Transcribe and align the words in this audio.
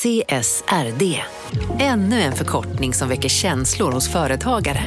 CSRD. 0.00 1.22
Ännu 1.80 2.20
en 2.20 2.32
förkortning 2.32 2.94
som 2.94 3.08
väcker 3.08 3.28
känslor 3.28 3.92
hos 3.92 4.12
företagare. 4.12 4.82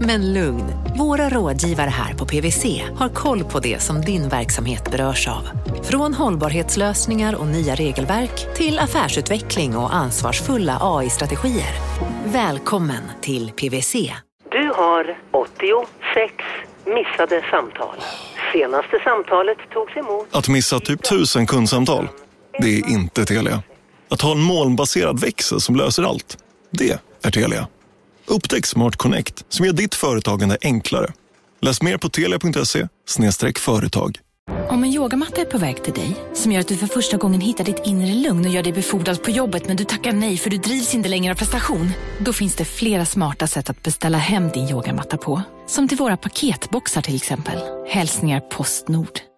Men 0.00 0.32
lugn, 0.32 0.64
våra 0.98 1.28
rådgivare 1.28 1.90
här 1.90 2.14
på 2.14 2.26
PWC 2.26 2.82
har 2.98 3.08
koll 3.08 3.44
på 3.44 3.60
det 3.60 3.82
som 3.82 4.00
din 4.00 4.28
verksamhet 4.28 4.90
berörs 4.90 5.28
av. 5.28 5.48
Från 5.82 6.14
hållbarhetslösningar 6.14 7.34
och 7.34 7.46
nya 7.46 7.74
regelverk 7.74 8.56
till 8.56 8.78
affärsutveckling 8.78 9.76
och 9.76 9.94
ansvarsfulla 9.94 10.78
AI-strategier. 10.80 11.74
Välkommen 12.24 13.02
till 13.20 13.50
PWC. 13.50 14.12
Du 14.50 14.72
har 14.76 15.18
86 15.30 16.34
missade 16.86 17.42
samtal. 17.50 17.96
Senaste 18.52 18.98
samtalet 19.04 19.58
togs 19.72 19.96
emot... 19.96 20.28
Att 20.30 20.48
missa 20.48 20.80
typ 20.80 21.02
tusen 21.02 21.46
kundsamtal, 21.46 22.08
det 22.58 22.78
är 22.78 22.90
inte 22.90 23.24
Telia. 23.24 23.62
Att 24.14 24.20
ha 24.20 24.32
en 24.32 24.40
molnbaserad 24.40 25.20
växel 25.20 25.60
som 25.60 25.76
löser 25.76 26.02
allt, 26.02 26.38
det 26.70 26.98
är 27.22 27.30
Telia. 27.30 27.68
Upptäck 28.26 28.66
Smart 28.66 28.96
Connect 28.96 29.44
som 29.48 29.66
gör 29.66 29.72
ditt 29.72 29.94
företagande 29.94 30.58
enklare. 30.62 31.12
Läs 31.60 31.82
mer 31.82 31.96
på 31.96 32.08
telia.se 32.08 32.88
företag. 33.58 34.18
Om 34.68 34.84
en 34.84 34.92
yogamatta 34.92 35.40
är 35.40 35.44
på 35.44 35.58
väg 35.58 35.84
till 35.84 35.92
dig, 35.92 36.16
som 36.34 36.52
gör 36.52 36.60
att 36.60 36.68
du 36.68 36.76
för 36.76 36.86
första 36.86 37.16
gången 37.16 37.40
hittar 37.40 37.64
ditt 37.64 37.82
inre 37.84 38.14
lugn 38.14 38.44
och 38.46 38.50
gör 38.50 38.62
dig 38.62 38.72
befordrad 38.72 39.22
på 39.22 39.30
jobbet 39.30 39.66
men 39.66 39.76
du 39.76 39.84
tackar 39.84 40.12
nej 40.12 40.36
för 40.36 40.50
du 40.50 40.56
drivs 40.56 40.94
inte 40.94 41.08
längre 41.08 41.32
av 41.32 41.36
prestation. 41.36 41.90
Då 42.18 42.32
finns 42.32 42.54
det 42.56 42.64
flera 42.64 43.06
smarta 43.06 43.46
sätt 43.46 43.70
att 43.70 43.82
beställa 43.82 44.18
hem 44.18 44.48
din 44.48 44.68
yogamatta 44.68 45.16
på. 45.16 45.42
Som 45.66 45.88
till 45.88 45.98
våra 45.98 46.16
paketboxar 46.16 47.02
till 47.02 47.16
exempel. 47.16 47.58
Hälsningar 47.88 48.40
Postnord. 48.40 49.33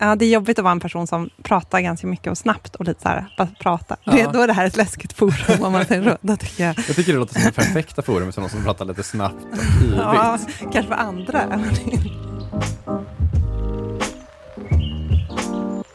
Ja, 0.00 0.16
det 0.16 0.24
är 0.24 0.30
jobbigt 0.30 0.58
att 0.58 0.62
vara 0.62 0.72
en 0.72 0.80
person 0.80 1.06
som 1.06 1.30
pratar 1.42 1.80
ganska 1.80 2.06
mycket 2.06 2.30
och 2.30 2.38
snabbt 2.38 2.74
och 2.76 2.84
lite 2.84 3.02
så 3.02 3.08
här, 3.08 3.26
bara 3.38 3.48
prata. 3.60 3.96
Ja. 4.04 4.12
Det, 4.12 4.30
då 4.32 4.40
är 4.42 4.46
det 4.46 4.52
här 4.52 4.66
ett 4.66 4.76
läskigt 4.76 5.12
forum 5.12 5.62
om 5.64 5.72
man 5.72 5.84
säger 5.84 6.18
så. 6.26 6.36
Tycker 6.36 6.64
jag, 6.66 6.78
Jag 6.78 6.96
tycker 6.96 7.12
det 7.12 7.18
låter 7.18 7.34
som 7.34 7.42
det 7.42 7.52
perfekta 7.52 8.02
forumet 8.02 8.34
för 8.34 8.40
någon 8.42 8.50
som 8.50 8.64
pratar 8.64 8.84
lite 8.84 9.02
snabbt 9.02 9.44
och 9.52 9.84
yvigt. 9.84 9.96
ja, 9.98 10.38
kanske 10.72 10.82
för 10.82 10.94
andra. 10.94 11.60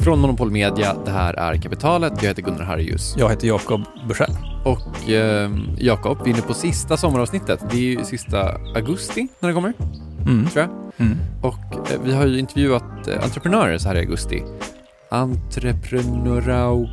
Från 0.04 0.20
Monopol 0.20 0.52
Media, 0.52 0.96
det 1.06 1.12
här 1.12 1.34
är 1.34 1.56
Kapitalet. 1.56 2.14
Jag 2.22 2.30
heter 2.30 2.42
Gunnar 2.42 2.64
Harrius. 2.64 3.16
Jag 3.18 3.30
heter 3.30 3.48
Jakob 3.48 3.82
Bursell. 4.08 4.32
Och 4.66 5.10
eh, 5.10 5.52
Jakob, 5.78 6.18
vi 6.26 6.32
är 6.32 6.34
inne 6.34 6.42
på 6.48 6.54
sista 6.54 6.98
sommaravsnittet. 6.98 7.60
Det 7.72 7.78
är 7.78 7.82
ju 7.82 8.04
sista 8.06 8.52
augusti 8.76 9.28
när 9.40 9.50
det 9.50 9.56
kommer, 9.56 9.74
Mm. 10.26 10.48
tror 10.48 10.66
jag. 10.66 11.06
Mm. 11.08 11.18
Och 11.42 11.92
eh, 11.92 12.00
vi 12.04 12.14
har 12.14 12.26
ju 12.26 12.40
intervjuat 12.40 13.08
eh, 13.08 13.24
entreprenörer 13.24 13.78
så 13.78 13.88
här 13.88 13.96
i 13.96 14.00
augusti. 14.00 14.44
Entreprenöraug... 15.10 16.90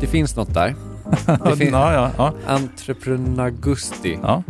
Det 0.00 0.06
finns 0.06 0.36
något 0.36 0.54
där. 0.54 0.74
ja, 1.26 1.56
fin- 1.56 1.68
ja, 1.72 1.92
ja, 1.92 2.10
ja. 2.16 2.32
Entreprenaugusti. 2.46 4.18
ja. 4.22 4.42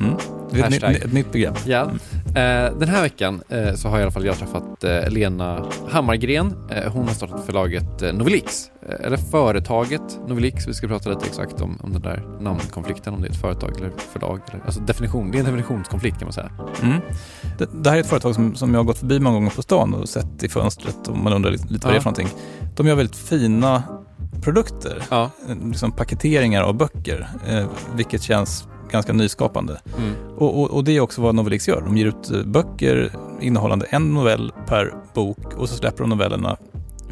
Mm. 0.00 0.14
Det 0.52 0.60
är 0.60 0.64
ett, 0.64 0.70
nytt- 0.70 1.04
ett 1.04 1.12
nytt 1.12 1.32
begrepp. 1.32 1.66
Ja. 1.66 1.90
Eh, 2.36 2.78
den 2.78 2.88
här 2.88 3.02
veckan 3.02 3.42
eh, 3.48 3.74
så 3.74 3.88
har 3.88 3.98
i 3.98 4.02
alla 4.02 4.10
fall 4.10 4.24
jag 4.26 4.36
träffat 4.36 4.84
eh, 4.84 5.08
Lena 5.10 5.66
Hammargren. 5.90 6.54
Hon 6.92 7.08
har 7.08 7.14
startat 7.14 7.46
förlaget 7.46 8.14
Novelix. 8.14 8.70
Eller 9.00 9.16
företaget 9.16 10.20
Novelix. 10.28 10.68
Vi 10.68 10.74
ska 10.74 10.88
prata 10.88 11.10
lite 11.10 11.26
exakt 11.26 11.60
om, 11.60 11.78
om 11.82 11.92
den 11.92 12.02
där 12.02 12.22
namnkonflikten, 12.40 13.14
om 13.14 13.20
det 13.22 13.28
är 13.28 13.30
ett 13.30 13.40
företag 13.40 13.72
eller 13.78 13.90
företag. 14.12 14.40
Eller, 14.52 14.64
alltså 14.64 14.80
definition, 14.80 15.30
det 15.30 15.36
är 15.36 15.40
en 15.40 15.44
definitionskonflikt 15.44 16.18
kan 16.18 16.26
man 16.26 16.32
säga. 16.32 16.50
Mm. 16.82 17.00
Det, 17.58 17.68
det 17.82 17.90
här 17.90 17.96
är 17.96 18.00
ett 18.00 18.06
företag 18.06 18.34
som, 18.34 18.54
som 18.54 18.74
jag 18.74 18.80
har 18.80 18.84
gått 18.84 18.98
förbi 18.98 19.20
många 19.20 19.34
gånger 19.36 19.50
på 19.50 19.62
stan 19.62 19.94
och 19.94 20.08
sett 20.08 20.42
i 20.42 20.48
fönstret 20.48 21.08
och 21.08 21.16
man 21.16 21.32
undrar 21.32 21.50
lite, 21.50 21.64
vad 21.68 21.80
det 21.80 21.88
är 21.88 21.94
Ja. 21.94 22.00
för 22.00 22.10
någonting. 22.10 22.28
De 22.76 22.86
gör 22.86 22.94
väldigt 22.94 23.16
fina 23.16 23.82
produkter, 24.42 25.02
Ja. 25.10 25.30
liksom 25.64 25.92
paketeringar 25.92 26.62
av 26.62 26.74
böcker, 26.74 27.28
vilket 27.94 28.22
känns 28.22 28.68
ganska 28.92 29.12
nyskapande. 29.12 29.80
Mm. 29.98 30.14
Och, 30.36 30.60
och, 30.60 30.70
och 30.70 30.84
det 30.84 30.96
är 30.96 31.00
också 31.00 31.22
vad 31.22 31.34
Novelix 31.34 31.68
gör. 31.68 31.80
De 31.80 31.96
ger 31.96 32.06
ut 32.06 32.30
eh, 32.30 32.42
böcker 32.42 33.12
innehållande 33.40 33.86
en 33.90 34.14
novell 34.14 34.52
per 34.66 34.94
bok 35.14 35.54
och 35.56 35.68
så 35.68 35.74
släpper 35.76 35.98
de 35.98 36.08
novellerna 36.10 36.56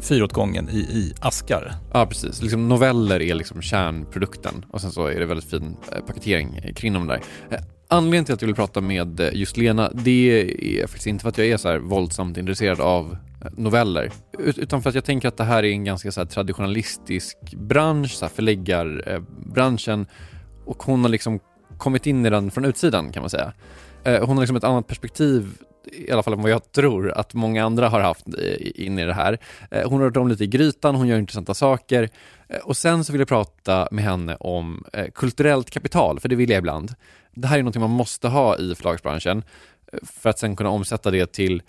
fyra 0.01 0.23
åt 0.23 0.33
gången 0.33 0.69
i, 0.69 0.77
i 0.77 1.13
askar. 1.19 1.73
Ja, 1.93 2.05
precis. 2.05 2.41
Liksom 2.41 2.69
noveller 2.69 3.21
är 3.21 3.35
liksom 3.35 3.61
kärnprodukten 3.61 4.65
och 4.71 4.81
sen 4.81 4.91
så 4.91 5.07
är 5.07 5.19
det 5.19 5.25
väldigt 5.25 5.49
fin 5.49 5.77
eh, 5.91 6.05
paketering 6.05 6.73
kring 6.75 6.93
dem 6.93 7.07
där. 7.07 7.21
Eh, 7.49 7.59
Anledningen 7.91 8.25
till 8.25 8.33
att 8.33 8.41
jag 8.41 8.47
vill 8.47 8.55
prata 8.55 8.81
med 8.81 9.29
just 9.33 9.57
Lena, 9.57 9.91
det 9.93 10.41
är 10.81 10.87
faktiskt 10.87 11.07
inte 11.07 11.21
för 11.21 11.29
att 11.29 11.37
jag 11.37 11.47
är 11.47 11.57
så 11.57 11.67
här 11.69 11.77
våldsamt 11.77 12.37
intresserad 12.37 12.79
av 12.81 13.17
noveller, 13.57 14.11
ut- 14.39 14.57
utan 14.57 14.81
för 14.81 14.89
att 14.89 14.95
jag 14.95 15.05
tänker 15.05 15.27
att 15.27 15.37
det 15.37 15.43
här 15.43 15.63
är 15.65 15.71
en 15.71 15.83
ganska 15.83 16.11
så 16.11 16.25
traditionalistisk 16.25 17.37
bransch, 17.53 18.11
så 18.11 18.25
här 18.25 18.29
förläggarbranschen, 18.29 20.05
och 20.65 20.83
hon 20.83 21.01
har 21.01 21.09
liksom 21.09 21.39
kommit 21.79 22.07
in 22.07 22.25
i 22.25 22.29
den 22.29 22.51
från 22.51 22.65
utsidan 22.65 23.11
kan 23.11 23.23
man 23.23 23.29
säga. 23.29 23.53
Eh, 24.03 24.25
hon 24.25 24.37
har 24.37 24.43
liksom 24.43 24.55
ett 24.55 24.63
annat 24.63 24.87
perspektiv, 24.87 25.47
i 25.91 26.11
alla 26.11 26.23
fall 26.23 26.33
än 26.33 26.41
vad 26.41 26.51
jag 26.51 26.71
tror 26.71 27.11
att 27.11 27.33
många 27.33 27.65
andra 27.65 27.89
har 27.89 27.99
haft 27.99 28.25
in 28.75 28.99
i 28.99 29.05
det 29.05 29.13
här. 29.13 29.37
Eh, 29.71 29.89
hon 29.89 29.99
har 29.99 30.07
rört 30.07 30.17
om 30.17 30.27
lite 30.27 30.43
i 30.43 30.47
grytan, 30.47 30.95
hon 30.95 31.07
gör 31.07 31.17
intressanta 31.17 31.53
saker. 31.53 32.09
Eh, 32.47 32.59
och 32.59 32.77
sen 32.77 33.03
så 33.03 33.11
vill 33.11 33.21
jag 33.21 33.27
prata 33.27 33.87
med 33.91 34.03
henne 34.03 34.35
om 34.35 34.83
kulturellt 35.13 35.69
kapital, 35.69 36.19
för 36.19 36.29
det 36.29 36.35
vill 36.35 36.49
jag 36.49 36.57
ibland. 36.57 36.93
Det 37.35 37.47
här 37.47 37.57
är 37.57 37.61
någonting 37.63 37.81
man 37.81 37.89
måste 37.89 38.27
ha 38.27 38.57
i 38.57 38.75
förlagsbranschen 38.75 39.43
för 40.03 40.29
att 40.29 40.39
sen 40.39 40.55
kunna 40.55 40.69
omsätta 40.69 41.11
det 41.11 41.31
till 41.31 41.61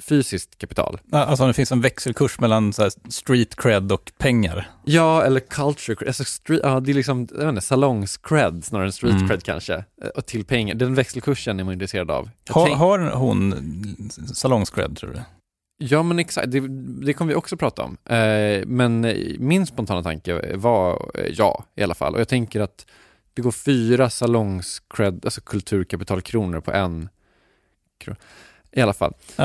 fysiskt 0.00 0.58
kapital. 0.58 1.00
Alltså 1.12 1.46
det 1.46 1.52
finns 1.52 1.72
en 1.72 1.80
växelkurs 1.80 2.40
mellan 2.40 2.72
så 2.72 2.90
street 3.08 3.56
cred 3.56 3.92
och 3.92 4.12
pengar. 4.18 4.70
Ja, 4.84 5.22
eller 5.22 5.40
culture 5.40 5.96
cred. 5.96 6.08
Alltså 6.08 6.24
street, 6.24 6.60
ja, 6.64 6.80
det 6.80 6.92
är 6.92 6.94
liksom 6.94 7.28
jag 7.30 7.38
vet 7.38 7.48
inte, 7.48 7.60
salongs-cred 7.60 8.62
snarare 8.64 8.86
än 8.86 8.92
street 8.92 9.14
Mm. 9.14 9.28
cred 9.28 9.42
kanske. 9.42 9.74
Eh, 9.74 10.08
Och 10.14 10.26
till 10.26 10.44
pengar. 10.44 10.74
Den 10.74 10.94
växelkursen 10.94 11.60
är 11.60 11.64
man 11.64 11.72
intresserad 11.72 12.10
av. 12.10 12.30
Jag 12.44 12.54
Har, 12.54 12.98
hon 13.10 14.10
salongscred 14.34 14.96
tror 14.96 15.10
du? 15.10 15.20
Ja, 15.82 16.02
men 16.02 16.18
exakt. 16.18 16.50
Det, 16.50 16.60
det 17.06 17.12
kommer 17.12 17.28
vi 17.32 17.34
också 17.34 17.56
prata 17.56 17.82
om. 17.82 17.96
Eh, 18.04 18.66
men 18.66 19.04
eh, 19.04 19.16
min 19.38 19.66
spontana 19.66 20.02
tanke 20.02 20.56
var 20.56 21.10
eh, 21.14 21.26
ja, 21.26 21.64
i 21.76 21.82
alla 21.82 21.94
fall. 21.94 22.14
Och 22.14 22.20
jag 22.20 22.28
tänker 22.28 22.60
att 22.60 22.86
det 23.34 23.42
går 23.42 23.52
fyra 23.52 24.08
salongs-cred, 24.08 25.20
alltså 25.24 25.40
kulturkapitalkronor 25.40 26.60
på 26.60 26.72
en 26.72 27.08
krona. 27.98 28.16
I 28.76 28.80
alla 28.80 28.92
fall. 28.92 29.14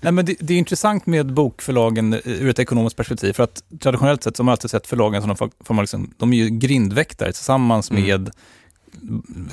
Nej, 0.00 0.12
men 0.12 0.24
det, 0.24 0.36
det 0.40 0.54
är 0.54 0.58
intressant 0.58 1.06
med 1.06 1.32
bokförlagen 1.34 2.14
ur 2.24 2.48
ett 2.48 2.58
ekonomiskt 2.58 2.96
perspektiv. 2.96 3.32
För 3.32 3.42
att 3.42 3.62
traditionellt 3.80 4.22
sett 4.22 4.36
så 4.36 4.40
har 4.40 4.44
man 4.44 4.52
alltid 4.52 4.70
sett 4.70 4.86
förlagen 4.86 5.22
som 5.22 5.28
någon 5.28 5.50
form 5.64 5.80
liksom, 5.80 6.14
de 6.16 6.32
är 6.32 6.36
ju 6.36 6.48
grindväktare 6.48 7.32
tillsammans 7.32 7.90
Mm. 7.90 8.02
med 8.04 8.30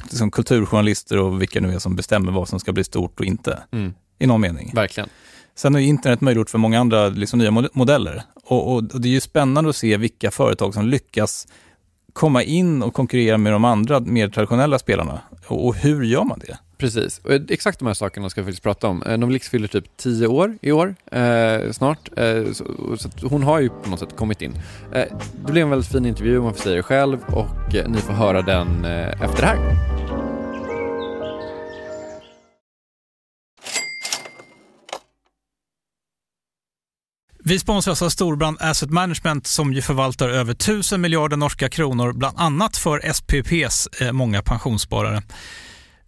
liksom, 0.04 0.32
kulturjournalister 0.32 1.18
och 1.20 1.42
vilka 1.42 1.60
nu 1.62 1.74
är 1.74 1.80
som 1.80 1.96
bestämmer 1.96 2.32
vad 2.32 2.48
som 2.50 2.60
ska 2.60 2.72
bli 2.74 2.84
stort 2.84 3.20
och 3.20 3.26
inte. 3.26 3.60
mm, 3.72 3.94
I 4.20 4.28
någon 4.28 4.42
mening. 4.42 4.72
verkligen. 4.76 5.10
Sen 5.56 5.74
har 5.74 5.82
internet 5.82 6.22
möjliggjort 6.22 6.50
för 6.50 6.58
många 6.58 6.80
andra 6.80 7.08
liksom, 7.08 7.40
nya 7.40 7.52
mod- 7.52 7.70
modeller. 7.74 8.24
Och, 8.44 8.68
och, 8.72 8.76
och 8.94 9.02
det 9.02 9.08
är 9.08 9.12
ju 9.12 9.22
spännande 9.22 9.70
att 9.70 9.76
se 9.76 9.98
vilka 9.98 10.32
företag 10.32 10.74
som 10.74 10.86
lyckas 10.88 11.48
komma 12.14 12.44
in 12.44 12.84
och 12.84 12.94
konkurrera 12.94 13.38
med 13.38 13.52
de 13.54 13.66
andra 13.66 14.00
mer 14.00 14.30
traditionella 14.30 14.80
spelarna. 14.80 15.22
Och, 15.48 15.68
och 15.68 15.76
hur 15.76 16.04
gör 16.04 16.24
man 16.24 16.40
det? 16.40 16.58
Precis. 16.78 17.22
Och 17.24 17.34
eh, 17.34 17.42
exakt 17.50 17.80
de 17.80 17.88
här 17.88 17.94
sakerna 17.94 18.30
ska 18.30 18.42
vi 18.42 18.46
faktiskt 18.46 18.64
prata 18.64 18.88
om. 18.88 19.04
Eh, 19.04 19.18
Novelix 19.18 19.50
fyller 19.50 19.68
typ 19.68 19.98
10 19.98 20.28
år 20.28 20.58
i 20.62 20.72
år, 20.72 20.96
eh, 21.12 21.72
snart. 21.72 22.10
Eh, 22.18 22.52
så, 22.54 22.66
så 22.98 23.10
hon 23.28 23.44
har 23.44 23.60
ju 23.60 23.70
på 23.70 23.90
något 23.90 24.00
sätt 24.00 24.16
kommit 24.16 24.42
in. 24.42 24.54
Eh, 24.94 25.06
det 25.46 25.52
blev 25.52 25.64
en 25.64 25.70
väldigt 25.70 25.92
fin 25.92 26.06
intervju, 26.06 26.38
om 26.38 26.44
man 26.44 26.54
får 26.54 26.62
säga 26.62 26.76
det 26.76 26.84
själv, 26.84 27.24
och 27.28 27.76
eh, 27.76 27.90
ni 27.90 27.98
får 27.98 28.14
höra 28.14 28.42
den 28.42 28.86
eh, 28.86 29.22
efter 29.22 29.42
det 29.42 29.48
här. 29.48 29.76
Vi 37.48 37.60
sponsras 37.60 38.02
av 38.02 38.10
Storbrand 38.10 38.58
Asset 38.60 38.90
Management 38.90 39.48
som 39.48 39.74
ju 39.74 39.82
förvaltar 39.82 40.30
över 40.30 40.54
1000 40.54 41.02
miljarder 41.02 41.38
norska 41.38 41.70
kronor, 41.70 42.14
bland 42.14 42.40
annat 42.40 42.78
för 42.78 43.14
SPPs 43.14 43.88
eh, 44.02 44.12
många 44.12 44.42
pensionssparare. 44.42 45.22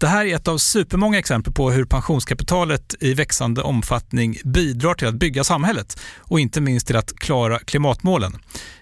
Det 0.00 0.06
här 0.06 0.26
är 0.26 0.36
ett 0.36 0.48
av 0.48 0.58
supermånga 0.58 1.18
exempel 1.18 1.52
på 1.52 1.70
hur 1.70 1.84
pensionskapitalet 1.84 2.94
i 3.00 3.14
växande 3.14 3.62
omfattning 3.62 4.36
bidrar 4.44 4.94
till 4.94 5.08
att 5.08 5.14
bygga 5.14 5.44
samhället 5.44 6.00
och 6.18 6.40
inte 6.40 6.60
minst 6.60 6.86
till 6.86 6.96
att 6.96 7.12
klara 7.16 7.58
klimatmålen. 7.58 8.38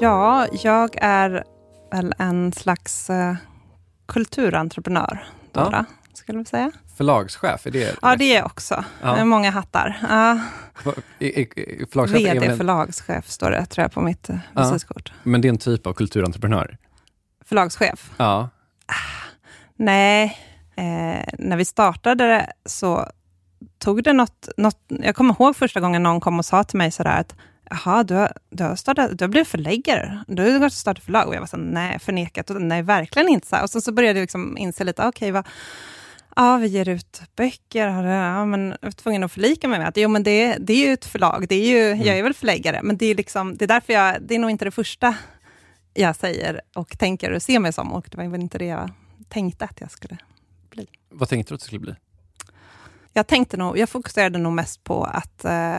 Ja, 0.00 0.46
jag 0.52 0.96
är 1.00 1.44
väl 1.90 2.14
en 2.18 2.52
slags 2.52 3.10
uh, 3.10 3.34
kulturentreprenör, 4.06 5.24
Dora, 5.52 5.68
ja. 5.72 5.84
skulle 6.12 6.38
vi 6.38 6.44
säga. 6.44 6.72
Förlagschef, 6.96 7.66
är 7.66 7.70
det? 7.70 7.96
Ja, 8.02 8.16
det 8.16 8.24
är 8.24 8.36
jag 8.36 8.46
också. 8.46 8.84
Ja. 9.02 9.14
Det 9.14 9.20
är 9.20 9.24
många 9.24 9.50
hattar. 9.50 9.96
Ja. 10.02 10.40
Förlagschef 11.92 12.20
VD 12.20 12.48
väl... 12.48 12.56
förlagschef 12.56 13.28
står 13.28 13.50
det, 13.50 13.66
tror 13.66 13.82
jag, 13.82 13.92
på 13.92 14.00
mitt 14.00 14.30
uh, 14.30 14.36
ja. 14.54 14.62
visitkort. 14.62 15.12
Men 15.22 15.40
det 15.40 15.48
är 15.48 15.50
en 15.50 15.58
typ 15.58 15.86
av 15.86 15.92
kulturentreprenör? 15.92 16.76
Förlagschef? 17.44 18.10
Ja. 18.16 18.48
Ah, 18.86 18.92
nej, 19.76 20.38
eh, 20.76 21.34
när 21.38 21.56
vi 21.56 21.64
startade 21.64 22.26
det 22.26 22.52
så 22.66 23.08
tog 23.78 24.02
det 24.02 24.12
något, 24.12 24.48
något... 24.56 24.80
Jag 24.88 25.14
kommer 25.14 25.34
ihåg 25.34 25.56
första 25.56 25.80
gången 25.80 26.02
någon 26.02 26.20
kom 26.20 26.38
och 26.38 26.44
sa 26.44 26.64
till 26.64 26.78
mig 26.78 26.90
sådär 26.90 27.20
att 27.20 27.34
Jaha, 27.70 28.02
du 28.02 28.14
har, 28.14 28.32
du, 28.50 28.64
har 28.64 28.76
startat, 28.76 29.18
du 29.18 29.24
har 29.24 29.28
blivit 29.28 29.48
förläggare? 29.48 30.24
Du 30.26 30.58
har 30.58 30.68
startat 30.68 31.04
förlag? 31.04 31.28
Och 31.28 31.34
jag 31.34 31.40
var 31.40 31.46
så 31.46 31.56
nej, 31.56 31.98
förnekat. 31.98 32.50
Och, 32.50 32.62
nej, 32.62 32.82
verkligen 32.82 33.28
inte. 33.28 33.46
Så 33.46 33.62
Och 33.62 33.70
så, 33.70 33.80
så 33.80 33.92
började 33.92 34.18
jag 34.18 34.22
liksom 34.22 34.58
inse 34.58 34.84
lite, 34.84 35.06
okej, 35.06 35.30
okay, 35.32 35.42
Ja, 36.36 36.56
vi 36.56 36.66
ger 36.66 36.88
ut 36.88 37.22
böcker. 37.36 37.88
Ja, 37.88 38.44
men 38.44 38.68
jag 38.80 38.86
var 38.86 38.90
tvungen 38.90 39.24
att 39.24 39.32
förlika 39.32 39.68
mig 39.68 39.78
med 39.78 39.88
att 39.88 39.96
jo, 39.96 40.08
men 40.08 40.22
det, 40.22 40.56
det 40.60 40.72
är 40.72 40.86
ju 40.86 40.92
ett 40.92 41.04
förlag. 41.04 41.46
Det 41.48 41.54
är 41.54 41.68
ju, 41.68 41.92
mm. 41.92 42.06
Jag 42.06 42.18
är 42.18 42.22
väl 42.22 42.34
förläggare, 42.34 42.80
men 42.82 42.96
det 42.96 43.06
är, 43.06 43.14
liksom, 43.14 43.56
det 43.56 43.64
är 43.64 43.66
därför 43.66 43.92
jag... 43.92 44.22
Det 44.22 44.34
är 44.34 44.38
nog 44.38 44.50
inte 44.50 44.64
det 44.64 44.70
första 44.70 45.16
jag 45.94 46.16
säger 46.16 46.60
och 46.74 46.98
tänker 46.98 47.32
och 47.32 47.42
ser 47.42 47.58
mig 47.58 47.72
som. 47.72 47.92
Och 47.92 48.06
det 48.10 48.16
var 48.16 48.28
väl 48.28 48.40
inte 48.40 48.58
det 48.58 48.66
jag 48.66 48.90
tänkte 49.28 49.64
att 49.64 49.80
jag 49.80 49.90
skulle 49.90 50.18
bli. 50.70 50.86
Vad 51.10 51.28
tänkte 51.28 51.52
du 51.52 51.54
att 51.54 51.60
det 51.60 51.66
skulle 51.66 51.80
bli? 51.80 51.94
Jag, 53.12 53.26
tänkte 53.26 53.56
nog, 53.56 53.78
jag 53.78 53.88
fokuserade 53.88 54.38
nog 54.38 54.52
mest 54.52 54.84
på 54.84 55.04
att 55.04 55.44
eh, 55.44 55.78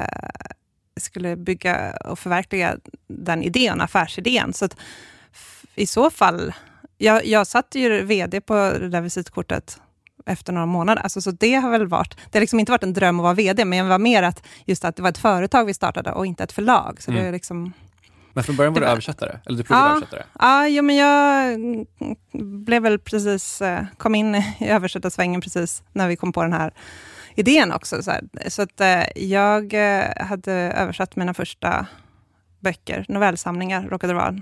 skulle 1.00 1.36
bygga 1.36 1.98
och 2.06 2.20
förverkliga 2.20 2.78
den 3.08 3.44
idén, 3.44 3.82
affärsidén. 3.82 4.54
Så 4.54 4.66
att, 4.66 4.78
i 5.76 5.88
så 5.88 6.10
fall, 6.10 6.54
jag, 6.98 7.26
jag 7.26 7.48
satt 7.48 7.76
ju 7.76 8.02
VD 8.02 8.42
på 8.42 8.54
det 8.54 8.90
där 8.90 9.02
visitkortet 9.02 9.80
efter 10.26 10.54
några 10.54 10.66
månader. 10.66 11.02
Alltså, 11.02 11.22
så 11.22 11.32
det 11.32 11.56
har 11.56 11.70
väl 11.70 11.88
varit, 11.88 12.18
det 12.32 12.38
har 12.38 12.42
liksom 12.42 12.60
inte 12.60 12.72
varit 12.72 12.84
en 12.84 12.94
dröm 12.94 13.20
att 13.20 13.24
vara 13.24 13.34
VD, 13.34 13.66
men 13.66 13.86
det 13.86 13.90
var 13.90 14.00
mer 14.00 14.24
att, 14.24 14.48
just 14.66 14.86
att 14.86 14.96
det 14.96 15.02
var 15.02 15.10
ett 15.10 15.18
företag 15.18 15.66
vi 15.66 15.74
startade 15.74 16.12
och 16.12 16.26
inte 16.26 16.44
ett 16.44 16.52
förlag. 16.52 17.02
Så 17.02 17.12
mm. 17.12 17.24
det 17.24 17.28
är 17.28 17.32
liksom, 17.32 17.74
men 18.34 18.44
från 18.44 18.56
början 18.56 18.74
var 18.74 18.82
du 18.82 18.88
översättare? 18.88 19.40
Eller 19.46 19.58
du 19.58 19.66
ja, 19.70 19.90
översättare? 19.90 20.24
Ja, 20.40 20.68
jo, 20.68 20.84
men 20.84 20.96
jag 20.96 21.60
blev 22.66 22.84
väl 22.84 23.00
precis, 23.00 23.62
eh, 23.62 23.86
kom 23.98 24.16
in 24.16 24.36
i 24.36 24.56
översättarsvängen 24.60 25.42
precis 25.42 25.84
när 25.94 26.08
vi 26.08 26.16
kom 26.16 26.34
på 26.34 26.42
den 26.42 26.54
här 26.54 26.74
idén 27.36 27.72
också. 27.72 28.04
Så, 28.04 28.12
så 28.48 28.62
att 28.62 28.82
eh, 28.82 29.04
jag 29.16 29.74
eh, 29.74 30.26
hade 30.26 30.54
översatt 30.54 31.16
mina 31.16 31.34
första 31.34 31.86
böcker, 32.60 33.06
novellsamlingar 33.08 33.84
råkade 33.84 34.14
det 34.14 34.18
vara, 34.18 34.36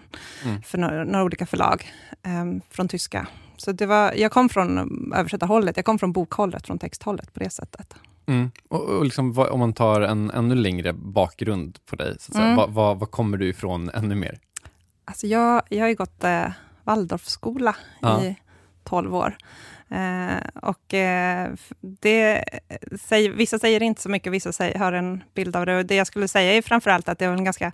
mm. 0.45 0.61
för 0.61 0.77
några, 0.77 1.03
några, 1.03 1.23
olika 1.23 1.45
förlag 1.45 1.91
um, 2.27 2.61
från 2.69 2.87
tyska. 2.87 3.27
Så 3.57 3.71
det 3.71 3.85
var, 3.85 4.13
jag 4.13 4.31
kom 4.31 4.49
från 4.49 5.13
översättarhållet, 5.15 5.77
jag 5.77 5.85
kom 5.85 5.99
från 5.99 6.11
bokhållet, 6.11 6.67
från 6.67 6.79
texthållet 6.79 7.33
på 7.33 7.39
det 7.39 7.49
sättet. 7.49 7.95
Mm. 8.25 8.51
Och, 8.67 8.81
och 8.81 9.05
liksom, 9.05 9.33
vad, 9.33 9.49
om 9.49 9.59
man 9.59 9.73
tar 9.73 10.01
en 10.01 10.31
ännu 10.31 10.55
längre 10.55 10.93
bakgrund 10.93 11.79
på 11.85 11.95
dig, 11.95 12.15
så 12.19 12.37
mm. 12.37 12.55
vad, 12.55 12.69
vad, 12.69 12.99
vad, 12.99 13.11
kommer 13.11 13.37
du 13.37 13.47
ifrån 13.49 13.89
ännu 13.89 14.15
mer? 14.15 14.39
Alltså 15.05 15.27
jag, 15.27 15.61
jag 15.69 15.81
har 15.81 15.89
ju 15.89 15.95
gått 15.95 16.23
eh, 16.23 16.45
Waldorfskola 16.83 17.75
ja. 18.01 18.23
i 18.23 18.35
12 18.83 19.15
år. 19.15 19.37
Eh, 19.93 20.37
och 20.61 20.93
eh, 20.93 21.51
det 21.81 22.43
säger, 23.01 23.29
vissa 23.29 23.59
säger 23.59 23.83
inte 23.83 24.01
så 24.01 24.09
mycket, 24.09 24.33
vissa 24.33 24.51
säger, 24.51 24.79
har 24.79 24.93
en 24.93 25.23
bild 25.33 25.55
av 25.55 25.65
det. 25.65 25.77
Och 25.77 25.85
det 25.85 25.95
jag 25.95 26.07
skulle 26.07 26.27
säga 26.27 26.53
är 26.53 26.61
framförallt 26.61 27.09
att 27.09 27.19
det 27.19 27.25
är 27.25 27.29
en 27.29 27.43
ganska 27.43 27.71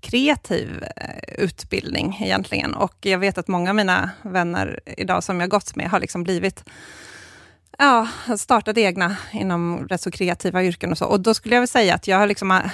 kreativ 0.00 0.84
eh, 0.96 1.44
utbildning 1.44 2.18
egentligen. 2.20 2.74
Och 2.74 2.96
jag 3.00 3.18
vet 3.18 3.38
att 3.38 3.48
många 3.48 3.70
av 3.70 3.76
mina 3.76 4.10
vänner 4.22 4.80
idag 4.86 5.24
som 5.24 5.40
jag 5.40 5.50
gått 5.50 5.76
med 5.76 5.90
har 5.90 6.00
liksom 6.00 6.24
blivit 6.24 6.64
ja, 7.78 8.08
startat 8.38 8.78
egna 8.78 9.16
inom 9.32 9.88
rätt 9.88 10.00
så 10.00 10.10
kreativa 10.10 10.64
yrken 10.64 10.90
och 10.90 10.98
så. 10.98 11.06
Och 11.06 11.20
då 11.20 11.34
skulle 11.34 11.54
jag 11.54 11.60
väl 11.60 11.68
säga 11.68 11.94
att 11.94 12.08
jag 12.08 12.18
har 12.18 12.26
liksom, 12.26 12.50
eh, 12.50 12.70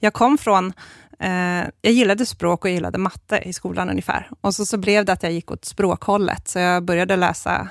jag 0.00 0.12
kom 0.12 0.38
från 0.38 0.72
Eh, 1.20 1.68
jag 1.80 1.92
gillade 1.92 2.26
språk 2.26 2.64
och 2.64 2.70
gillade 2.70 2.98
matte 2.98 3.38
i 3.38 3.52
skolan 3.52 3.90
ungefär. 3.90 4.30
Och 4.40 4.54
så, 4.54 4.66
så 4.66 4.78
blev 4.78 5.04
det 5.04 5.12
att 5.12 5.22
jag 5.22 5.32
gick 5.32 5.50
åt 5.50 5.64
språkhållet, 5.64 6.48
så 6.48 6.58
jag 6.58 6.84
började 6.84 7.16
läsa, 7.16 7.68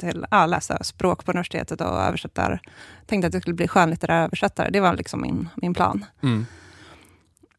till, 0.00 0.26
ja, 0.30 0.46
läsa 0.46 0.84
språk 0.84 1.24
på 1.24 1.32
universitetet 1.32 1.80
och 1.80 1.86
översättar. 1.86 2.60
Tänkte 3.06 3.26
att 3.26 3.34
jag 3.34 3.42
skulle 3.42 3.56
bli 3.56 3.68
skönlitterär 3.68 4.24
översättare. 4.24 4.70
Det 4.70 4.80
var 4.80 4.94
liksom 4.94 5.20
min, 5.20 5.48
min 5.54 5.74
plan. 5.74 6.04
Mm. 6.22 6.46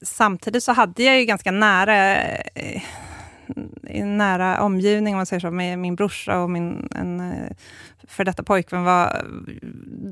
Samtidigt 0.01 0.63
så 0.63 0.71
hade 0.71 1.03
jag 1.03 1.19
ju 1.19 1.25
ganska 1.25 1.51
nära 1.51 2.15
eh, 2.15 2.81
nära 4.03 4.61
omgivning, 4.61 5.13
om 5.13 5.17
man 5.17 5.25
säger 5.25 5.39
så, 5.39 5.51
med 5.51 5.79
min 5.79 5.95
brorsa 5.95 6.39
och 6.39 6.49
min 6.49 6.89
en, 6.95 7.19
eh, 7.19 7.51
för 8.07 8.25
detta 8.25 8.43
pojkvän 8.43 8.83
var, 8.83 9.25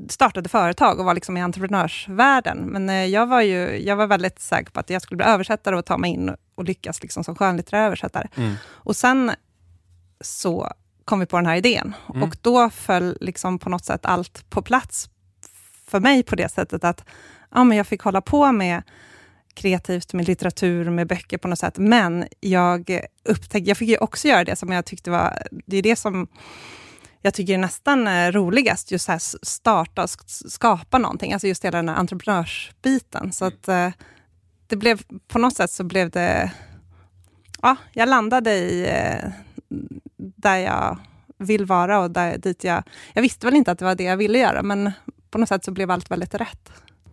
startade 0.08 0.48
företag 0.48 0.98
och 0.98 1.04
var 1.04 1.14
liksom 1.14 1.36
i 1.36 1.40
entreprenörsvärlden. 1.40 2.58
Men 2.58 2.90
eh, 2.90 3.04
jag 3.04 3.26
var, 3.26 3.40
ju, 3.40 3.82
jag 3.82 3.96
var 3.96 4.06
väldigt 4.06 4.40
säker 4.40 4.72
på 4.72 4.80
att 4.80 4.90
jag 4.90 5.02
skulle 5.02 5.16
bli 5.16 5.26
översättare 5.26 5.76
och 5.76 5.84
ta 5.84 5.98
mig 5.98 6.10
in 6.10 6.34
och 6.54 6.64
lyckas 6.64 7.02
liksom 7.02 7.24
som 7.24 7.34
skönlitterär 7.34 7.86
översättare. 7.86 8.28
Mm. 8.36 8.54
Och 8.68 8.96
sen 8.96 9.32
så 10.20 10.72
kom 11.04 11.20
vi 11.20 11.26
på 11.26 11.36
den 11.36 11.46
här 11.46 11.56
idén 11.56 11.94
mm. 12.14 12.22
och 12.22 12.36
då 12.40 12.70
föll 12.70 13.16
liksom 13.20 13.58
på 13.58 13.68
något 13.68 13.84
sätt 13.84 14.06
allt 14.06 14.50
på 14.50 14.62
plats 14.62 15.10
för 15.86 16.00
mig 16.00 16.22
på 16.22 16.36
det 16.36 16.48
sättet 16.48 16.84
att 16.84 17.04
ja, 17.50 17.64
men 17.64 17.76
jag 17.76 17.86
fick 17.86 18.02
hålla 18.02 18.20
på 18.20 18.52
med 18.52 18.82
kreativt 19.54 20.12
med 20.12 20.28
litteratur, 20.28 20.90
med 20.90 21.06
böcker 21.06 21.38
på 21.38 21.48
något 21.48 21.58
sätt. 21.58 21.78
Men 21.78 22.26
jag 22.40 23.00
upptäckte, 23.24 23.70
jag 23.70 23.76
fick 23.76 23.88
ju 23.88 23.98
också 23.98 24.28
göra 24.28 24.44
det 24.44 24.56
som 24.56 24.72
jag 24.72 24.84
tyckte 24.84 25.10
var, 25.10 25.42
det 25.66 25.76
är 25.76 25.82
det 25.82 25.96
som 25.96 26.28
jag 27.22 27.34
tycker 27.34 27.54
är 27.54 27.58
nästan 27.58 28.08
eh, 28.08 28.32
roligast, 28.32 28.90
just 28.90 29.08
här 29.08 29.18
starta 29.42 30.02
och 30.02 30.10
skapa 30.28 30.98
någonting, 30.98 31.32
alltså 31.32 31.48
just 31.48 31.64
hela 31.64 31.76
den 31.76 31.88
här 31.88 31.96
entreprenörsbiten. 31.96 33.32
Så 33.32 33.44
att 33.44 33.68
eh, 33.68 33.90
det 34.66 34.76
blev, 34.76 35.02
på 35.28 35.38
något 35.38 35.56
sätt 35.56 35.70
så 35.70 35.84
blev 35.84 36.10
det, 36.10 36.52
ja, 37.62 37.76
jag 37.92 38.08
landade 38.08 38.54
i 38.54 38.88
eh, 38.88 39.30
där 40.16 40.56
jag 40.56 40.98
vill 41.38 41.64
vara 41.64 42.00
och 42.00 42.10
där, 42.10 42.38
dit 42.38 42.64
jag, 42.64 42.82
jag 43.12 43.22
visste 43.22 43.46
väl 43.46 43.56
inte 43.56 43.72
att 43.72 43.78
det 43.78 43.84
var 43.84 43.94
det 43.94 44.04
jag 44.04 44.16
ville 44.16 44.38
göra, 44.38 44.62
men 44.62 44.92
på 45.30 45.38
något 45.38 45.48
sätt 45.48 45.64
så 45.64 45.70
blev 45.70 45.90
allt 45.90 46.10
väldigt 46.10 46.34
rätt. 46.34 46.70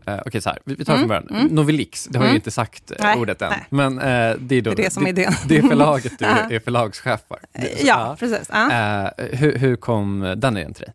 Uh, 0.09 0.19
Okej, 0.19 0.27
okay, 0.27 0.41
så 0.41 0.49
här. 0.49 0.59
Vi, 0.65 0.75
vi 0.75 0.85
tar 0.85 0.93
mm. 0.93 1.01
från 1.01 1.07
början. 1.07 1.41
Mm. 1.41 1.55
Novelix, 1.55 2.05
det 2.05 2.17
har 2.17 2.25
mm. 2.25 2.33
jag 2.33 2.37
inte 2.37 2.51
sagt 2.51 2.91
uh, 2.91 2.97
nej, 2.99 3.17
ordet 3.17 3.41
än. 3.41 3.49
Nej. 3.49 3.65
Men 3.69 3.93
uh, 3.93 4.37
det 4.39 4.55
är 4.55 4.61
då 4.61 4.73
det, 4.73 4.81
är 4.81 4.83
det 4.83 4.89
som 4.89 5.05
är 5.05 5.09
idén. 5.09 5.33
Det, 5.47 5.57
är 5.57 5.61
förlaget 5.61 6.19
du 6.19 6.25
är 6.55 6.59
förlagschef 6.59 7.19
för. 7.27 7.39
ja, 7.83 8.15
precis. 8.19 8.49
hur, 9.17 9.57
hur 9.57 9.75
kom 9.75 10.33
den 10.37 10.57
idén 10.57 10.73
till 10.73 10.85
dig? 10.85 10.93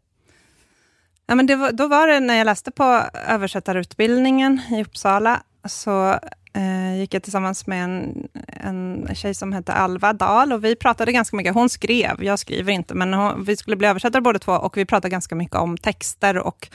Ja, 1.27 1.35
men 1.35 1.47
det 1.47 1.57
var, 1.57 1.73
då 1.73 1.89
var 1.89 2.09
det 2.09 2.21
när 2.21 2.35
jag 2.35 2.45
läste 2.45 2.71
på 2.71 3.03
översättarutbildningen 3.29 4.61
i 4.71 4.83
Uppsala, 4.83 5.43
så 5.65 6.19
eh, 6.55 6.97
gick 6.99 7.15
jag 7.15 7.23
tillsammans 7.23 7.67
med 7.67 7.85
en, 7.85 8.29
en 8.47 9.09
tjej 9.15 9.35
som 9.35 9.53
hette 9.53 9.73
Alva 9.73 10.13
Dahl 10.13 10.53
och 10.53 10.65
vi 10.65 10.77
pratade 10.77 11.13
ganska 11.13 11.37
mycket. 11.37 11.55
Hon 11.55 11.69
skrev, 11.69 12.25
jag 12.25 12.39
skriver 12.39 12.73
inte, 12.73 12.95
men 12.95 13.15
hon, 13.15 13.45
vi 13.45 13.57
skulle 13.57 13.77
bli 13.77 13.89
översättare 13.89 14.23
båda 14.23 14.39
två 14.39 14.53
och 14.53 14.77
vi 14.77 14.85
pratade 14.85 15.09
ganska 15.09 15.35
mycket 15.35 15.57
om 15.57 15.77
texter 15.79 16.39
och 16.39 16.69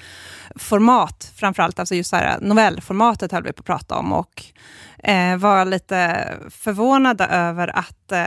format 0.55 1.31
framförallt. 1.36 1.79
Alltså 1.79 1.95
just 1.95 2.09
så 2.09 2.15
här, 2.15 2.39
novellformatet 2.41 3.31
höll 3.31 3.43
vi 3.43 3.53
på 3.53 3.59
att 3.59 3.65
prata 3.65 3.95
om 3.95 4.13
och 4.13 4.43
eh, 5.03 5.38
var 5.38 5.65
lite 5.65 6.27
förvånade 6.50 7.25
över 7.25 7.77
att 7.77 8.12
eh, 8.12 8.25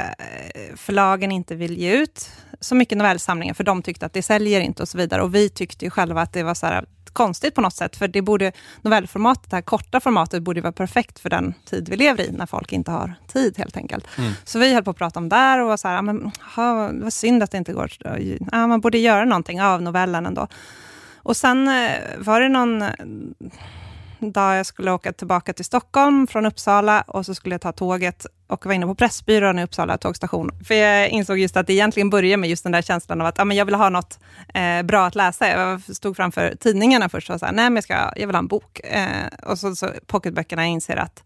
förlagen 0.77 1.33
inte 1.33 1.55
vill 1.55 1.79
ge 1.79 1.93
ut 1.93 2.31
så 2.61 2.75
mycket 2.75 2.99
novellsamlingar, 2.99 3.55
för 3.55 3.65
de 3.65 3.83
tyckte 3.83 4.07
att 4.07 4.13
det 4.13 4.23
säljer 4.23 4.61
inte 4.61 4.83
och 4.83 4.89
så 4.89 4.99
vidare. 4.99 5.23
Och 5.23 5.35
vi 5.35 5.49
tyckte 5.49 5.85
ju 5.85 5.91
själva 5.91 6.23
att 6.23 6.33
det 6.33 6.43
var 6.43 6.55
så 6.55 6.67
här, 6.67 6.85
konstigt 7.13 7.55
på 7.55 7.61
något 7.61 7.75
sätt, 7.75 7.97
för 7.97 8.09
det 8.09 8.23
borde, 8.23 8.53
novellformatet, 8.83 9.51
det 9.51 9.57
här 9.57 9.63
korta 9.63 10.01
formatet, 10.01 10.43
borde 10.43 10.61
vara 10.61 10.73
perfekt 10.73 11.19
för 11.19 11.31
den 11.31 11.55
tid 11.65 11.89
vi 11.89 11.97
lever 11.97 12.25
i, 12.25 12.33
när 12.33 12.47
folk 12.47 12.73
inte 12.73 12.91
har 12.91 13.15
tid 13.27 13.59
helt 13.59 13.77
enkelt. 13.77 14.07
Mm. 14.19 14.33
Så 14.45 14.59
vi 14.59 14.75
höll 14.75 14.85
på 14.85 14.91
att 14.91 14.97
prata 14.97 15.21
om 15.21 15.29
det 15.29 15.37
där 15.37 15.61
och 15.61 15.69
var 15.69 15.77
så 15.77 15.89
här, 15.89 16.03
men, 16.03 16.31
ha, 16.57 16.91
var 16.93 17.11
synd 17.11 17.43
att 17.43 17.51
det 17.51 17.59
inte 17.59 17.73
går, 17.73 17.91
ja, 18.53 18.67
man 18.67 18.81
borde 18.81 18.99
göra 18.99 19.25
någonting 19.25 19.63
av 19.63 19.83
novellen 19.83 20.27
ändå. 20.27 20.49
Och 21.25 21.37
sen 21.37 21.69
eh, 21.69 21.93
var 22.19 22.41
det 22.41 22.49
någon 22.49 22.85
dag 24.31 24.57
jag 24.57 24.67
skulle 24.67 24.91
åka 24.91 25.13
tillbaka 25.13 25.53
till 25.53 25.65
Stockholm 25.65 26.27
från 26.27 26.47
Uppsala 26.47 27.01
och 27.07 27.27
så 27.27 27.35
skulle 27.35 27.55
jag 27.55 27.61
ta 27.61 27.73
tåget 27.73 28.27
och 28.47 28.67
var 28.67 28.73
inne 28.73 28.87
på 28.87 28.95
Pressbyrån 28.95 29.59
i 29.59 29.65
Uppsala 29.65 29.99
tågstation. 29.99 30.51
För 30.65 30.75
jag 30.75 31.09
insåg 31.09 31.39
just 31.39 31.57
att 31.57 31.67
det 31.67 31.73
egentligen 31.73 32.11
började 32.11 32.37
med 32.37 32.51
just 32.51 32.63
den 32.63 32.73
där 32.73 32.83
känslan 32.83 33.21
av 33.21 33.27
att 33.27 33.39
ja, 33.39 33.45
men 33.45 33.57
jag 33.57 33.65
vill 33.65 33.75
ha 33.75 33.89
något 33.89 34.19
eh, 34.55 34.83
bra 34.83 35.07
att 35.07 35.15
läsa. 35.15 35.49
Jag 35.49 35.97
stod 35.97 36.17
framför 36.17 36.55
tidningarna 36.61 37.09
först 37.09 37.31
och 37.31 37.41
sa, 37.41 37.47
nej 37.47 37.65
men 37.65 37.75
jag, 37.75 37.85
ska, 37.85 38.13
jag 38.17 38.27
vill 38.27 38.35
ha 38.35 38.39
en 38.39 38.47
bok. 38.47 38.81
Eh, 38.85 39.27
och 39.43 39.59
så, 39.59 39.77
så 39.77 39.89
pocketböckerna 40.07 40.67
inser 40.67 40.97
att 40.97 41.25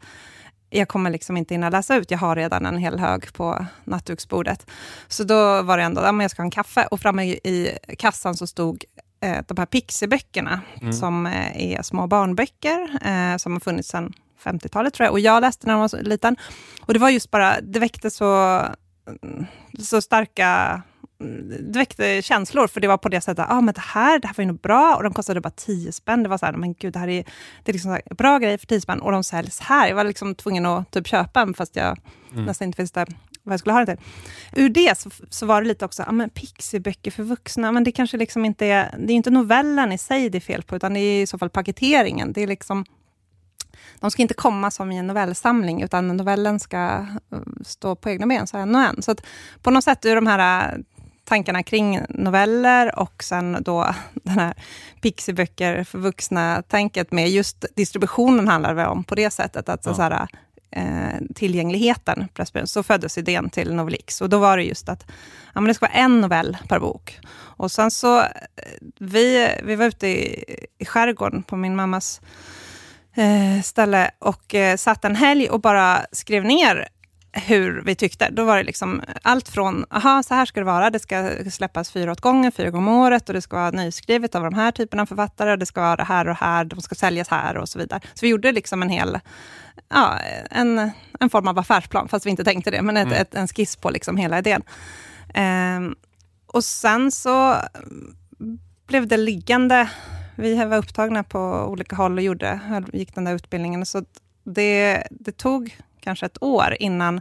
jag 0.71 0.89
kommer 0.89 1.11
liksom 1.11 1.37
inte 1.37 1.55
hinna 1.55 1.71
läsa 1.71 1.97
ut, 1.97 2.11
jag 2.11 2.19
har 2.19 2.37
redan 2.37 2.67
en 2.67 2.79
hel 2.79 2.99
hög 2.99 3.33
på 3.33 3.67
nattduksbordet. 3.85 4.67
Så 5.09 5.25
då 5.25 5.63
var 5.63 5.79
det 5.79 5.85
ändå, 5.85 6.03
ja, 6.03 6.13
men 6.13 6.25
jag 6.25 6.31
ska 6.31 6.43
ha 6.43 6.45
en 6.45 6.51
kaffe. 6.51 6.87
Och 6.91 7.01
framme 7.01 7.25
i 7.25 7.79
kassan 7.99 8.35
så 8.37 8.47
stod 8.47 8.85
de 9.21 9.59
här 9.59 9.67
Pixie-böckerna, 9.67 10.61
mm. 10.81 10.93
som 10.93 11.27
eh, 11.27 11.73
är 11.73 11.83
små 11.83 12.07
barnböcker, 12.07 12.99
eh, 13.05 13.37
som 13.37 13.53
har 13.53 13.61
funnits 13.61 13.89
sedan 13.89 14.13
50-talet 14.43 14.95
tror 14.95 15.05
jag. 15.05 15.13
Och 15.13 15.21
jag 15.21 15.41
läste 15.41 15.67
när 15.67 15.75
jag 15.75 15.81
var 15.81 16.03
liten. 16.03 16.37
Och 16.81 16.95
det 16.95 17.01
var 17.01 17.11
just 17.11 17.31
bara, 17.31 17.61
det 17.61 17.79
väckte 17.79 18.11
så, 18.11 18.63
så 19.79 20.01
starka 20.01 20.83
det 21.61 21.79
väckte 21.79 22.23
känslor, 22.23 22.67
för 22.67 22.81
det 22.81 22.89
var 22.89 22.99
på 22.99 23.09
det 23.09 23.21
sättet, 23.21 23.47
ah, 23.49 23.61
men 23.61 23.75
det 23.75 23.81
här, 23.81 24.19
det 24.19 24.27
här 24.27 24.35
var 24.35 24.43
ju 24.43 24.49
nog 24.49 24.61
bra, 24.61 24.97
och 24.97 25.03
de 25.03 25.15
kostade 25.15 25.41
bara 25.41 25.51
10 25.51 25.93
spänn. 25.93 26.23
Det 26.23 26.29
var 26.29 26.39
så 26.39 26.47
här, 26.47 26.53
men 26.53 26.75
gud, 26.75 26.93
det 26.93 26.99
här 26.99 27.09
är, 27.09 27.25
det 27.63 27.71
är 27.71 27.73
liksom 27.73 28.01
bra 28.19 28.39
grejer 28.39 28.59
för 28.59 28.67
10 28.67 28.81
spänn, 28.81 29.01
och 29.01 29.13
de 29.13 29.25
säljs 29.25 29.61
här. 29.61 29.89
Jag 29.89 29.97
var 29.97 30.05
liksom 30.05 30.35
tvungen 30.35 30.67
att 30.67 30.91
typ 30.91 31.07
köpa 31.07 31.41
en, 31.41 31.55
fast 31.55 31.77
jag 31.77 31.99
mm. 32.33 32.45
nästan 32.45 32.67
inte 32.67 32.83
visste 32.83 33.07
vad 33.47 33.53
jag 33.53 33.61
skulle 33.61 33.73
ha 33.73 33.85
det 33.85 33.97
till. 33.97 34.05
Ur 34.53 34.69
det 34.69 34.99
så, 34.99 35.11
så 35.31 35.47
var 35.47 35.63
det 35.63 35.69
lite 35.69 35.85
också, 35.85 36.03
ja 36.07 36.13
men 36.13 36.31
pixieböcker 36.31 37.11
för 37.11 37.23
vuxna, 37.23 37.73
men 37.73 37.85
det 37.85 37.93
kanske 37.93 38.17
liksom 38.17 38.45
inte 38.45 38.67
är, 38.67 38.95
det 38.99 39.13
är 39.13 39.17
inte 39.17 39.31
novellen 39.31 39.93
i 39.93 39.99
sig 39.99 40.31
det 40.31 40.39
är 40.39 40.41
fel 40.41 40.63
på, 40.63 40.77
utan 40.77 40.95
det 40.95 41.01
är 41.01 41.23
i 41.23 41.27
så 41.27 41.39
fall 41.39 41.51
paketeringen. 41.51 42.33
Det 42.33 42.43
är 42.43 42.47
liksom, 42.47 42.85
de 44.01 44.11
ska 44.11 44.23
inte 44.23 44.35
komma 44.35 44.71
som 44.71 44.93
i 44.93 44.97
en 44.97 45.07
novellsamling, 45.07 45.83
utan 45.83 46.17
novellen 46.17 46.61
ska 46.61 47.07
eh, 47.33 47.39
stå 47.65 47.97
på 47.97 48.11
egna 48.11 48.27
ben, 48.27 48.47
så 48.47 48.57
en 48.57 48.75
och 48.75 48.81
en. 48.81 49.03
Så 49.03 49.15
på 49.63 49.71
något 49.71 49.85
sätt, 49.85 50.05
ur 50.05 50.15
de 50.15 50.27
här 50.27 50.73
eh, 50.73 50.79
tankarna 51.25 51.63
kring 51.63 52.01
noveller 52.09 52.99
och 52.99 53.23
sen 53.23 53.59
då 53.61 53.95
den 54.15 54.39
här 54.39 54.55
pixieböcker 55.01 55.85
för 55.85 55.99
vuxna-tänket 55.99 57.13
med 57.13 57.31
just 57.31 57.65
distributionen 57.77 58.49
handlar 58.49 58.75
det 58.75 58.87
om 58.87 59.05
på 59.05 59.15
det 59.15 59.31
sättet. 59.31 59.69
Att 59.69 59.87
ja. 59.87 59.95
så 59.95 60.03
här, 60.03 60.29
eh, 60.77 61.21
tillgängligheten, 61.35 62.29
så 62.65 62.83
föddes 62.83 63.19
idén 63.19 63.51
till 63.51 63.75
Novelix. 63.75 64.21
Och 64.21 64.29
då 64.29 64.39
var 64.39 64.57
det 64.57 64.63
just 64.63 64.89
att 64.89 65.05
ja, 65.55 65.61
men 65.61 65.65
det 65.65 65.75
ska 65.75 65.87
vara 65.87 65.99
en 65.99 66.21
novell 66.21 66.57
per 66.69 66.81
bok. 66.81 67.19
Och 67.37 67.71
sen 67.71 67.91
så, 67.91 68.21
eh, 68.21 68.27
vi, 68.99 69.49
vi 69.65 69.77
var 69.77 69.87
ute 69.87 70.07
i, 70.07 70.45
i 70.79 70.85
skärgården 70.85 71.43
på 71.43 71.57
min 71.57 71.77
mammas 71.77 72.21
eh, 73.17 73.63
ställe 73.63 74.11
och 74.19 74.55
eh, 74.55 74.77
satt 74.77 75.05
en 75.05 75.17
helg 75.17 75.51
och 75.51 75.61
bara 75.61 76.07
skrev 76.13 76.45
ner 76.45 76.89
hur 77.33 77.83
vi 77.85 77.95
tyckte. 77.95 78.31
Då 78.31 78.45
var 78.45 78.57
det 78.57 78.63
liksom 78.63 79.03
allt 79.23 79.49
från, 79.49 79.85
aha, 79.91 80.23
så 80.23 80.35
här 80.35 80.47
ska 80.47 80.61
det 80.61 80.67
vara, 80.67 80.91
det 80.91 80.99
ska 80.99 81.31
släppas 81.51 81.91
fyra 81.91 82.13
åt 82.13 82.21
gången, 82.21 82.53
fyra 82.53 82.71
gånger 82.71 82.91
om 82.91 82.99
året 82.99 83.29
och 83.29 83.35
det 83.35 83.43
ska 83.43 83.57
vara 83.57 83.71
nyskrivet 83.71 84.35
av 84.35 84.43
de 84.43 84.55
här 84.55 84.73
typerna 84.73 85.03
av 85.03 85.07
författare, 85.07 85.51
och 85.53 85.59
det 85.59 85.67
ska 85.67 85.81
vara 85.81 85.97
det 85.97 86.05
här 86.05 86.29
och 86.29 86.37
här, 86.37 86.65
de 86.65 86.81
ska 86.81 86.95
säljas 86.95 87.29
här 87.29 87.57
och 87.57 87.69
så 87.69 87.79
vidare. 87.79 88.01
Så 88.15 88.21
vi 88.21 88.29
gjorde 88.29 88.53
liksom 88.53 88.83
en 88.83 88.89
hel, 88.89 89.19
ja, 89.89 90.19
en, 90.51 90.91
en 91.21 91.31
form 91.31 91.49
av 91.49 91.59
affärsplan, 91.59 92.09
fast 92.09 92.27
vi 92.27 92.31
inte 92.31 92.45
tänkte 92.45 92.71
det, 92.71 92.83
men 92.83 92.97
ett, 92.97 93.07
mm. 93.07 93.21
ett, 93.21 93.35
en 93.35 93.49
skiss 93.49 93.77
på 93.77 93.91
liksom 93.91 94.17
hela 94.17 94.39
idén. 94.39 94.63
Um, 95.79 95.95
och 96.47 96.65
sen 96.65 97.13
så 97.13 97.57
blev 98.87 99.07
det 99.07 99.17
liggande. 99.17 99.91
Vi 100.37 100.65
var 100.65 100.77
upptagna 100.77 101.25
på 101.25 101.41
olika 101.69 101.97
håll 101.97 102.19
och 102.19 102.25
gjorde, 102.25 102.61
gick 102.93 103.15
den 103.15 103.25
där 103.25 103.35
utbildningen, 103.35 103.87
så 103.87 104.05
det, 104.45 105.07
det 105.11 105.37
tog 105.37 105.77
kanske 106.01 106.27
ett 106.27 106.43
år 106.43 106.77
innan 106.81 107.21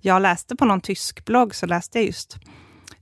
jag 0.00 0.22
läste 0.22 0.56
på 0.56 0.64
någon 0.64 0.80
tysk 0.80 1.24
blogg, 1.24 1.54
så 1.54 1.66
läste 1.66 1.98
jag 1.98 2.06
just 2.06 2.38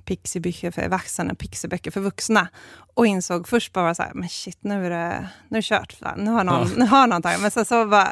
Pixiebücher 0.04 0.70
för 0.70 0.88
vuxna, 0.88 1.34
Pixieböcker 1.34 1.90
för 1.90 2.00
vuxna. 2.00 2.49
Och 2.94 3.06
insåg 3.06 3.49
först 3.49 3.73
bara 3.73 3.94
så 3.94 4.02
här, 4.02 4.12
men 4.14 4.28
shit, 4.28 4.58
nu 4.61 4.87
är 4.87 4.90
det, 4.90 5.28
nu 5.49 5.58
är 5.58 5.62
det 5.62 5.66
kört. 5.66 6.16
Nu 6.16 6.30
har 6.30 6.44
någon, 6.44 6.68
ja. 6.68 6.68
nu 6.76 6.84
har 6.84 7.06
någon 7.06 7.23
tagit. 7.23 7.40
Men 7.40 7.50
så, 7.50 7.64
så 7.64 7.87
bara, 7.87 8.08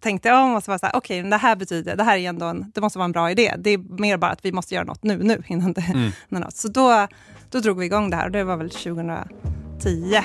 tänkte 0.00 0.28
jag 0.28 0.44
om 0.44 0.54
och 0.54 0.64
så 0.64 0.70
var 0.70 0.78
så 0.78 0.86
här, 0.86 0.96
okej, 0.96 1.20
okay, 1.20 1.30
det 1.30 1.36
här 1.36 1.56
betyder, 1.56 1.96
det 1.96 2.04
här 2.04 2.16
är 2.16 2.28
ändå 2.28 2.46
en, 2.46 2.72
det 2.74 2.80
måste 2.80 2.98
vara 2.98 3.04
en 3.04 3.12
bra 3.12 3.30
idé. 3.30 3.54
Det 3.58 3.70
är 3.70 3.78
mer 3.78 4.16
bara 4.16 4.30
att 4.30 4.44
vi 4.44 4.52
måste 4.52 4.74
göra 4.74 4.84
något 4.84 5.02
nu, 5.02 5.22
nu, 5.22 5.42
innan 5.46 5.72
det 5.72 5.80
mm. 5.80 6.10
något. 6.28 6.56
Så 6.56 6.68
då, 6.68 7.06
då 7.50 7.60
drog 7.60 7.78
vi 7.78 7.86
igång 7.86 8.10
det 8.10 8.16
här 8.16 8.24
och 8.24 8.32
det 8.32 8.44
var 8.44 8.56
väl 8.56 8.70
2010. 8.70 10.20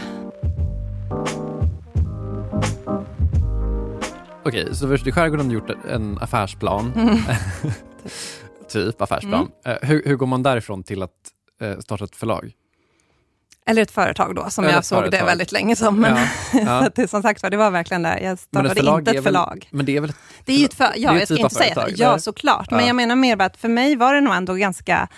Okej, 4.46 4.76
så 4.76 4.88
först 4.88 5.08
i 5.08 5.12
skärgården 5.12 5.46
har 5.46 5.54
gjort 5.54 5.70
en 5.90 6.18
affärsplan. 6.22 6.94
Mm. 6.96 7.18
Typ 8.70 9.02
affärsplan. 9.02 9.52
Mm. 9.66 9.78
Eh, 9.82 9.90
hur, 9.90 10.04
hur, 10.06 10.16
går 10.16 10.26
man 10.28 10.44
därifrån 10.44 10.84
till 10.84 11.04
att 11.04 11.12
eh, 11.62 11.80
starta 11.80 12.06
ett 12.06 12.16
förlag? 12.16 12.52
Eller 13.66 13.82
ett 13.82 13.92
företag 13.92 14.36
då, 14.36 14.50
som 14.50 14.64
Eller 14.64 14.74
jag 14.74 14.86
såg 14.86 15.00
företag. 15.00 15.20
det 15.20 15.26
väldigt 15.26 15.52
länge 15.52 15.76
som. 15.76 16.00
Men 16.00 16.16
ja, 16.16 16.28
ja. 16.66 16.90
det, 16.96 17.08
som 17.08 17.22
sagt 17.22 17.42
det 17.52 17.58
var 17.58 17.72
verkligen 17.72 18.04
där. 18.04 18.20
Jag 18.20 18.40
startade 18.40 18.80
ett 18.80 19.00
inte 19.00 19.12
ett 19.12 19.24
förlag. 19.24 19.68
Väl, 19.72 19.78
men 19.78 19.86
det 19.86 19.98
är 19.98 20.02
väl 20.02 20.10
ett, 20.10 20.16
det 20.46 20.54
är 20.54 20.58
ju 20.58 20.66
ett 20.66 20.74
för, 20.74 20.84
ja, 20.96 21.14
jag 21.14 21.16
ska 21.16 21.36
typ 21.36 21.44
inte 21.44 21.56
säga 21.56 21.76
det. 21.76 21.94
Ja, 21.96 22.20
såklart. 22.20 22.68
Ja. 22.70 22.78
Men 22.78 22.88
jag 22.88 22.96
menar 22.96 23.16
mer 23.16 23.42
att 23.42 23.58
för 23.58 23.70
mig 23.70 23.96
var 23.96 24.14
det 24.14 24.22
nog 24.22 24.36
ändå 24.36 24.54
ganska 24.54 25.10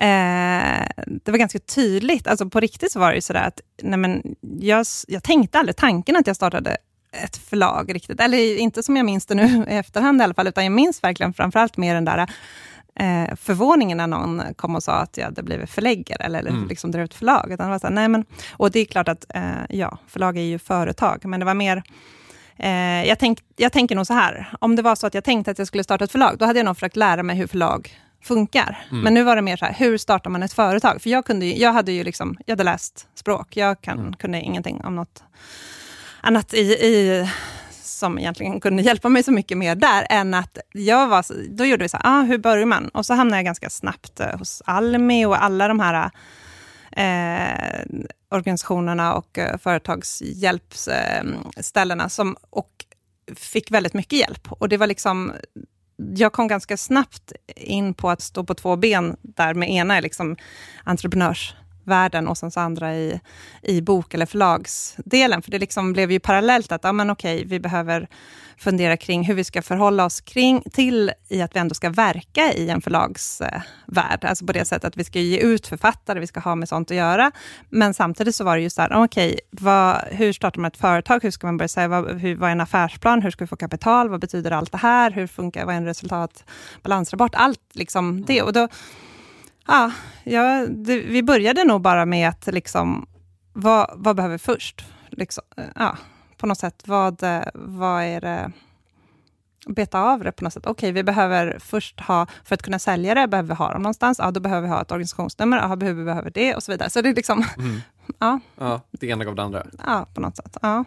Eh, 0.00 0.86
det 1.06 1.30
var 1.30 1.38
ganska 1.38 1.58
tydligt, 1.58 2.26
alltså 2.26 2.48
på 2.48 2.60
riktigt 2.60 2.92
så 2.92 3.00
var 3.00 3.08
det 3.08 3.14
ju 3.14 3.20
sådär 3.20 3.46
att 3.46 3.60
nej 3.82 3.98
men, 3.98 4.22
jag, 4.60 4.86
jag 5.06 5.22
tänkte 5.22 5.58
aldrig 5.58 5.76
tanken 5.76 6.16
att 6.16 6.26
jag 6.26 6.36
startade 6.36 6.76
ett 7.12 7.36
förlag 7.36 7.94
riktigt. 7.94 8.20
Eller 8.20 8.56
inte 8.56 8.82
som 8.82 8.96
jag 8.96 9.06
minns 9.06 9.26
det 9.26 9.34
nu 9.34 9.66
i 9.70 9.74
efterhand 9.74 10.20
i 10.20 10.24
alla 10.24 10.34
fall, 10.34 10.48
utan 10.48 10.64
jag 10.64 10.72
minns 10.72 11.04
verkligen 11.04 11.34
framförallt 11.34 11.76
mer 11.76 11.94
den 11.94 12.04
där 12.04 12.26
eh, 12.98 13.34
förvåningen 13.36 13.98
när 13.98 14.06
någon 14.06 14.42
kom 14.56 14.76
och 14.76 14.82
sa 14.82 14.92
att 14.92 15.16
jag 15.16 15.24
hade 15.24 15.42
blivit 15.42 15.70
förläggare, 15.70 16.24
eller, 16.24 16.40
mm. 16.40 16.68
liksom 16.68 16.90
drev 16.90 17.04
ett 17.04 17.14
förlag. 17.14 17.52
Utan 17.52 17.66
det 17.66 17.70
var 17.70 17.78
så 17.78 17.86
här, 17.86 17.94
nej 17.94 18.08
men, 18.08 18.24
och 18.52 18.70
det 18.70 18.80
är 18.80 18.84
klart 18.84 19.08
att, 19.08 19.26
eh, 19.34 19.42
ja, 19.68 19.98
förlag 20.06 20.36
är 20.36 20.42
ju 20.42 20.58
företag, 20.58 21.24
men 21.24 21.40
det 21.40 21.46
var 21.46 21.54
mer 21.54 21.82
eh, 22.56 23.08
jag, 23.08 23.18
tänk, 23.18 23.38
jag 23.56 23.72
tänker 23.72 23.96
nog 23.96 24.06
så 24.06 24.14
här, 24.14 24.52
om 24.60 24.76
det 24.76 24.82
var 24.82 24.94
så 24.94 25.06
att 25.06 25.14
jag 25.14 25.24
tänkte 25.24 25.50
att 25.50 25.58
jag 25.58 25.66
skulle 25.66 25.84
starta 25.84 26.04
ett 26.04 26.12
förlag, 26.12 26.38
då 26.38 26.44
hade 26.44 26.58
jag 26.58 26.66
nog 26.66 26.76
försökt 26.76 26.96
lära 26.96 27.22
mig 27.22 27.36
hur 27.36 27.46
förlag 27.46 27.98
funkar. 28.22 28.86
Mm. 28.90 29.02
Men 29.02 29.14
nu 29.14 29.22
var 29.22 29.36
det 29.36 29.42
mer 29.42 29.56
så 29.56 29.64
här, 29.64 29.74
hur 29.78 29.98
startar 29.98 30.30
man 30.30 30.42
ett 30.42 30.52
företag? 30.52 31.02
För 31.02 31.10
jag, 31.10 31.24
kunde 31.24 31.46
ju, 31.46 31.56
jag 31.56 31.72
hade 31.72 31.92
ju 31.92 32.04
liksom, 32.04 32.36
jag 32.46 32.52
hade 32.52 32.64
läst 32.64 33.08
språk, 33.14 33.56
jag 33.56 33.80
kan, 33.80 33.98
mm. 33.98 34.12
kunde 34.12 34.40
ingenting 34.40 34.84
om 34.84 34.96
något 34.96 35.22
annat 36.20 36.54
i, 36.54 36.60
i 36.60 37.28
som 37.98 38.18
egentligen 38.18 38.60
kunde 38.60 38.82
hjälpa 38.82 39.08
mig 39.08 39.22
så 39.22 39.32
mycket 39.32 39.58
mer 39.58 39.74
där, 39.74 40.06
än 40.10 40.34
att 40.34 40.58
jag 40.72 41.08
var, 41.08 41.24
då 41.56 41.64
gjorde 41.64 41.82
vi 41.82 41.88
så 41.88 41.96
här, 41.96 42.20
ah, 42.20 42.22
hur 42.22 42.38
börjar 42.38 42.66
man? 42.66 42.88
Och 42.88 43.06
så 43.06 43.14
hamnade 43.14 43.38
jag 43.38 43.44
ganska 43.44 43.70
snabbt 43.70 44.20
eh, 44.20 44.38
hos 44.38 44.62
Almi 44.66 45.26
och 45.26 45.42
alla 45.42 45.68
de 45.68 45.80
här 45.80 46.10
eh, 46.92 47.84
organisationerna 48.30 49.14
och 49.14 49.38
eh, 49.38 49.58
företagshjälpsställena, 49.58 52.04
eh, 52.04 52.08
som, 52.08 52.36
och 52.50 52.70
fick 53.36 53.70
väldigt 53.70 53.94
mycket 53.94 54.18
hjälp. 54.18 54.52
Och 54.52 54.68
det 54.68 54.76
var 54.76 54.86
liksom, 54.86 55.32
jag 55.96 56.32
kom 56.32 56.48
ganska 56.48 56.76
snabbt 56.76 57.32
in 57.56 57.94
på 57.94 58.10
att 58.10 58.20
stå 58.20 58.44
på 58.44 58.54
två 58.54 58.76
ben, 58.76 59.16
där 59.22 59.54
med 59.54 59.70
ena 59.70 59.96
är 59.96 60.02
liksom 60.02 60.36
entreprenörs 60.84 61.54
världen 61.88 62.28
och 62.28 62.38
sen 62.38 62.50
så 62.50 62.60
andra 62.60 62.94
i, 62.94 63.20
i 63.62 63.80
bok 63.80 64.14
eller 64.14 64.26
förlagsdelen. 64.26 65.42
För 65.42 65.50
det 65.50 65.58
liksom 65.58 65.92
blev 65.92 66.12
ju 66.12 66.20
parallellt 66.20 66.72
att, 66.72 66.84
ja 66.84 66.92
men 66.92 67.10
okej, 67.10 67.44
vi 67.44 67.60
behöver 67.60 68.08
fundera 68.58 68.96
kring 68.96 69.24
hur 69.24 69.34
vi 69.34 69.44
ska 69.44 69.62
förhålla 69.62 70.04
oss 70.04 70.20
kring, 70.20 70.62
till 70.72 71.12
i 71.28 71.42
att 71.42 71.56
vi 71.56 71.60
ändå 71.60 71.74
ska 71.74 71.90
verka 71.90 72.52
i 72.52 72.70
en 72.70 72.80
förlagsvärld. 72.80 74.24
Alltså 74.24 74.46
på 74.46 74.52
det 74.52 74.64
sättet 74.64 74.84
att 74.84 74.96
vi 74.96 75.04
ska 75.04 75.20
ge 75.20 75.38
ut 75.38 75.66
författare, 75.66 76.20
vi 76.20 76.26
ska 76.26 76.40
ha 76.40 76.54
med 76.54 76.68
sånt 76.68 76.90
att 76.90 76.96
göra. 76.96 77.32
Men 77.68 77.94
samtidigt 77.94 78.34
så 78.34 78.44
var 78.44 78.56
det 78.56 78.62
ju 78.62 78.70
så 78.70 78.82
här, 78.82 79.04
okej, 79.04 79.40
vad, 79.50 79.96
hur 80.10 80.32
startar 80.32 80.60
man 80.60 80.68
ett 80.68 80.76
företag? 80.76 81.22
Hur 81.22 81.30
ska 81.30 81.46
man 81.46 81.56
börja 81.56 81.68
säga, 81.68 81.88
vad, 81.88 82.20
hur, 82.20 82.36
vad 82.36 82.48
är 82.48 82.52
en 82.52 82.60
affärsplan? 82.60 83.22
Hur 83.22 83.30
ska 83.30 83.44
vi 83.44 83.48
få 83.48 83.56
kapital? 83.56 84.08
Vad 84.08 84.20
betyder 84.20 84.50
allt 84.50 84.72
det 84.72 84.78
här? 84.78 85.10
Hur 85.10 85.26
funkar, 85.26 85.64
vad 85.64 85.74
är 85.74 85.78
en 85.78 85.84
resultat, 85.84 86.44
balansrapport? 86.82 87.34
Allt 87.34 87.60
liksom 87.72 88.24
det. 88.24 88.42
Och 88.42 88.52
då, 88.52 88.68
ja, 89.68 89.92
ja 90.24 90.66
det, 90.66 90.98
vi 90.98 91.22
började 91.22 91.64
nog 91.64 91.80
bara 91.80 92.06
med 92.06 92.28
att 92.28 92.46
liksom, 92.46 93.06
vad, 93.52 93.90
vad 93.94 94.16
behöver 94.16 94.34
vi 94.34 94.38
först? 94.38 94.84
Liksom, 95.10 95.44
ja, 95.74 95.96
på 96.36 96.46
något 96.46 96.58
sätt, 96.58 96.82
vad, 96.86 97.22
vad 97.54 98.02
är 98.02 98.20
det 98.20 98.52
beta 99.74 100.00
av 100.00 100.24
det 100.24 100.32
på 100.32 100.44
något 100.44 100.52
sätt. 100.52 100.66
Okej, 100.66 100.72
okay, 100.72 100.92
vi 100.92 101.02
behöver 101.02 101.58
först 101.58 102.00
ha, 102.00 102.26
för 102.44 102.54
att 102.54 102.62
kunna 102.62 102.78
sälja 102.78 103.14
det, 103.14 103.28
behöver 103.28 103.48
vi 103.48 103.54
ha 103.54 103.72
dem 103.72 103.82
någonstans. 103.82 104.18
Ja, 104.18 104.30
då 104.30 104.40
behöver 104.40 104.68
vi 104.68 104.74
ha 104.74 104.82
ett 104.82 104.92
organisationsnummer. 104.92 105.56
Ja, 105.56 105.76
behöver 105.76 105.98
vi 105.98 106.04
behöver 106.04 106.30
det 106.30 106.54
och 106.54 106.62
så 106.62 106.72
vidare. 106.72 106.90
Så 106.90 107.00
det 107.00 107.08
är 107.08 107.14
liksom, 107.14 107.44
mm. 107.58 107.80
ja. 108.18 108.40
ja. 108.56 108.80
Det 108.90 109.06
ena 109.06 109.24
gav 109.24 109.34
det 109.34 109.42
andra. 109.42 109.66
Ja, 109.86 110.06
på 110.14 110.20
något 110.20 110.36
sätt. 110.36 110.56
Ja. 110.62 110.84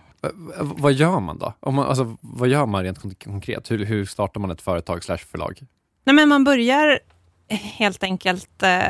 vad 0.61 0.93
gör 0.93 1.19
man 1.19 1.39
då? 1.39 1.53
Om 1.59 1.75
man, 1.75 1.87
alltså, 1.87 2.17
vad 2.21 2.49
gör 2.49 2.65
man 2.65 2.83
rent 2.83 3.23
konkret? 3.23 3.71
Hur, 3.71 3.85
hur 3.85 4.05
startar 4.05 4.39
man 4.39 4.51
ett 4.51 4.61
företag 4.61 5.03
slash 5.03 5.17
förlag? 5.17 5.59
Nej, 6.03 6.15
men 6.15 6.29
man 6.29 6.43
börjar 6.43 6.99
helt 7.55 8.03
enkelt 8.03 8.63
eh, 8.63 8.81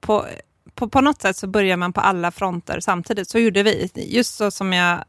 på, 0.00 0.26
på, 0.74 0.88
på 0.88 1.00
något 1.00 1.22
sätt 1.22 1.36
så 1.36 1.46
börjar 1.46 1.76
man 1.76 1.92
på 1.92 2.00
alla 2.00 2.30
fronter 2.30 2.80
samtidigt. 2.80 3.28
Så 3.28 3.38
gjorde 3.38 3.62
vi. 3.62 3.90
Just 3.94 4.34
så 4.34 4.50
som 4.50 4.72
jag 4.72 5.04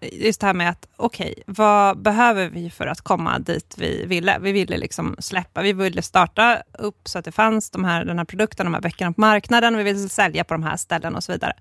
just 0.00 0.40
det 0.40 0.46
här 0.46 0.54
med 0.54 0.70
att, 0.70 0.88
okej, 0.96 1.30
okay, 1.30 1.44
vad 1.46 1.98
behöver 1.98 2.48
vi 2.48 2.70
för 2.70 2.86
att 2.86 3.00
komma 3.00 3.38
dit 3.38 3.74
vi 3.78 4.06
ville? 4.06 4.38
Vi 4.40 4.52
ville 4.52 4.76
liksom 4.76 5.16
släppa, 5.18 5.62
vi 5.62 5.72
ville 5.72 6.02
starta 6.02 6.62
upp 6.78 7.00
så 7.04 7.18
att 7.18 7.24
det 7.24 7.32
fanns 7.32 7.70
de 7.70 7.84
här, 7.84 8.04
den 8.04 8.18
här 8.18 8.24
produkten, 8.24 8.66
de 8.66 8.74
här 8.74 8.80
böckerna 8.80 9.12
på 9.12 9.20
marknaden, 9.20 9.76
vi 9.76 9.82
ville 9.82 10.08
sälja 10.08 10.44
på 10.44 10.54
de 10.54 10.62
här 10.62 10.76
ställena 10.76 11.16
och 11.16 11.24
så 11.24 11.32
vidare. 11.32 11.52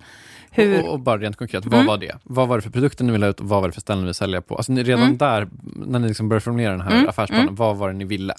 Hur... 0.51 0.83
Och, 0.83 0.93
och, 0.93 0.99
bara 0.99 1.17
rent 1.17 1.35
konkret, 1.35 1.65
vad 1.65 1.73
mm. 1.73 1.85
var 1.85 1.97
det? 1.97 2.17
Vad 2.23 2.47
var 2.47 2.57
det 2.57 2.61
för 2.61 2.69
produkter 2.69 3.03
ni 3.03 3.11
ville 3.11 3.25
ha 3.25 3.29
ut 3.29 3.39
och 3.39 3.49
vad 3.49 3.61
var 3.61 3.67
det 3.67 3.73
för 3.73 3.81
ställen 3.81 3.99
ni 3.99 4.05
ville 4.05 4.13
sälja 4.13 4.41
på? 4.41 4.55
Alltså 4.55 4.73
redan 4.73 5.03
mm. 5.03 5.17
där, 5.17 5.47
när 5.75 5.99
ni 5.99 6.07
liksom 6.07 6.29
började 6.29 6.43
formulera 6.43 6.71
den 6.71 6.81
här 6.81 6.91
mm. 6.91 7.09
affärsplanen, 7.09 7.43
mm. 7.43 7.55
vad 7.55 7.77
var 7.77 7.87
det 7.87 7.97
ni 7.97 8.05
ville? 8.05 8.33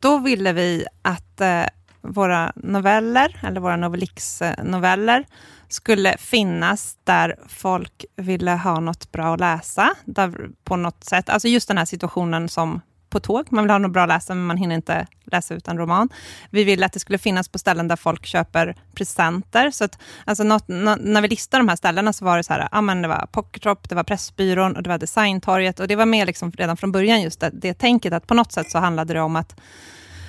Då 0.00 0.18
ville 0.18 0.52
vi 0.52 0.86
att 1.02 1.40
eh, 1.40 1.64
våra 2.00 2.52
noveller, 2.56 3.40
eller 3.42 3.60
våra 3.60 3.76
Novelix-noveller, 3.76 5.26
skulle 5.68 6.16
finnas 6.18 6.96
där 7.04 7.36
folk 7.48 8.04
ville 8.16 8.50
ha 8.50 8.80
något 8.80 9.12
bra 9.12 9.34
att 9.34 9.40
läsa. 9.40 9.94
Där 10.04 10.50
på 10.64 10.76
något 10.76 11.04
sätt, 11.04 11.28
alltså 11.28 11.48
just 11.48 11.68
den 11.68 11.78
här 11.78 11.84
situationen 11.84 12.48
som 12.48 12.80
på 13.10 13.20
tåg. 13.20 13.46
Man 13.52 13.64
vill 13.64 13.70
ha 13.70 13.78
något 13.78 13.92
bra 13.92 14.02
att 14.02 14.08
läsa, 14.08 14.34
men 14.34 14.46
man 14.46 14.56
hinner 14.56 14.74
inte 14.74 15.06
läsa 15.24 15.54
ut 15.54 15.68
en 15.68 15.78
roman. 15.78 16.08
Vi 16.50 16.64
ville 16.64 16.86
att 16.86 16.92
det 16.92 17.00
skulle 17.00 17.18
finnas 17.18 17.48
på 17.48 17.58
ställen 17.58 17.88
där 17.88 17.96
folk 17.96 18.26
köper 18.26 18.76
presenter. 18.94 19.70
Så 19.70 19.84
att, 19.84 19.98
alltså 20.24 20.44
något, 20.44 20.68
när 20.68 21.20
vi 21.20 21.28
listade 21.28 21.60
de 21.60 21.68
här 21.68 21.76
ställena 21.76 22.12
så 22.12 22.24
var 22.24 22.36
det 22.36 22.44
så 22.44 22.52
här, 22.52 22.68
ah, 22.70 22.80
men 22.80 23.02
det 23.02 23.08
var 23.08 23.26
Pocketshop, 23.32 23.88
det 23.88 23.94
var 23.94 24.04
Pressbyrån 24.04 24.76
och 24.76 24.82
det 24.82 24.88
var 24.88 24.98
Designtorget. 24.98 25.80
Och 25.80 25.88
det 25.88 25.96
var 25.96 26.06
med 26.06 26.26
liksom 26.26 26.52
redan 26.52 26.76
från 26.76 26.92
början 26.92 27.22
just 27.22 27.40
det, 27.40 27.50
det 27.52 27.74
tänket 27.74 28.12
att 28.12 28.26
på 28.26 28.34
något 28.34 28.52
sätt 28.52 28.70
så 28.70 28.78
handlade 28.78 29.14
det 29.14 29.20
om 29.20 29.36
att, 29.36 29.60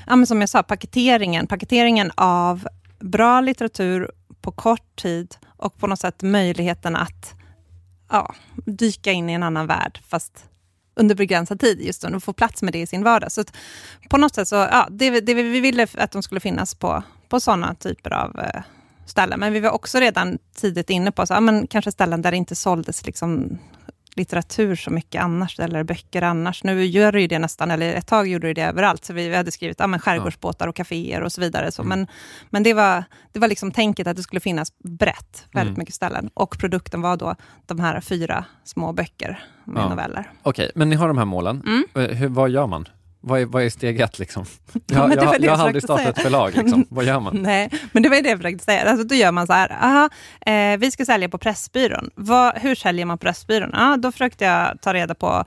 ah, 0.07 0.15
men 0.15 0.27
som 0.27 0.41
jag 0.41 0.49
sa, 0.49 0.63
paketeringen, 0.63 1.47
paketeringen 1.47 2.11
av 2.15 2.67
bra 2.99 3.41
litteratur 3.41 4.11
på 4.41 4.51
kort 4.51 4.95
tid 4.95 5.35
och 5.57 5.77
på 5.77 5.87
något 5.87 5.99
sätt 5.99 6.21
möjligheten 6.21 6.95
att 6.95 7.35
ja, 8.09 8.35
dyka 8.65 9.11
in 9.11 9.29
i 9.29 9.33
en 9.33 9.43
annan 9.43 9.67
värld, 9.67 9.99
fast 10.07 10.45
under 10.95 11.15
begränsad 11.15 11.59
tid, 11.59 11.81
just 11.81 12.03
och 12.03 12.23
få 12.23 12.33
plats 12.33 12.61
med 12.61 12.73
det 12.73 12.79
i 12.79 12.87
sin 12.87 13.03
vardag. 13.03 13.31
Så 13.31 13.43
på 14.09 14.17
något 14.17 14.35
sätt 14.35 14.47
så, 14.47 14.55
ja, 14.55 14.87
det, 14.91 15.19
det 15.19 15.33
vi 15.33 15.59
ville 15.59 15.87
att 15.93 16.11
de 16.11 16.23
skulle 16.23 16.39
finnas 16.39 16.75
på, 16.75 17.03
på 17.29 17.39
sådana 17.39 17.75
typer 17.75 18.13
av 18.13 18.39
eh, 18.39 18.61
ställen. 19.05 19.39
Men 19.39 19.53
vi 19.53 19.59
var 19.59 19.71
också 19.71 19.99
redan 19.99 20.37
tidigt 20.55 20.89
inne 20.89 21.11
på 21.11 21.27
så, 21.27 21.33
ja, 21.33 21.39
men 21.39 21.67
kanske 21.67 21.91
ställen 21.91 22.21
där 22.21 22.31
det 22.31 22.37
inte 22.37 22.55
såldes 22.55 23.05
liksom 23.05 23.59
litteratur 24.15 24.75
så 24.75 24.91
mycket 24.91 25.23
annars, 25.23 25.59
eller 25.59 25.83
böcker 25.83 26.21
annars. 26.21 26.63
Nu 26.63 26.85
gör 26.85 27.11
det 27.11 27.21
ju 27.21 27.27
det 27.27 27.39
nästan, 27.39 27.71
eller 27.71 27.93
ett 27.93 28.07
tag 28.07 28.27
gjorde 28.27 28.47
det 28.47 28.53
det 28.53 28.61
överallt. 28.61 29.05
Så 29.05 29.13
vi 29.13 29.35
hade 29.35 29.51
skrivit 29.51 29.79
ja, 29.79 29.87
men 29.87 29.99
skärgårdsbåtar 29.99 30.67
och 30.67 30.75
kaféer 30.75 31.21
och 31.21 31.31
så 31.31 31.41
vidare. 31.41 31.71
Så, 31.71 31.81
mm. 31.81 31.99
Men, 31.99 32.07
men 32.49 32.63
det 32.63 32.73
var, 32.73 33.03
det 33.31 33.39
var 33.39 33.47
liksom 33.47 33.71
tänket 33.71 34.07
att 34.07 34.17
det 34.17 34.23
skulle 34.23 34.39
finnas 34.39 34.73
brett, 34.83 35.47
väldigt 35.51 35.71
mm. 35.71 35.79
mycket 35.79 35.95
ställen. 35.95 36.29
Och 36.33 36.57
produkten 36.59 37.01
var 37.01 37.17
då 37.17 37.35
de 37.65 37.79
här 37.79 38.01
fyra 38.01 38.45
små 38.63 38.93
böcker 38.93 39.43
med 39.65 39.83
ja. 39.83 39.89
noveller. 39.89 40.31
Okej, 40.41 40.63
okay, 40.63 40.71
men 40.75 40.89
ni 40.89 40.95
har 40.95 41.07
de 41.07 41.17
här 41.17 41.25
målen. 41.25 41.61
Mm. 41.65 42.09
Eh, 42.09 42.17
hur, 42.17 42.27
vad 42.27 42.49
gör 42.49 42.67
man? 42.67 42.87
Vad 43.23 43.41
är, 43.41 43.45
vad 43.45 43.63
är 43.63 43.69
steg 43.69 43.99
ett? 43.99 44.19
Liksom? 44.19 44.45
Jag, 44.87 45.15
jag, 45.15 45.23
jag, 45.23 45.43
jag 45.43 45.55
har 45.55 45.65
aldrig 45.65 45.83
startat 45.83 46.17
ett 46.17 46.21
förlag. 46.21 46.55
Liksom. 46.55 46.85
Vad 46.89 47.05
gör 47.05 47.19
man? 47.19 47.37
Nej, 47.41 47.69
men 47.91 48.03
det 48.03 48.09
var 48.09 48.21
det 48.21 48.29
jag 48.29 48.39
försökte 48.39 48.63
säga. 48.63 48.89
Alltså, 48.89 49.07
då 49.07 49.15
gör 49.15 49.31
man 49.31 49.47
så 49.47 49.53
här, 49.53 49.71
aha, 49.71 50.09
eh, 50.45 50.77
vi 50.77 50.91
ska 50.91 51.05
sälja 51.05 51.29
på 51.29 51.37
Pressbyrån. 51.37 52.09
Vad, 52.15 52.57
hur 52.57 52.75
säljer 52.75 53.05
man 53.05 53.17
på 53.17 53.25
Pressbyrån? 53.25 53.73
Ah, 53.73 53.97
då 53.97 54.11
försökte 54.11 54.45
jag 54.45 54.81
ta 54.81 54.93
reda 54.93 55.15
på 55.15 55.45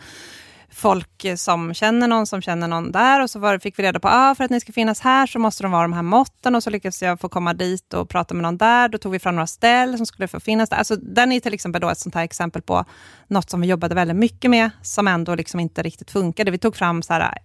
folk 0.75 1.27
som 1.37 1.75
känner 1.75 2.09
någon 2.09 2.27
som 2.27 2.43
känner 2.43 2.69
någon 2.69 2.93
där 2.93 3.23
och 3.23 3.31
så 3.31 3.39
var, 3.39 3.59
fick 3.59 3.79
vi 3.79 3.83
reda 3.83 4.01
på 4.01 4.09
att 4.09 4.15
ah, 4.15 4.35
för 4.35 4.45
att 4.45 4.51
ni 4.51 4.61
ska 4.61 4.73
finnas 4.73 5.01
här 5.01 5.27
så 5.27 5.39
måste 5.39 5.63
de 5.63 5.73
vara 5.73 5.83
de 5.83 5.93
här 5.93 6.03
måtten 6.03 6.55
och 6.55 6.63
så 6.63 6.71
lyckades 6.71 7.03
jag 7.03 7.21
få 7.21 7.29
komma 7.29 7.55
dit 7.55 7.95
och 7.95 8.09
prata 8.09 8.35
med 8.35 8.43
någon 8.43 8.57
där. 8.57 8.89
Då 8.89 8.99
tog 8.99 9.13
vi 9.13 9.19
fram 9.19 9.35
några 9.35 9.47
ställ 9.47 9.97
som 9.97 10.07
skulle 10.07 10.29
få 10.29 10.41
finnas 10.41 10.69
där. 10.69 10.77
Alltså, 10.77 10.97
den 10.97 11.33
är 11.33 11.41
till 11.41 11.55
exempel 11.55 11.81
då 11.81 11.89
ett 11.89 11.99
sånt 11.99 12.15
här 12.15 12.25
exempel 12.25 12.63
på 12.63 12.85
något 13.29 13.51
som 13.51 13.61
vi 13.61 13.67
jobbade 13.67 13.95
väldigt 13.95 14.17
mycket 14.17 14.51
med 14.51 14.71
som 14.83 15.09
ändå 15.09 15.35
liksom 15.35 15.61
inte 15.61 15.83
riktigt 15.83 16.11
funkade. 16.11 16.51
Vi 16.51 16.59
tog 16.59 16.77
fram 16.77 17.03
så 17.03 17.13
här, 17.13 17.39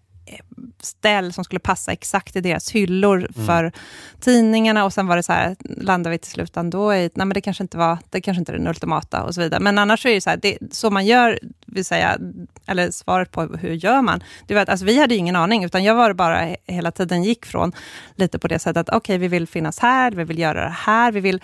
ställ 0.81 1.33
som 1.33 1.43
skulle 1.43 1.59
passa 1.59 1.91
exakt 1.91 2.35
i 2.35 2.41
deras 2.41 2.71
hyllor 2.71 3.17
mm. 3.17 3.47
för 3.47 3.71
tidningarna 4.19 4.85
och 4.85 4.93
sen 4.93 5.07
var 5.07 5.15
det 5.15 5.23
så 5.23 5.33
här, 5.33 5.55
landade 5.59 6.11
vi 6.11 6.17
till 6.17 6.31
slut 6.31 6.57
ändå 6.57 6.93
i, 6.93 6.99
nej 6.99 7.25
men 7.25 7.29
det 7.29 7.41
kanske 7.41 7.63
inte 7.63 7.77
var, 7.77 7.97
det 8.09 8.21
kanske 8.21 8.39
inte 8.39 8.51
är 8.51 8.57
den 8.57 8.67
ultimata 8.67 9.23
och 9.23 9.35
så 9.35 9.41
vidare. 9.41 9.59
Men 9.59 9.77
annars 9.77 10.05
är 10.05 10.13
det 10.13 10.21
så 10.21 10.29
här, 10.29 10.37
det, 10.37 10.57
så 10.71 10.89
man 10.89 11.05
gör, 11.05 11.39
vill 11.65 11.85
säga, 11.85 12.17
eller 12.65 12.91
svaret 12.91 13.31
på 13.31 13.41
hur 13.41 13.73
gör 13.73 14.01
man, 14.01 14.23
det 14.47 14.53
var 14.53 14.61
att 14.61 14.69
alltså, 14.69 14.85
vi 14.85 14.99
hade 14.99 15.15
ingen 15.15 15.35
aning, 15.35 15.63
utan 15.63 15.83
jag 15.83 15.95
var 15.95 16.13
bara 16.13 16.55
hela 16.65 16.91
tiden 16.91 17.23
gick 17.23 17.45
från 17.45 17.71
lite 18.15 18.39
på 18.39 18.47
det 18.47 18.59
sättet 18.59 18.77
att 18.77 18.89
okej, 18.89 18.97
okay, 18.97 19.17
vi 19.17 19.27
vill 19.27 19.47
finnas 19.47 19.79
här, 19.79 20.11
vi 20.11 20.23
vill 20.23 20.39
göra 20.39 20.63
det 20.63 20.75
här, 20.77 21.11
vi 21.11 21.19
vill 21.19 21.41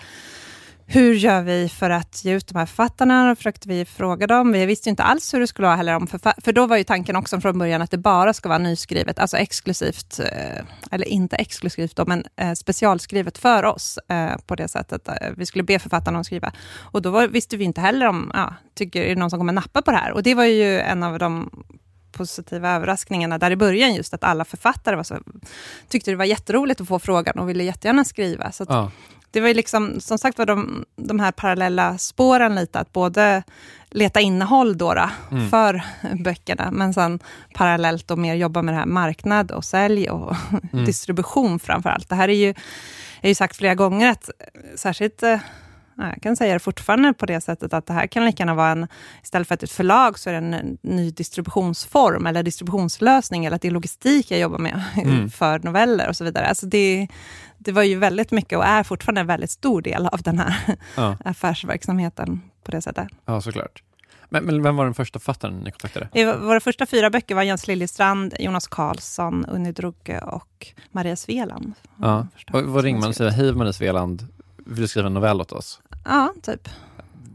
hur 0.88 1.14
gör 1.14 1.42
vi 1.42 1.68
för 1.68 1.90
att 1.90 2.24
ge 2.24 2.32
ut 2.32 2.46
de 2.46 2.58
här 2.58 2.66
författarna? 2.66 3.28
Då 3.28 3.36
försökte 3.36 3.68
vi 3.68 3.84
fråga 3.84 4.26
dem. 4.26 4.52
Vi 4.52 4.66
visste 4.66 4.88
inte 4.88 5.02
alls 5.02 5.34
hur 5.34 5.40
det 5.40 5.46
skulle 5.46 5.66
vara 5.66 5.76
heller. 5.76 5.96
Om 5.96 6.06
för 6.06 6.52
då 6.52 6.66
var 6.66 6.76
ju 6.76 6.84
tanken 6.84 7.16
också 7.16 7.40
från 7.40 7.58
början 7.58 7.82
att 7.82 7.90
det 7.90 7.98
bara 7.98 8.32
ska 8.32 8.48
vara 8.48 8.58
nyskrivet, 8.58 9.18
alltså 9.18 9.36
exklusivt, 9.36 10.20
eh, 10.20 10.64
eller 10.90 11.08
inte 11.08 11.36
exklusivt 11.36 11.96
då, 11.96 12.04
men 12.06 12.24
eh, 12.36 12.52
specialskrivet 12.52 13.38
för 13.38 13.64
oss 13.64 13.98
eh, 14.08 14.36
på 14.46 14.54
det 14.54 14.68
sättet. 14.68 15.08
Vi 15.36 15.46
skulle 15.46 15.64
be 15.64 15.78
författarna 15.78 16.18
att 16.18 16.26
skriva. 16.26 16.52
Och 16.78 17.02
då 17.02 17.10
var, 17.10 17.28
visste 17.28 17.56
vi 17.56 17.64
inte 17.64 17.80
heller 17.80 18.06
om, 18.06 18.30
ja, 18.34 18.54
tycker, 18.74 19.02
är 19.02 19.08
det 19.08 19.20
någon 19.20 19.30
som 19.30 19.38
kommer 19.38 19.52
nappa 19.52 19.82
på 19.82 19.90
det 19.90 19.96
här? 19.96 20.12
Och 20.12 20.22
det 20.22 20.34
var 20.34 20.44
ju 20.44 20.80
en 20.80 21.02
av 21.02 21.18
de 21.18 21.50
positiva 22.12 22.70
överraskningarna 22.70 23.38
där 23.38 23.50
i 23.50 23.56
början, 23.56 23.94
just 23.94 24.14
att 24.14 24.24
alla 24.24 24.44
författare 24.44 24.96
var 24.96 25.02
så, 25.02 25.18
tyckte 25.88 26.10
det 26.10 26.16
var 26.16 26.24
jätteroligt 26.24 26.80
att 26.80 26.88
få 26.88 26.98
frågan 26.98 27.38
och 27.38 27.48
ville 27.48 27.64
jättegärna 27.64 28.04
skriva. 28.04 28.52
Så 28.52 28.66
ja 28.68 28.90
det 29.36 29.40
var 29.40 29.48
ju 29.48 29.54
liksom, 29.54 30.00
som 30.00 30.18
sagt 30.18 30.38
var 30.38 30.46
de, 30.46 30.84
de 30.96 31.20
här 31.20 31.32
parallella 31.32 31.98
spåren 31.98 32.54
lite, 32.54 32.78
att 32.78 32.92
både 32.92 33.42
leta 33.90 34.20
innehåll 34.20 34.78
då, 34.78 34.94
då 34.94 35.08
mm. 35.30 35.50
för 35.50 35.82
böckerna, 36.24 36.70
men 36.70 36.94
sen 36.94 37.18
parallellt 37.54 38.10
och 38.10 38.18
mer 38.18 38.34
jobba 38.34 38.62
med 38.62 38.74
det 38.74 38.78
här 38.78 38.86
marknad 38.86 39.50
och 39.50 39.64
sälj 39.64 40.10
och 40.10 40.36
mm. 40.72 40.84
distribution 40.84 41.58
framför 41.58 41.90
allt. 41.90 42.08
Det 42.08 42.14
här 42.14 42.28
är 42.28 42.32
ju, 42.32 42.54
har 43.22 43.28
ju 43.28 43.34
sagt 43.34 43.56
flera 43.56 43.74
gånger 43.74 44.10
att 44.10 44.30
särskilt 44.76 45.22
eh, 45.22 45.38
jag 45.96 46.22
kan 46.22 46.36
säga 46.36 46.54
det 46.54 46.60
fortfarande 46.60 47.12
på 47.12 47.26
det 47.26 47.40
sättet 47.40 47.74
att 47.74 47.86
det 47.86 47.92
här 47.92 48.06
kan 48.06 48.24
lika 48.24 48.42
gärna 48.42 48.54
vara 48.54 48.70
en, 48.70 48.86
istället 49.22 49.48
för 49.48 49.54
att 49.54 49.62
ett 49.62 49.70
förlag, 49.70 50.18
så 50.18 50.30
är 50.30 50.32
det 50.32 50.38
en 50.38 50.78
ny 50.82 51.10
distributionsform 51.10 52.26
eller 52.26 52.42
distributionslösning, 52.42 53.44
eller 53.44 53.56
att 53.56 53.62
det 53.62 53.68
är 53.68 53.72
logistik 53.72 54.30
jag 54.30 54.40
jobbar 54.40 54.58
med 54.58 54.82
mm. 54.96 55.30
för 55.30 55.58
noveller 55.58 56.08
och 56.08 56.16
så 56.16 56.24
vidare. 56.24 56.46
Alltså 56.46 56.66
det, 56.66 57.08
det 57.66 57.72
var 57.72 57.82
ju 57.82 57.98
väldigt 57.98 58.30
mycket 58.30 58.58
och 58.58 58.64
är 58.64 58.82
fortfarande 58.82 59.20
en 59.20 59.26
väldigt 59.26 59.50
stor 59.50 59.82
del 59.82 60.06
av 60.06 60.22
den 60.22 60.38
här 60.38 60.76
ja. 60.96 61.16
affärsverksamheten 61.24 62.40
på 62.64 62.70
det 62.70 62.82
sättet. 62.82 63.08
Ja, 63.24 63.40
såklart. 63.40 63.82
Men, 64.28 64.44
men, 64.44 64.62
vem 64.62 64.76
var 64.76 64.84
den 64.84 64.94
första 64.94 65.18
författaren 65.18 65.58
ni 65.58 65.70
kontaktade? 65.70 66.08
I 66.12 66.24
våra 66.24 66.60
första 66.60 66.86
fyra 66.86 67.10
böcker 67.10 67.34
var 67.34 67.42
Jens 67.42 67.66
Liljestrand, 67.66 68.34
Jonas 68.38 68.66
Karlsson, 68.66 69.46
Unni 69.46 69.72
Drugge 69.72 70.18
och 70.18 70.66
Maria 70.90 71.16
Sveland. 71.16 71.72
Ja. 71.96 72.26
Och, 72.52 72.62
vad 72.62 72.84
ringer 72.84 73.00
man 73.00 73.08
och 73.08 73.16
säger, 73.16 73.30
hej 73.30 73.52
Maria 73.52 73.72
Sveland, 73.72 74.26
vill 74.56 74.80
du 74.80 74.88
skriva 74.88 75.06
en 75.06 75.14
novell 75.14 75.40
åt 75.40 75.52
oss? 75.52 75.80
Ja, 76.04 76.34
typ. 76.42 76.68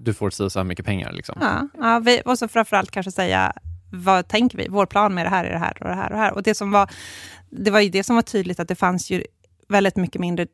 Du 0.03 0.13
får 0.13 0.49
så 0.49 0.59
här 0.59 0.63
mycket 0.63 0.85
pengar 0.85 1.11
liksom? 1.11 1.37
Ja, 1.41 1.67
ja 1.77 1.99
vi, 1.99 2.21
och 2.25 2.39
så 2.39 2.47
framförallt 2.47 2.91
kanske 2.91 3.11
säga, 3.11 3.53
vad 3.91 4.27
tänker 4.27 4.57
vi? 4.57 4.67
Vår 4.69 4.85
plan 4.85 5.13
med 5.13 5.25
det 5.25 5.29
här 5.29 5.45
är 5.45 5.51
det 5.51 5.59
här 5.59 5.77
och 5.79 5.87
det 5.87 5.95
här 5.95 6.05
och 6.05 6.15
det 6.15 6.17
här. 6.17 6.33
Och 6.33 6.43
det 6.43 6.55
som 6.55 6.71
var, 6.71 6.89
det 7.49 7.71
var 7.71 7.79
ju 7.79 7.89
det 7.89 8.03
som 8.03 8.15
var 8.15 8.23
tydligt, 8.23 8.59
att 8.59 8.67
det 8.67 8.75
fanns 8.75 9.09
ju 9.09 9.23
väldigt 9.71 9.95
mycket 9.95 10.21
mindre 10.21 10.47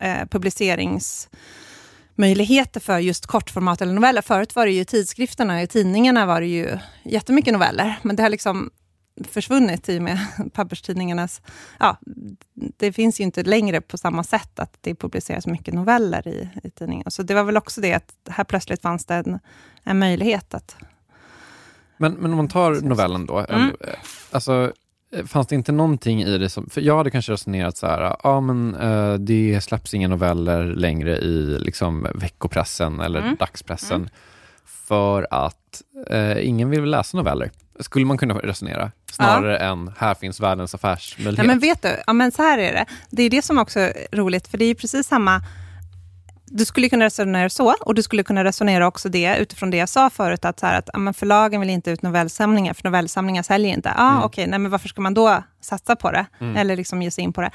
eh, 0.00 0.26
publiceringsmöjligheter 0.30 2.80
för 2.80 2.98
just 2.98 3.26
kortformat 3.26 3.82
eller 3.82 3.92
noveller. 3.92 4.22
Förut 4.22 4.56
var 4.56 4.66
det 4.66 4.72
ju 4.72 4.84
tidskrifterna, 4.84 5.62
i 5.62 5.66
tidningarna 5.66 6.26
var 6.26 6.40
det 6.40 6.46
ju 6.46 6.78
jättemycket 7.04 7.52
noveller, 7.52 7.98
men 8.02 8.16
det 8.16 8.22
har 8.22 8.30
liksom 8.30 8.70
försvunnit 9.28 9.88
i 9.88 9.98
och 9.98 10.02
med 10.02 10.18
papperstidningarnas... 10.52 11.42
Ja, 11.80 11.96
det 12.54 12.92
finns 12.92 13.20
ju 13.20 13.24
inte 13.24 13.42
längre 13.42 13.80
på 13.80 13.98
samma 13.98 14.24
sätt 14.24 14.58
att 14.58 14.76
det 14.80 14.94
publiceras 14.94 15.46
mycket 15.46 15.74
noveller 15.74 16.28
i, 16.28 16.48
i 16.64 16.70
tidningen. 16.70 17.10
Så 17.10 17.22
det 17.22 17.34
var 17.34 17.44
väl 17.44 17.56
också 17.56 17.80
det 17.80 17.94
att 17.94 18.14
här 18.28 18.44
plötsligt 18.44 18.82
fanns 18.82 19.04
det 19.04 19.14
en, 19.14 19.38
en 19.82 19.98
möjlighet 19.98 20.54
att... 20.54 20.76
Men, 21.96 22.12
men 22.12 22.30
om 22.30 22.36
man 22.36 22.48
tar 22.48 22.72
novellen 22.72 23.26
då, 23.26 23.46
Mm. 23.48 23.68
eh, 23.80 23.94
alltså 24.30 24.72
fanns 25.26 25.46
det 25.46 25.54
inte 25.54 25.72
någonting 25.72 26.22
i 26.22 26.38
det 26.38 26.48
som, 26.48 26.70
för 26.70 26.80
jag 26.80 26.96
hade 26.96 27.10
kanske 27.10 27.32
resonerat 27.32 27.76
så 27.76 27.86
här, 27.86 28.16
ja 28.22 28.40
men 28.40 28.74
eh, 28.74 29.14
det 29.14 29.60
släpps 29.64 29.94
inga 29.94 30.08
noveller 30.08 30.64
längre 30.64 31.18
i 31.18 31.58
liksom 31.60 32.06
veckopressen 32.14 33.00
eller 33.00 33.20
Mm. 33.20 33.36
dagspressen 33.38 34.10
för 34.64 35.26
att 35.30 35.82
eh, 36.10 36.48
ingen 36.48 36.70
vill 36.70 36.80
väl 36.80 36.90
läsa 36.90 37.16
noveller. 37.16 37.50
Skulle 37.80 38.06
man 38.06 38.18
kunna 38.18 38.34
resonera? 38.34 38.90
Snarare 39.12 39.58
än, 39.58 39.92
här 39.98 40.14
finns 40.14 40.40
världens 40.40 40.74
affärsmöjlighet. 40.74 41.38
Ja, 41.38 41.44
men 41.44 41.58
vet 41.58 41.82
du, 41.82 41.88
ja, 42.06 42.12
men 42.12 42.32
så 42.32 42.42
här 42.42 42.58
är 42.58 42.72
det. 42.72 42.86
Det 43.10 43.22
är 43.22 43.30
det 43.30 43.42
som 43.42 43.58
också 43.58 43.80
är 43.80 43.92
roligt, 44.12 44.48
för 44.48 44.58
det 44.58 44.64
är 44.64 44.74
precis 44.74 45.06
samma... 45.06 45.42
Du 46.46 46.64
skulle 46.64 46.88
kunna 46.88 47.04
resonera 47.04 47.50
så, 47.50 47.74
och 47.80 47.94
du 47.94 48.02
skulle 48.02 48.22
kunna 48.22 48.44
resonera 48.44 48.86
också 48.86 49.08
det 49.08 49.36
utifrån 49.38 49.70
det 49.70 49.76
jag 49.76 49.88
sa 49.88 50.10
förut, 50.10 50.44
att, 50.44 50.60
så 50.60 50.66
här, 50.66 50.78
att 50.78 50.90
ja, 50.92 50.98
men 50.98 51.14
förlagen 51.14 51.60
vill 51.60 51.70
inte 51.70 51.90
ut 51.90 52.02
novellsamlingar, 52.02 52.74
för 52.74 52.84
novellsamlingar 52.84 53.42
säljer 53.42 53.72
inte. 53.74 53.92
Ja, 53.96 54.10
Mm. 54.10 54.22
okej, 54.22 54.46
nej, 54.46 54.58
men 54.58 54.70
varför 54.70 54.88
ska 54.88 55.00
man 55.00 55.14
då 55.14 55.42
satsa 55.60 55.96
på 55.96 56.10
det? 56.10 56.26
Eller 56.56 56.76
liksom 56.76 57.02
ge 57.02 57.10
sig 57.10 57.24
in 57.24 57.32
på 57.32 57.40
det? 57.40 57.50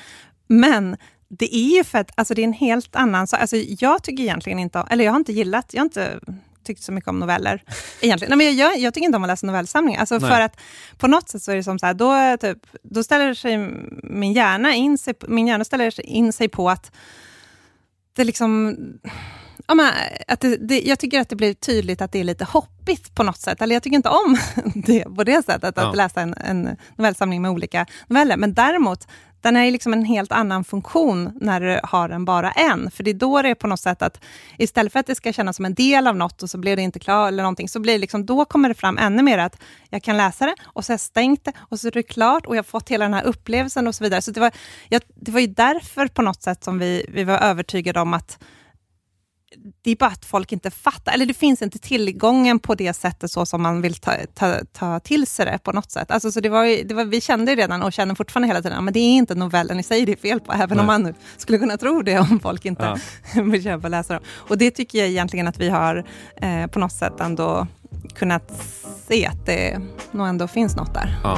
Men 0.48 0.98
det 1.28 1.56
är 1.56 1.78
ju 1.78 1.84
för 1.84 1.98
att 1.98 2.12
alltså, 2.16 2.34
det 2.34 2.42
är 2.42 2.44
en 2.44 2.54
helt 2.54 2.96
annan 2.96 3.28
sak. 3.28 3.42
Alltså, 3.42 3.56
jag 3.56 4.04
tycker 4.04 4.24
egentligen 4.24 4.60
inte, 4.60 4.84
eller 4.90 5.06
jag 5.06 5.12
har 5.12 5.18
inte 5.18 5.34
gillat, 5.34 5.66
jag 5.74 5.80
har 5.80 5.86
inte 5.86 6.20
tyckt 6.64 6.84
så 6.84 6.92
mycket 6.92 7.08
om 7.08 7.20
noveller. 7.20 7.64
Egentligen. 8.02 8.38
Nej, 8.38 8.48
men 8.48 8.58
jag, 8.58 8.78
jag, 8.78 8.94
tycker 8.94 9.06
inte 9.06 9.16
om 9.18 9.24
att 9.24 9.28
läsa 9.28 9.48
novellsamlingar. 9.48 10.00
Alltså 10.00 10.18
Nej. 10.18 10.30
för 10.30 10.42
att 10.42 10.60
på 10.98 11.08
något 11.08 11.30
sätt 11.30 11.44
så 11.44 11.52
är 11.52 11.56
det 11.56 11.64
som 11.64 11.80
så 11.80 11.86
här, 11.86 11.94
då, 11.94 12.38
typ, 12.38 12.58
då 12.84 13.04
ställer 13.04 13.34
sig 13.34 13.58
min 14.04 14.34
hjärna 14.34 14.76
in 14.76 14.98
sig, 14.98 15.14
min 15.28 15.48
hjärna 15.48 15.66
ställer 15.66 15.92
sig 15.92 16.06
in 16.06 16.34
sig 16.34 16.50
på 16.50 16.70
att 16.70 16.92
det 18.20 18.24
liksom... 18.26 18.76
Ja, 19.68 19.76
men, 19.76 19.94
att 20.28 20.40
det, 20.40 20.58
det, 20.58 20.82
jag 20.82 21.00
tycker 21.00 21.20
att 21.20 21.30
det 21.30 21.36
blir 21.36 21.54
tydligt 21.54 22.02
att 22.02 22.12
det 22.12 22.20
är 22.20 22.24
lite 22.24 22.46
hoppigt 22.46 23.16
på 23.16 23.24
något 23.24 23.38
sätt. 23.38 23.62
Eller 23.62 23.76
jag 23.76 23.84
tycker 23.84 23.96
inte 23.96 24.10
om 24.10 24.38
det 24.76 25.04
på 25.04 25.24
det 25.24 25.46
sättet, 25.46 25.78
att 25.78 25.84
Ja. 25.84 25.94
läsa 25.94 26.22
en, 26.22 26.34
en 26.34 26.78
novellsamling 26.96 27.42
med 27.42 27.52
olika 27.52 27.86
noveller. 28.08 28.38
Men 28.38 28.54
däremot, 28.54 29.08
den 29.42 29.56
är 29.56 29.72
liksom 29.72 29.94
en 29.94 30.06
helt 30.06 30.32
annan 30.32 30.64
funktion 30.64 31.32
när 31.42 31.62
du 31.62 31.80
har 31.84 32.10
den 32.10 32.26
bara 32.26 32.52
en. 32.52 32.92
För 32.92 33.04
det 33.04 33.12
är 33.12 33.14
då 33.14 33.42
det 33.42 33.50
är 33.50 33.56
på 33.56 33.68
något 33.68 33.80
sätt 33.80 34.02
att 34.02 34.22
istället 34.58 34.94
för 34.94 35.00
att 35.00 35.08
det 35.08 35.16
ska 35.16 35.34
kännas 35.34 35.56
som 35.56 35.66
en 35.66 35.74
del 35.74 36.08
av 36.08 36.16
något 36.16 36.44
och 36.44 36.50
så 36.50 36.58
blir 36.58 36.76
det 36.76 36.82
inte 36.82 37.00
klart 37.00 37.28
eller 37.28 37.44
någonting, 37.44 37.70
så 37.70 37.80
blir 37.80 37.94
det 37.94 38.00
liksom, 38.00 38.26
då 38.26 38.46
kommer 38.46 38.70
det 38.70 38.76
fram 38.76 38.98
ännu 38.98 39.24
mer 39.24 39.38
att 39.38 39.62
jag 39.90 40.04
kan 40.04 40.18
läsa 40.18 40.46
det 40.46 40.56
och 40.64 40.86
så 40.86 40.92
har 40.92 40.94
jag 40.94 41.00
stängt 41.00 41.46
det 41.46 41.54
och 41.60 41.80
så 41.80 41.88
är 41.88 41.92
det 41.92 42.04
klart 42.04 42.46
och 42.46 42.56
jag 42.56 42.60
har 42.60 42.64
fått 42.64 42.90
hela 42.90 43.06
den 43.06 43.14
här 43.14 43.24
upplevelsen 43.24 43.88
och 43.88 43.96
så 43.96 44.04
vidare. 44.04 44.22
Så 44.22 44.32
det 44.32 44.40
var, 44.40 44.52
jag, 44.90 45.02
det 45.16 45.32
var 45.32 45.40
ju 45.40 45.48
därför 45.48 46.08
på 46.08 46.22
något 46.22 46.42
sätt 46.42 46.64
som 46.64 46.80
vi, 46.80 47.06
vi 47.10 47.24
var 47.24 47.38
övertygade 47.38 48.00
om 48.00 48.14
att 48.14 48.40
det 49.82 49.92
är 49.92 49.96
bara 49.96 50.10
att 50.10 50.26
folk 50.26 50.52
inte 50.52 50.72
fattar, 50.72 51.14
eller 51.14 51.26
det 51.26 51.34
finns 51.34 51.62
inte 51.62 51.80
tillgången 51.80 52.60
på 52.60 52.76
det 52.76 52.94
sättet 52.94 53.32
så 53.32 53.46
som 53.46 53.62
man 53.62 53.82
vill 53.82 53.96
ta, 53.96 54.12
ta, 54.34 54.56
ta 54.74 55.00
till 55.00 55.28
sig 55.28 55.46
det 55.46 55.60
på 55.64 55.72
något 55.72 55.92
sätt. 55.92 56.12
Alltså, 56.12 56.32
så 56.32 56.40
det 56.40 56.50
var, 56.50 56.84
det 56.88 56.94
var, 56.94 57.06
vi 57.06 57.22
kände 57.22 57.52
ju 57.52 57.58
redan 57.58 57.84
och 57.84 57.94
känner 57.94 58.16
fortfarande 58.16 58.48
hela 58.48 58.62
tiden, 58.62 58.86
men 58.86 58.94
det 58.94 59.00
är 59.00 59.18
inte 59.18 59.36
novellen 59.36 59.80
i 59.80 59.84
sig 59.84 60.06
det 60.06 60.12
är 60.12 60.16
fel 60.16 60.40
på, 60.40 60.52
även 60.54 60.70
Nej. 60.70 60.80
om 60.80 60.86
man 60.86 61.14
skulle 61.38 61.58
kunna 61.58 61.78
tro 61.78 62.02
det 62.02 62.20
om 62.20 62.40
folk 62.40 62.66
inte 62.66 62.98
Ja. 63.36 63.42
vill 63.44 63.64
köpa 63.64 63.88
och 63.88 63.92
läsa 63.92 64.14
dem. 64.14 64.24
Och 64.30 64.58
det 64.58 64.72
tycker 64.72 65.00
jag 65.00 65.08
egentligen 65.08 65.48
att 65.48 65.60
vi 65.60 65.70
har 65.70 66.06
eh, 66.42 66.68
på 66.68 66.80
något 66.80 66.94
sätt 66.94 67.20
ändå 67.20 67.68
kunnat 68.16 68.52
se 69.08 69.26
att 69.26 69.46
det 69.46 69.82
nog 70.12 70.28
ändå 70.28 70.48
finns 70.48 70.76
något 70.76 70.94
där. 70.94 71.20
Ja. 71.24 71.38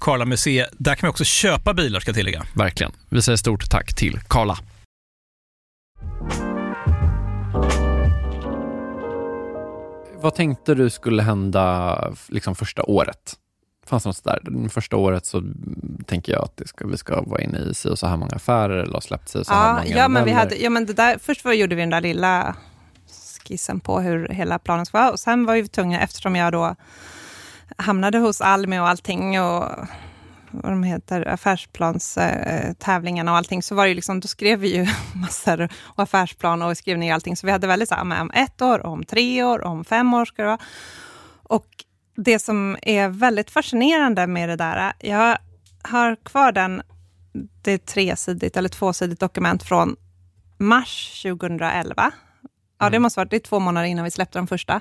Karla 0.00 0.24
Museet. 0.24 0.68
Där 0.72 0.94
kan 0.94 1.06
man 1.06 1.10
också 1.10 1.24
köpa 1.24 1.74
bilar 1.74 2.00
ska 2.00 2.08
jag 2.08 2.16
tillägga. 2.16 2.42
Verkligen. 2.54 2.92
Vi 3.08 3.22
säger 3.22 3.36
stort 3.36 3.70
tack 3.70 3.94
till 3.94 4.20
Karla. 4.28 4.58
Vad 10.20 10.34
tänkte 10.34 10.74
du 10.74 10.90
skulle 10.90 11.22
hända 11.22 11.98
liksom 12.28 12.54
första 12.54 12.82
året? 12.82 13.34
Fanns 13.86 14.02
det 14.02 14.08
något 14.08 14.24
där? 14.24 14.40
Det 14.42 14.68
första 14.68 14.96
året 14.96 15.26
så 15.26 15.42
tänker 16.06 16.32
jag 16.32 16.44
att 16.44 16.56
det 16.56 16.68
ska, 16.68 16.86
vi 16.86 16.96
ska 16.96 17.20
vara 17.20 17.40
inne 17.40 17.58
i 17.58 17.74
si 17.74 17.88
och 17.88 17.98
så 17.98 18.06
här 18.06 18.16
många 18.16 18.32
affärer 18.32 18.78
eller 18.78 18.92
ha 18.92 19.00
släppt 19.00 19.28
si 19.28 19.38
och 19.38 19.46
så 19.46 19.52
här 19.52 19.68
Ja, 19.68 19.74
många 19.74 19.96
ja, 19.96 20.08
men 20.08 20.24
vi 20.24 20.30
hade, 20.30 20.56
ja, 20.56 20.70
men 20.70 20.86
det 20.86 20.92
där, 20.92 21.18
först 21.18 21.44
var, 21.44 21.52
gjorde 21.52 21.74
vi 21.74 21.82
den 21.82 21.90
där 21.90 22.00
lilla 22.00 22.56
skissen 23.46 23.80
på 23.80 24.00
hur 24.00 24.28
hela 24.28 24.58
planen 24.58 24.86
ska 24.86 24.98
vara. 24.98 25.10
Och 25.10 25.20
sen 25.20 25.46
var 25.46 25.54
vi 25.54 25.68
tvungna, 25.68 26.00
eftersom 26.00 26.36
jag 26.36 26.52
då 26.52 26.74
hamnade 27.76 28.18
hos 28.18 28.40
Almi 28.40 28.78
och 28.78 28.88
allting 28.88 29.40
och 29.40 29.70
vad 30.50 30.72
de 30.72 30.82
heter, 30.82 31.28
affärsplans-tävlingarna 31.28 33.30
och 33.30 33.36
allting, 33.36 33.62
så 33.62 33.74
var 33.74 33.84
det 33.84 33.88
ju 33.88 33.94
liksom, 33.94 34.20
då 34.20 34.28
skrev 34.28 34.58
vi 34.58 34.76
ju 34.76 34.86
massor 35.14 35.68
och 35.82 36.02
affärsplan 36.02 36.62
och 36.62 36.78
skrev 36.78 36.98
ner 36.98 37.14
allting. 37.14 37.36
Så 37.36 37.46
vi 37.46 37.52
hade 37.52 37.66
väldigt 37.66 37.88
så 37.88 37.94
här, 37.94 38.20
om 38.20 38.30
ett 38.34 38.62
år, 38.62 38.86
om 38.86 39.04
tre 39.04 39.42
år, 39.42 39.64
om 39.64 39.84
fem 39.84 40.14
år 40.14 40.24
ska 40.24 40.42
det 40.42 40.48
vara. 40.48 40.58
Och 41.42 41.66
det 42.16 42.38
som 42.38 42.76
är 42.82 43.08
väldigt 43.08 43.50
fascinerande 43.50 44.26
med 44.26 44.48
det 44.48 44.56
där, 44.56 44.92
jag 44.98 45.38
har 45.82 46.16
kvar 46.24 46.52
den, 46.52 46.82
det 47.62 47.72
är 47.72 47.78
tresidigt 47.78 48.56
eller 48.56 48.68
tvåsidigt 48.68 49.20
dokument 49.20 49.62
från 49.62 49.96
mars 50.58 51.22
2011. 51.22 52.12
Ja, 52.78 52.90
det 52.90 52.98
måste 52.98 53.20
vara 53.20 53.28
det 53.28 53.36
är 53.36 53.40
två 53.40 53.58
månader 53.58 53.86
innan 53.86 54.04
vi 54.04 54.10
släppte 54.10 54.38
den 54.38 54.46
första. 54.46 54.80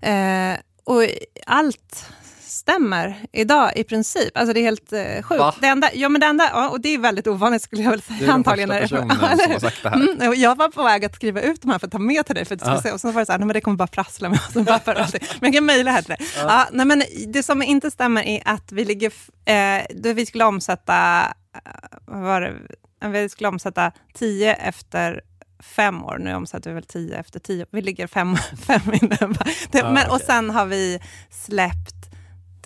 Eh, 0.00 0.54
och 0.84 1.02
allt 1.46 2.12
stämmer 2.48 3.16
idag 3.32 3.72
i 3.76 3.84
princip. 3.84 4.36
Alltså 4.36 4.52
det 4.52 4.60
är 4.60 4.62
helt 4.62 4.92
eh, 4.92 5.22
sjukt. 5.22 5.38
Va? 5.40 5.54
Det 5.60 5.66
enda, 5.66 5.90
ja, 5.94 6.08
men 6.08 6.20
det 6.20 6.26
enda, 6.26 6.50
ja, 6.52 6.68
och 6.68 6.80
det 6.80 6.88
är 6.88 6.98
väldigt 6.98 7.26
ovanligt 7.26 7.62
skulle 7.62 7.82
jag 7.82 7.90
väl 7.90 8.02
säga. 8.02 8.16
Du 8.18 8.24
är 8.24 8.26
den 8.28 8.34
antagligen. 8.34 8.68
första 8.80 8.96
när 8.96 9.02
det- 9.02 9.08
personen 9.08 9.38
som 9.38 9.52
har 9.52 9.60
sagt 9.60 9.82
det 9.82 9.88
här. 9.88 9.96
Mm, 9.96 10.40
jag 10.40 10.56
var 10.56 10.68
på 10.68 10.82
väg 10.82 11.04
att 11.04 11.14
skriva 11.14 11.40
ut 11.40 11.62
de 11.62 11.70
här 11.70 11.78
för 11.78 11.86
att 11.86 11.92
ta 11.92 11.98
med 11.98 12.26
till 12.26 12.34
dig, 12.34 12.44
för 12.44 12.54
att 12.54 12.60
Ja. 12.64 12.74
ja. 12.74 12.82
se, 12.82 12.92
och 12.92 13.00
så 13.00 13.10
var 13.12 13.20
det 13.22 13.26
så 13.26 13.32
här, 13.32 13.38
nej, 13.38 13.46
men 13.46 13.54
det 13.54 13.60
kommer 13.60 13.76
bara 13.76 13.86
prassla 13.88 14.28
med 14.28 14.38
allting. 14.44 14.64
Men 15.40 15.52
jag 15.52 15.52
kan 15.52 15.64
mejla 15.64 15.90
här 15.90 16.02
till 16.02 16.14
dig. 16.18 16.26
Ja. 16.36 16.68
nej, 16.72 16.86
men 16.86 17.02
det 17.28 17.42
som 17.42 17.62
inte 17.62 17.90
stämmer 17.90 18.22
är 18.22 18.42
att 18.44 18.72
vi 18.72 18.84
ligger, 18.84 19.12
eh, 19.44 19.84
då 19.94 20.12
vi 20.12 20.26
skulle 20.26 20.44
omsätta, 20.44 21.20
eh, 21.54 21.60
vad 22.06 22.22
var 22.22 22.40
det, 22.40 22.54
vi 23.08 23.28
skulle 23.28 23.48
omsätta 23.48 23.92
10 24.14 24.54
efter 24.54 25.20
fem 25.62 26.04
år. 26.04 26.18
Nu 26.18 26.34
omsätter 26.34 26.70
vi 26.70 26.74
väl 26.74 26.84
10 26.84 27.18
efter 27.18 27.40
10. 27.40 27.66
Vi 27.70 27.82
ligger 27.82 28.06
fem, 28.06 28.36
fem 28.66 28.80
innan. 29.02 29.36
Det, 29.70 29.82
Ah, 29.82 29.92
men, 29.92 30.10
och 30.10 30.20
sen 30.20 30.50
har 30.50 30.66
vi 30.66 31.00
släppt, 31.30 31.97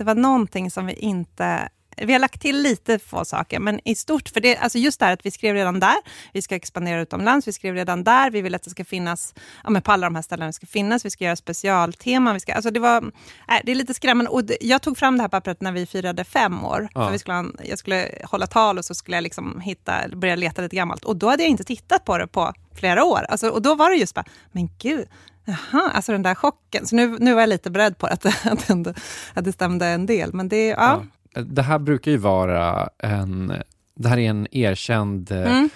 det 0.02 0.06
var 0.06 0.14
någonting 0.14 0.70
som 0.70 0.86
vi 0.86 0.92
inte 0.92 1.68
vi 1.96 2.12
har 2.12 2.20
lagt 2.20 2.40
till 2.40 2.62
lite 2.62 2.98
få 2.98 3.24
saker, 3.24 3.58
men 3.58 3.80
i 3.84 3.94
stort, 3.94 4.28
för 4.28 4.40
det, 4.40 4.56
alltså 4.56 4.78
just 4.78 5.00
det 5.00 5.06
här 5.06 5.12
att 5.12 5.26
vi 5.26 5.30
skrev 5.30 5.54
redan 5.54 5.80
där, 5.80 5.96
vi 6.32 6.42
ska 6.42 6.54
expandera 6.54 7.00
utomlands, 7.00 7.48
vi 7.48 7.52
skrev 7.52 7.74
redan 7.74 8.04
där, 8.04 8.30
vi 8.30 8.42
vill 8.42 8.54
att 8.54 8.62
det 8.62 8.70
ska 8.70 8.84
finnas, 8.84 9.34
ja, 9.64 9.70
men 9.70 9.82
på 9.82 9.92
alla 9.92 10.06
de 10.06 10.14
här 10.14 10.22
ställena 10.22 10.46
det 10.46 10.52
ska 10.52 10.66
finnas, 10.66 11.04
vi 11.04 11.10
ska 11.10 11.24
göra 11.24 11.36
specialteman, 11.36 12.34
vi 12.34 12.40
ska, 12.40 12.54
alltså 12.54 12.70
det 12.70 12.80
var, 12.80 13.02
äh, 13.48 13.56
det 13.64 13.72
är 13.72 13.76
lite 13.76 13.94
skrämmande. 13.94 14.30
Och 14.30 14.44
det, 14.44 14.56
jag 14.60 14.82
tog 14.82 14.98
fram 14.98 15.16
det 15.16 15.22
här 15.22 15.28
pappret 15.28 15.60
när 15.60 15.72
vi 15.72 15.86
firade 15.86 16.24
fem 16.24 16.64
år, 16.64 16.88
Ja. 16.94 17.04
för 17.04 17.12
vi 17.12 17.18
skulle, 17.18 17.44
jag 17.64 17.78
skulle 17.78 18.08
hålla 18.24 18.46
tal 18.46 18.78
och 18.78 18.84
så 18.84 18.94
skulle 18.94 19.16
jag 19.16 19.22
liksom 19.22 19.60
hitta, 19.60 19.94
börja 20.16 20.36
leta 20.36 20.62
lite 20.62 20.76
gammalt, 20.76 21.04
och 21.04 21.16
då 21.16 21.28
hade 21.28 21.42
jag 21.42 21.50
inte 21.50 21.64
tittat 21.64 22.04
på 22.04 22.18
det 22.18 22.26
på 22.26 22.52
flera 22.74 23.04
år. 23.04 23.26
Alltså, 23.28 23.48
och 23.48 23.62
då 23.62 23.74
var 23.74 23.90
det 23.90 23.96
just 23.96 24.14
bara, 24.14 24.24
men 24.52 24.68
gud, 24.78 25.08
Jaha, 25.44 25.90
alltså 25.94 26.12
den 26.12 26.22
där 26.22 26.34
chocken. 26.34 26.86
Så 26.86 26.96
nu, 26.96 27.16
nu 27.20 27.34
var 27.34 27.40
jag 27.40 27.48
lite 27.48 27.70
beredd 27.70 27.98
på 27.98 28.06
att, 28.06 28.26
att, 28.46 28.70
ändå, 28.70 28.92
att 29.34 29.44
det 29.44 29.52
stämde 29.52 29.86
en 29.86 30.06
del. 30.06 30.32
Men 30.34 30.48
det, 30.48 30.66
ja. 30.66 31.02
Ja. 31.34 31.42
Det 31.42 31.62
här 31.62 31.78
brukar 31.78 32.10
ju 32.10 32.16
vara 32.16 32.88
en, 32.98 33.52
det 33.94 34.08
här 34.08 34.18
är 34.18 34.30
en 34.30 34.46
erkänd 34.50 35.30
eh, 35.30 35.38
Mm. 35.52 35.70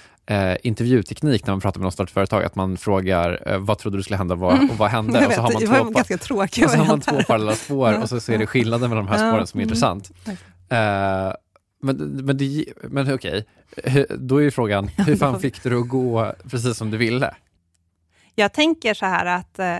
eh, 0.52 0.56
intervjuteknik 0.62 1.46
när 1.46 1.52
man 1.54 1.60
pratar 1.60 1.78
med 1.80 1.82
någon 1.84 1.92
startat 1.92 2.10
företag, 2.14 2.44
att 2.44 2.54
man 2.54 2.76
frågar 2.76 3.42
eh, 3.46 3.58
vad 3.58 3.78
trodde 3.78 3.96
du 3.96 4.02
skulle 4.02 4.16
hända 4.16 4.34
vad, 4.34 4.70
och 4.70 4.76
vad 4.78 4.90
hände? 4.90 5.26
Och 5.26 5.32
så 5.32 5.40
har 5.40 5.52
man 5.52 5.60
det 5.60 5.66
två, 5.66 5.72
var 5.72 5.84
pa- 5.84 5.90
ganska 5.90 6.18
tråkigt. 6.18 6.64
och 6.64 6.70
så 6.70 6.78
har 6.78 6.86
man 6.86 7.00
två 7.00 7.22
parallella 7.26 7.54
spår 7.54 8.02
och 8.02 8.08
så 8.08 8.20
ser 8.20 8.38
det 8.38 8.46
skillnaden 8.46 8.90
mellan 8.90 9.04
de 9.06 9.10
här 9.12 9.30
spåren 9.30 9.46
som 9.46 9.60
är 9.60 9.62
mm. 9.62 9.68
intressant. 9.68 10.10
Eh, 10.68 11.32
men, 11.82 11.96
men, 12.24 12.36
det, 12.38 12.64
men 12.88 13.14
okej, 13.14 13.44
Hur- 13.84 14.06
då 14.18 14.36
är 14.36 14.42
ju 14.42 14.50
frågan, 14.50 14.88
hur 14.96 15.16
fan 15.16 15.40
fick 15.40 15.62
du 15.62 15.70
det 15.70 15.76
att 15.76 15.88
gå 15.88 16.32
precis 16.50 16.76
som 16.76 16.90
du 16.90 16.96
ville? 16.96 17.34
Jag 18.38 18.52
tänker 18.52 18.94
så 18.94 19.06
här 19.06 19.26
att 19.26 19.58
eh, 19.58 19.78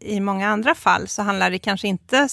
i 0.00 0.20
många 0.20 0.48
andra 0.48 0.74
fall 0.74 1.08
så 1.08 1.22
handlar 1.22 1.50
det 1.50 1.58
kanske 1.58 1.88
inte 1.88 2.28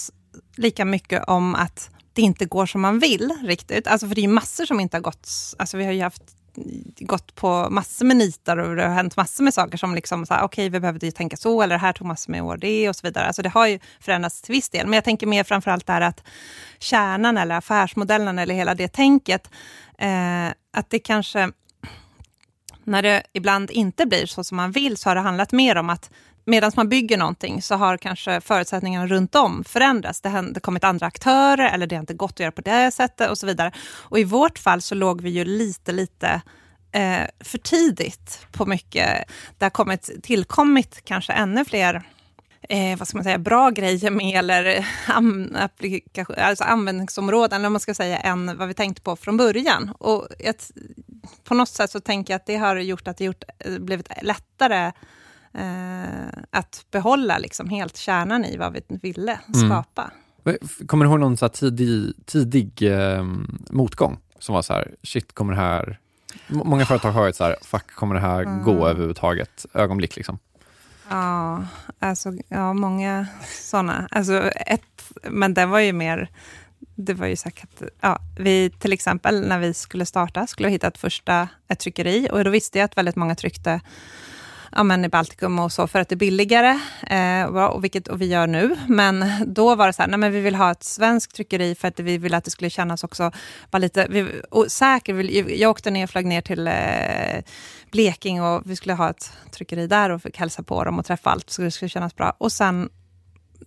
lika 0.56 0.86
mycket 0.86 1.24
om 1.28 1.56
att 1.56 1.90
det 2.14 2.22
inte 2.22 2.46
går 2.46 2.66
som 2.66 2.82
man 2.82 3.00
vill 3.00 3.34
riktigt. 3.44 3.88
Alltså 3.88 4.08
för 4.08 4.16
det 4.16 4.24
är 4.24 4.28
massor 4.28 4.66
som 4.66 4.80
inte 4.80 4.98
har 4.98 5.02
gått, 5.02 5.30
alltså 5.58 5.78
vi 5.78 5.86
har 5.86 5.92
ju 5.92 6.02
haft 6.02 6.24
mm, 6.58 6.94
gått 7.00 7.36
på 7.36 7.68
massor 7.70 8.06
med 8.06 8.18
nitar 8.18 8.58
och 8.58 8.76
det 8.76 8.88
har 8.88 8.94
hänt 8.94 9.18
massor 9.18 9.44
med 9.44 9.54
saker 9.54 9.78
som 9.78 9.96
liksom, 9.96 10.24
okej, 10.24 10.44
okay, 10.44 10.70
vi 10.70 10.80
behövde 10.80 11.06
ju 11.06 11.12
tänka 11.12 11.38
så, 11.38 11.62
eller 11.62 11.76
det 11.76 11.82
här 11.82 11.94
tog 11.94 12.08
massor 12.08 12.32
med 12.32 12.44
år 12.44 12.58
det 12.58 12.90
och 12.90 12.96
så 12.96 13.08
vidare. 13.08 13.28
Alltså 13.28 13.42
det 13.42 13.50
har 13.50 13.68
ju 13.68 13.80
förändrats 14.00 14.42
till 14.42 14.56
viss 14.56 14.70
del, 14.70 14.88
men 14.88 14.94
jag 14.94 15.04
tänker 15.04 15.28
mer 15.28 15.44
framförallt 15.44 15.88
där 15.88 16.02
att 16.02 16.24
kärnan 16.80 17.38
eller 17.38 17.56
affärsmodellen 17.56 18.40
eller 18.40 18.56
hela 18.56 18.76
det 18.76 18.88
tänket, 18.88 19.50
eh, 19.98 20.48
att 20.74 20.90
det 20.90 21.00
kanske 21.00 21.52
när 22.86 23.02
det 23.02 23.24
ibland 23.34 23.72
inte 23.72 24.06
blir 24.06 24.26
så 24.26 24.44
som 24.44 24.58
man 24.58 24.72
vill 24.72 24.98
så 24.98 25.10
har 25.10 25.16
det 25.16 25.22
handlat 25.22 25.52
mer 25.52 25.76
om 25.78 25.90
att 25.90 26.10
medan 26.46 26.72
man 26.76 26.90
bygger 26.90 27.18
någonting 27.18 27.62
så 27.62 27.76
har 27.76 27.98
kanske 27.98 28.42
förutsättningarna 28.42 29.08
runt 29.08 29.36
om 29.36 29.64
förändrats. 29.64 30.22
Det 30.22 30.30
har 30.30 30.60
kommit 30.60 30.84
andra 30.84 31.06
aktörer 31.06 31.74
eller 31.74 31.88
det 31.88 31.96
har 31.96 32.02
inte 32.02 32.14
gått 32.14 32.32
att 32.32 32.40
göra 32.40 32.52
på 32.52 32.62
det 32.62 32.92
sättet 32.92 33.30
och 33.30 33.38
så 33.38 33.48
vidare. 33.48 33.72
Och 33.88 34.20
i 34.20 34.24
vårt 34.24 34.60
fall 34.60 34.82
så 34.82 34.96
låg 34.96 35.22
vi 35.22 35.30
ju 35.30 35.46
lite, 35.46 35.92
lite 35.92 36.42
eh, 36.92 37.22
för 37.40 37.58
tidigt 37.58 38.48
på 38.52 38.66
mycket. 38.66 39.08
Det 39.58 39.66
har 39.66 39.70
kommit, 39.70 40.10
tillkommit 40.24 41.02
kanske 41.04 41.34
ännu 41.34 41.66
fler 41.66 42.04
eh, 42.70 42.98
vad 43.00 43.08
ska 43.08 43.18
man 43.18 43.24
säga, 43.24 43.38
bra 43.38 43.70
grejer 43.70 44.12
med 44.12 44.40
eller 44.40 44.86
applikation, 45.56 46.36
alltså 46.40 46.64
användningsområden, 46.64 47.62
eller 47.62 47.70
man 47.70 47.80
ska 47.80 47.94
säga, 47.94 48.18
än 48.18 48.58
vad 48.58 48.68
vi 48.68 48.74
tänkte 48.74 49.02
på 49.02 49.16
från 49.16 49.38
början. 49.38 49.92
Och 50.00 50.28
ett, 50.40 50.72
på 51.44 51.54
något 51.54 51.70
sätt 51.70 51.92
så 51.92 52.00
tänker 52.00 52.34
jag 52.34 52.40
att 52.40 52.46
det 52.46 52.56
har 52.56 52.76
gjort 52.76 53.08
att 53.08 53.18
det 53.18 53.24
gjort, 53.26 53.44
eh, 53.60 53.78
blivit 53.80 54.08
lättare 54.22 54.92
eh, 55.54 56.28
att 56.52 56.86
behålla 56.92 57.38
liksom 57.38 57.70
helt 57.70 57.98
kärnan 57.98 58.46
i 58.46 58.58
vad 58.58 58.74
vi 58.74 58.82
ville 58.88 59.40
Mm. 59.56 59.70
skapa. 59.70 60.12
Kommer 60.88 61.06
du 61.06 61.12
ihåg 61.12 61.20
någon 61.20 61.38
så 61.38 61.46
här 61.46 61.50
tidig, 61.50 62.14
tidig 62.26 62.82
eh, 62.82 63.24
motgång 63.70 64.18
som 64.40 64.56
var 64.56 64.62
så 64.62 64.74
här, 64.74 64.96
shit, 65.04 65.34
kommer 65.34 65.54
det 65.54 65.60
här... 65.60 66.00
Många 66.48 66.86
företag 66.86 67.12
har 67.12 67.28
ju 67.28 67.34
så 67.34 67.44
här, 67.44 67.56
fuck, 67.62 67.92
kommer 67.92 68.16
det 68.16 68.22
här 68.22 68.44
gå 68.44 68.72
Mm. 68.72 68.84
överhuvudtaget? 68.84 69.66
Ögonblick 69.74 70.16
liksom. 70.16 70.40
Ja, 71.10 71.66
alltså, 72.00 72.34
ja 72.48 72.74
många 72.74 73.28
sådana. 73.62 74.08
Alltså, 74.12 74.50
ett, 74.50 75.12
men 75.24 75.54
det 75.54 75.66
var 75.66 75.80
ju 75.80 75.94
mer... 75.94 76.30
Det 76.98 77.14
var 77.14 77.28
ju 77.28 77.36
säkert, 77.36 77.82
ja, 78.02 78.20
vi 78.38 78.70
till 78.70 78.94
exempel 78.94 79.48
när 79.48 79.60
vi 79.60 79.74
skulle 79.74 80.06
starta 80.06 80.48
skulle 80.48 80.68
vi 80.68 80.74
hitta 80.74 80.88
ett 80.88 80.98
första 80.98 81.50
ett 81.68 81.80
tryckeri 81.80 82.30
och 82.32 82.44
då 82.44 82.50
visste 82.50 82.78
jag 82.78 82.86
att 82.86 82.98
väldigt 82.98 83.16
många 83.16 83.36
tryckte 83.36 83.82
ja, 84.76 84.84
men 84.84 85.06
i 85.06 85.10
Baltikum 85.10 85.60
och 85.60 85.72
så 85.72 85.88
för 85.88 86.00
att 86.00 86.10
det 86.10 86.16
är 86.16 86.18
billigare, 86.18 86.80
eh, 87.08 87.46
och, 87.46 87.84
vilket, 87.84 88.08
och 88.08 88.22
vi 88.22 88.26
gör 88.26 88.48
nu. 88.48 88.76
Men 88.88 89.26
då 89.46 89.76
var 89.76 89.88
det 89.88 89.94
så 89.94 90.02
här, 90.02 90.10
nej, 90.10 90.20
men 90.20 90.32
vi 90.32 90.40
vill 90.40 90.56
ha 90.56 90.72
ett 90.72 90.84
svenskt 90.84 91.36
tryckeri 91.36 91.76
för 91.76 91.88
att 91.88 92.00
vi 92.00 92.18
vill 92.18 92.34
att 92.34 92.44
det 92.44 92.52
skulle 92.52 92.70
kännas 92.70 93.04
också, 93.04 93.32
bara 93.72 93.78
lite, 93.78 94.08
vi, 94.10 94.42
och 94.50 94.72
säkert, 94.72 95.16
jag 95.50 95.72
åkte 95.72 95.92
ner, 95.92 96.08
flög 96.08 96.26
ner 96.26 96.42
till 96.42 96.68
eh, 96.68 97.44
Blekinge 97.96 98.42
och 98.42 98.62
vi 98.66 98.76
skulle 98.76 98.94
ha 98.94 99.10
ett 99.10 99.32
tryckeri 99.52 99.88
där 99.88 100.10
och 100.10 100.22
fick 100.22 100.38
hälsa 100.38 100.64
på 100.64 100.84
dem 100.84 101.00
och 101.00 101.06
träffa 101.06 101.30
allt, 101.30 101.50
så 101.50 101.62
det 101.62 101.72
skulle 101.72 101.90
kännas 101.90 102.16
bra. 102.16 102.36
Och 102.38 102.52
sen, 102.52 102.90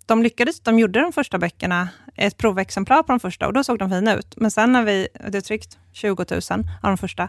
de 0.07 0.23
lyckades, 0.23 0.61
de 0.61 0.79
gjorde 0.79 1.01
de 1.01 1.13
första 1.13 1.39
böckerna, 1.39 1.89
ett 2.17 2.37
provexemplar 2.37 3.03
på 3.03 3.13
de 3.13 3.21
första 3.21 3.47
och 3.47 3.53
då 3.53 3.65
såg 3.65 3.79
de 3.79 3.91
fina 3.91 4.15
ut. 4.15 4.35
Men 4.37 4.51
sen 4.51 4.73
när 4.73 4.85
vi 4.85 5.09
det 5.29 5.41
tryckt 5.41 5.79
20 5.93 6.25
000 6.31 6.41
av 6.83 6.91
de 6.91 6.99
första, 6.99 7.29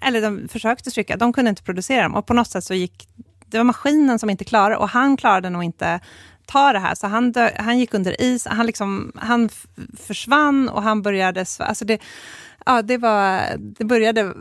eller 0.00 0.22
de 0.22 0.48
försökte 0.48 0.90
trycka, 0.90 1.16
de 1.16 1.32
kunde 1.32 1.48
inte 1.48 1.62
producera 1.62 2.02
dem 2.02 2.14
och 2.14 2.26
på 2.26 2.34
något 2.34 2.48
sätt 2.48 2.64
så 2.64 2.74
gick, 2.74 3.08
det 3.46 3.56
var 3.56 3.64
maskinen 3.64 4.18
som 4.18 4.30
inte 4.30 4.44
klarade 4.44 4.76
och 4.76 4.88
han 4.88 5.16
klarade 5.16 5.50
nog 5.50 5.64
inte 5.64 6.00
ta 6.46 6.72
det 6.72 6.78
här, 6.78 6.94
så 6.94 7.06
han, 7.06 7.32
dö, 7.32 7.50
han 7.56 7.78
gick 7.78 7.94
under 7.94 8.20
is, 8.22 8.46
han, 8.46 8.66
liksom, 8.66 9.12
han 9.16 9.48
försvann 9.98 10.68
och 10.68 10.82
han 10.82 11.02
började, 11.02 11.44
alltså 11.58 11.84
det, 11.84 11.98
ja, 12.66 12.82
det, 12.82 12.98
var, 12.98 13.42
det 13.58 13.84
började 13.84 14.34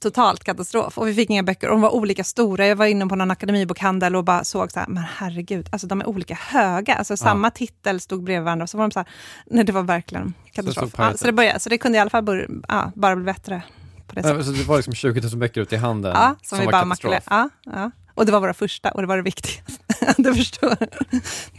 totalt 0.00 0.44
katastrof. 0.44 0.98
Och 0.98 1.08
vi 1.08 1.14
fick 1.14 1.30
inga 1.30 1.42
böcker. 1.42 1.66
Och 1.68 1.72
de 1.74 1.80
var 1.80 1.90
olika 1.94 2.24
stora. 2.24 2.66
Jag 2.66 2.76
var 2.76 2.86
inne 2.86 3.06
på 3.06 3.16
någon 3.16 3.30
akademibokhandel 3.30 4.16
och 4.16 4.24
bara 4.24 4.44
såg 4.44 4.72
så 4.72 4.80
här, 4.80 4.86
men 4.88 5.04
herregud, 5.16 5.68
alltså 5.72 5.86
de 5.86 6.00
är 6.00 6.08
olika 6.08 6.34
höga. 6.34 6.94
Alltså 6.94 7.16
samma 7.16 7.50
titel 7.50 8.00
stod 8.00 8.24
bredvid 8.24 8.44
varandra. 8.44 8.66
Så 8.66 8.78
var 8.78 8.84
de 8.84 8.90
så 8.90 8.98
här, 8.98 9.08
nej 9.46 9.64
det 9.64 9.72
var 9.72 9.82
verkligen 9.82 10.34
katastrof. 10.52 10.90
Så- 10.90 11.12
Så, 11.12 11.18
så 11.18 11.26
det, 11.26 11.32
började, 11.32 11.60
så 11.60 11.68
det 11.68 11.78
kunde 11.78 11.98
i 11.98 12.00
alla 12.00 12.10
fall 12.10 12.22
bör, 12.24 12.48
ja, 12.68 12.92
bara 12.94 13.16
bli 13.16 13.24
bättre. 13.24 13.62
På 14.06 14.14
det 14.14 14.22
sättet. 14.22 14.46
Så 14.46 14.52
det 14.52 14.64
var 14.64 14.76
liksom 14.76 14.94
20 14.94 15.20
000 15.20 15.36
böcker 15.36 15.60
ute 15.60 15.74
i 15.74 15.78
handen 15.78 16.12
Ja, 16.14 16.34
som, 16.42 16.58
vi 16.58 16.64
var 16.64 16.72
bara 16.72 16.82
katastrof. 16.82 17.24
Ja, 17.30 17.48
ja. 17.64 17.90
Och 18.18 18.26
det 18.26 18.32
var 18.32 18.40
våra 18.40 18.54
första 18.54 18.90
och 18.90 19.00
det 19.02 19.08
var 19.08 19.16
det 19.16 19.22
viktigaste. 19.22 19.84
du 20.22 20.34
förstår. 20.34 20.76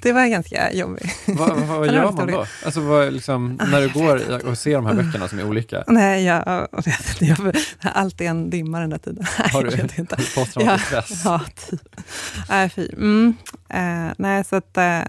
Det 0.02 0.14
var 0.14 0.28
ganska 0.28 0.74
jobbigt. 0.74 1.16
Vad, 1.28 1.60
vad, 1.68 1.94
gör 1.94 2.12
man 2.12 2.28
då? 2.28 2.46
Alltså 2.66 2.82
vad, 2.82 3.14
liksom, 3.14 3.60
när 3.72 3.82
du 3.82 3.90
går 3.90 4.48
och 4.48 4.58
ser 4.58 4.76
de 4.76 4.86
här 4.86 4.94
böckerna 4.94 5.28
som 5.28 5.40
är 5.40 5.48
olika, 5.48 5.84
Nej, 5.88 6.26
jag, 6.26 6.68
vet 6.72 7.22
inte. 7.22 7.52
Det 7.82 7.88
är 7.88 7.92
alltid 7.92 8.28
en 8.28 8.50
dimma 8.50 8.80
den 8.80 8.90
där 8.90 8.98
tiden. 8.98 9.26
har 9.54 9.64
du, 9.64 9.70
jag 9.70 10.00
inte. 10.00 10.16
posttraumatisk 10.36 10.86
stress? 10.86 11.22
Ja, 11.26 11.42
typ. 11.70 11.82
Nej, 12.50 12.70
fy. 12.70 12.90
Mm. 12.94 13.36
Eh, 13.70 14.14
nej, 14.18 14.44
så 14.44 14.56
att... 14.56 14.78
Eh, 14.78 15.02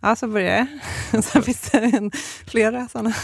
ja, 0.00 0.16
så 0.16 0.28
började 0.28 0.66
jag. 1.10 1.24
Sen 1.24 1.42
finns 1.42 1.70
det 1.70 1.78
en, 1.78 2.10
flera 2.46 2.88
sådana 2.88 3.14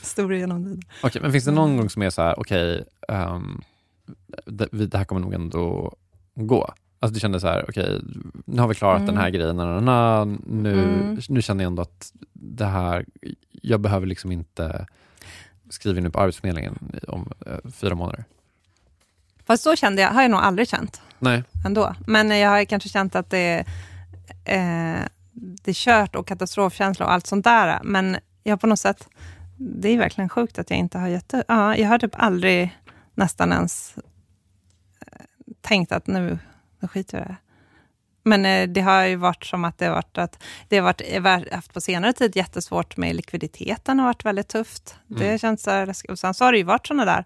historier 0.00 0.40
genom 0.40 0.64
tiden. 0.64 0.82
Okej, 1.02 1.22
men 1.22 1.32
finns 1.32 1.44
det 1.44 1.52
någon 1.52 1.76
gång 1.76 1.90
som 1.90 2.02
är 2.02 2.10
så 2.10 2.22
här, 2.22 2.40
okej, 2.40 2.84
ehm, 3.08 3.60
det, 4.46 4.68
det 4.72 4.98
här 4.98 5.04
kommer 5.04 5.20
nog 5.20 5.34
ändå 5.34 5.94
gå? 6.34 6.74
Alltså 7.04 7.14
du 7.14 7.20
kände 7.20 7.40
så 7.40 7.46
här, 7.46 7.64
okej, 7.68 8.00
nu 8.46 8.60
har 8.60 8.68
vi 8.68 8.74
klarat 8.74 8.96
Mm. 9.02 9.06
den 9.14 9.16
här 9.22 9.30
grejen, 9.30 9.56
na, 9.56 9.64
na, 9.64 9.80
na, 9.80 10.24
nu, 10.46 10.72
Mm. 10.84 11.18
nu 11.28 11.42
känner 11.42 11.64
jag 11.64 11.70
ändå 11.70 11.82
att 11.82 12.12
det 12.32 12.64
här, 12.66 13.04
jag 13.50 13.80
behöver 13.80 14.06
liksom 14.06 14.32
inte 14.32 14.86
skriva 15.70 15.98
in 16.00 16.10
på 16.12 16.20
Arbetsförmedlingen 16.20 16.78
om 17.08 17.32
eh, 17.46 17.70
fyra 17.70 17.94
månader. 17.94 18.24
Fast 19.46 19.62
så 19.62 19.76
kände 19.76 20.02
jag, 20.02 20.08
har 20.10 20.22
jag 20.22 20.30
nog 20.30 20.40
aldrig 20.40 20.68
känt 20.68 21.00
Nej, 21.18 21.42
ändå. 21.66 21.94
Men 22.06 22.30
jag 22.38 22.50
har 22.50 22.64
kanske 22.64 22.88
känt 22.88 23.14
att 23.16 23.30
det, 23.30 23.58
eh, 24.44 24.98
det 25.32 25.70
är 25.70 25.72
kört 25.74 26.14
och 26.16 26.26
katastrofkänsla 26.26 27.06
och 27.06 27.12
allt 27.12 27.26
sånt 27.26 27.44
där. 27.44 27.80
Men 27.84 28.16
jag 28.42 28.60
på 28.60 28.66
något 28.66 28.78
sätt, 28.78 29.08
det 29.56 29.88
är 29.88 29.98
verkligen 29.98 30.28
sjukt 30.28 30.58
att 30.58 30.70
jag 30.70 30.78
inte 30.78 30.98
har 30.98 31.08
gett 31.08 31.34
upp. 31.34 31.44
Ja, 31.48 31.76
jag 31.76 31.88
har 31.88 31.98
typ 31.98 32.14
aldrig 32.14 32.78
nästan 33.14 33.52
ens 33.52 33.94
eh, 35.00 35.18
tänkt 35.60 35.92
att 35.92 36.06
nu, 36.06 36.38
nu 36.84 36.88
skiter 36.88 37.18
jag 37.18 37.26
i 37.26 37.28
det. 37.28 37.36
Men 38.26 38.46
eh, 38.46 38.68
det 38.68 38.80
har 38.80 39.02
ju 39.04 39.16
varit 39.16 39.44
som 39.44 39.64
att 39.64 39.78
det 39.78 39.86
har 39.86 39.94
varit 39.94 40.18
att 40.18 40.42
det 40.68 40.76
har 40.76 40.84
varit, 40.84 41.00
har 41.24 41.54
haft 41.54 41.74
på 41.74 41.80
senare 41.80 42.12
tid 42.12 42.36
jättesvårt 42.36 42.96
med 42.96 43.16
likviditeten 43.16 43.98
har 43.98 44.06
varit 44.06 44.24
väldigt 44.24 44.48
tufft. 44.48 44.94
Det 45.06 45.24
Mm. 45.26 45.38
känns 45.38 45.62
så 45.62 45.70
här, 45.70 45.94
och 46.08 46.18
sen 46.18 46.34
så 46.34 46.44
har 46.44 46.52
det 46.52 46.58
ju 46.58 46.64
varit 46.64 46.86
sådana 46.86 47.04
där 47.04 47.24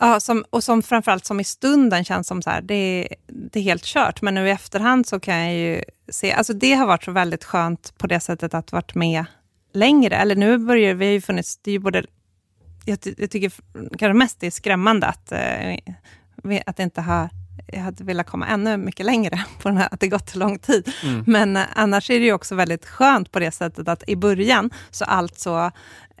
Ja, 0.00 0.20
som, 0.20 0.44
och 0.50 0.64
som 0.64 0.82
framförallt 0.82 1.24
som 1.24 1.40
i 1.40 1.44
stunden 1.44 2.04
känns 2.04 2.26
som 2.26 2.42
så 2.42 2.50
här, 2.50 2.62
det, 2.62 2.74
är- 2.74 3.14
det 3.26 3.58
är 3.58 3.62
helt 3.62 3.84
kört. 3.84 4.22
Men 4.22 4.34
nu 4.34 4.48
i 4.48 4.50
efterhand 4.50 5.06
så 5.06 5.20
kan 5.20 5.36
jag 5.38 5.54
ju 5.54 5.82
se, 6.08 6.32
alltså 6.32 6.52
det 6.52 6.72
har 6.74 6.86
varit 6.86 7.04
så 7.04 7.10
väldigt 7.12 7.44
skönt 7.44 7.98
på 7.98 8.06
det 8.06 8.20
sättet 8.20 8.54
att 8.54 8.72
varit 8.72 8.94
med 8.94 9.24
längre. 9.72 10.16
Eller 10.16 10.36
nu 10.36 10.58
börjar 10.58 10.94
vi 10.94 11.06
ju 11.12 11.20
funnits, 11.20 11.56
det 11.56 11.70
är 11.70 11.72
ju 11.72 11.78
både, 11.78 12.04
jag, 12.84 12.98
jag 13.16 13.30
tycker 13.30 13.52
kanske 13.98 14.12
mest 14.12 14.40
det 14.40 14.46
är 14.46 14.50
skrämmande 14.50 15.06
att, 15.06 15.32
eh, 15.32 15.76
att 16.66 16.76
det 16.76 16.82
inte 16.82 17.00
har, 17.00 17.28
jag 17.66 17.80
hade 17.80 18.04
velat 18.04 18.26
komma 18.26 18.46
ännu 18.46 18.76
mycket 18.76 19.06
längre 19.06 19.44
på 19.62 19.68
den 19.68 19.78
här, 19.78 19.88
att 19.90 20.00
det 20.00 20.08
gått 20.08 20.34
lång 20.34 20.58
tid. 20.58 20.92
Mm. 21.02 21.24
Men 21.26 21.56
eh, 21.56 21.62
annars 21.74 22.10
är 22.10 22.18
det 22.18 22.24
ju 22.24 22.32
också 22.32 22.54
väldigt 22.54 22.86
skönt 22.86 23.32
på 23.32 23.38
det 23.38 23.50
sättet 23.50 23.88
att 23.88 24.08
i 24.08 24.16
början 24.16 24.70
så 24.90 25.04
allt 25.04 25.38
så 25.38 25.70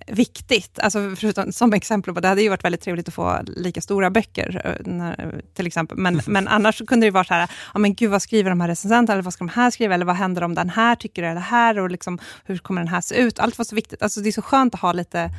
viktigt. 0.06 0.78
Alltså 0.78 1.16
förutom, 1.16 1.52
som 1.52 1.72
exempel 1.72 2.14
på 2.14 2.20
det 2.20 2.28
hade 2.28 2.42
ju 2.42 2.48
varit 2.48 2.64
väldigt 2.64 2.80
trevligt 2.80 3.08
att 3.08 3.14
få 3.14 3.38
lika 3.46 3.80
stora 3.80 4.10
böcker, 4.10 4.60
eh, 4.64 4.92
när, 4.92 5.42
till 5.54 5.66
exempel. 5.66 5.98
Men, 5.98 6.20
men 6.26 6.48
annars 6.48 6.82
kunde 6.86 7.06
det 7.06 7.10
vara 7.10 7.24
så 7.24 7.34
här, 7.34 7.50
ja 7.74 7.78
men 7.78 7.94
gud 7.94 8.10
vad 8.10 8.22
skriver 8.22 8.50
de 8.50 8.60
här 8.60 8.68
recensenterna, 8.68 9.12
eller 9.12 9.22
vad 9.22 9.32
ska 9.32 9.44
de 9.44 9.52
här 9.54 9.70
skriva, 9.70 9.94
eller 9.94 10.06
vad 10.06 10.16
händer 10.16 10.42
om 10.42 10.54
den 10.54 10.70
här 10.70 10.96
tycker 10.96 11.22
det 11.22 11.40
här, 11.40 11.78
och 11.78 11.90
liksom, 11.90 12.18
hur 12.44 12.58
kommer 12.58 12.80
den 12.80 12.88
här 12.88 13.00
se 13.00 13.14
ut? 13.14 13.38
Allt 13.38 13.58
var 13.58 13.64
så 13.64 13.74
viktigt. 13.74 14.02
Alltså 14.02 14.20
det 14.20 14.28
är 14.28 14.32
så 14.32 14.42
skönt 14.42 14.74
att 14.74 14.80
ha 14.80 14.92
lite 14.92 15.30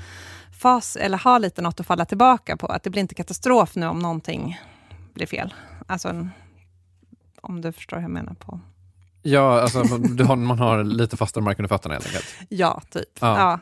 fas, 0.59 0.95
eller 0.95 1.17
ha 1.17 1.37
lite 1.37 1.61
något 1.61 1.79
att 1.79 1.87
falla 1.87 2.05
tillbaka 2.05 2.57
på. 2.57 2.67
Att 2.67 2.83
det 2.83 2.89
blir 2.89 3.01
inte 3.01 3.15
katastrof 3.15 3.75
nu 3.75 3.87
om 3.87 3.99
någonting 3.99 4.59
blir 5.13 5.27
fel. 5.27 5.53
Alltså, 5.87 6.07
en- 6.09 6.29
om 7.41 7.61
du 7.61 7.71
förstår 7.71 7.97
hur 7.97 8.03
jag 8.03 8.11
menar 8.11 8.33
på... 8.33 8.59
ja, 9.21 9.61
alltså, 9.61 9.79
har, 9.79 10.35
man 10.35 10.59
har 10.59 10.83
lite 10.83 11.17
fastare 11.17 11.43
mark 11.43 11.59
under 11.59 11.67
fötterna 11.69 11.93
helt 11.93 12.05
enkelt. 12.05 12.25
Ja, 12.49 12.81
typ. 12.89 13.09
Ja. 13.19 13.37
Ja. 13.39 13.59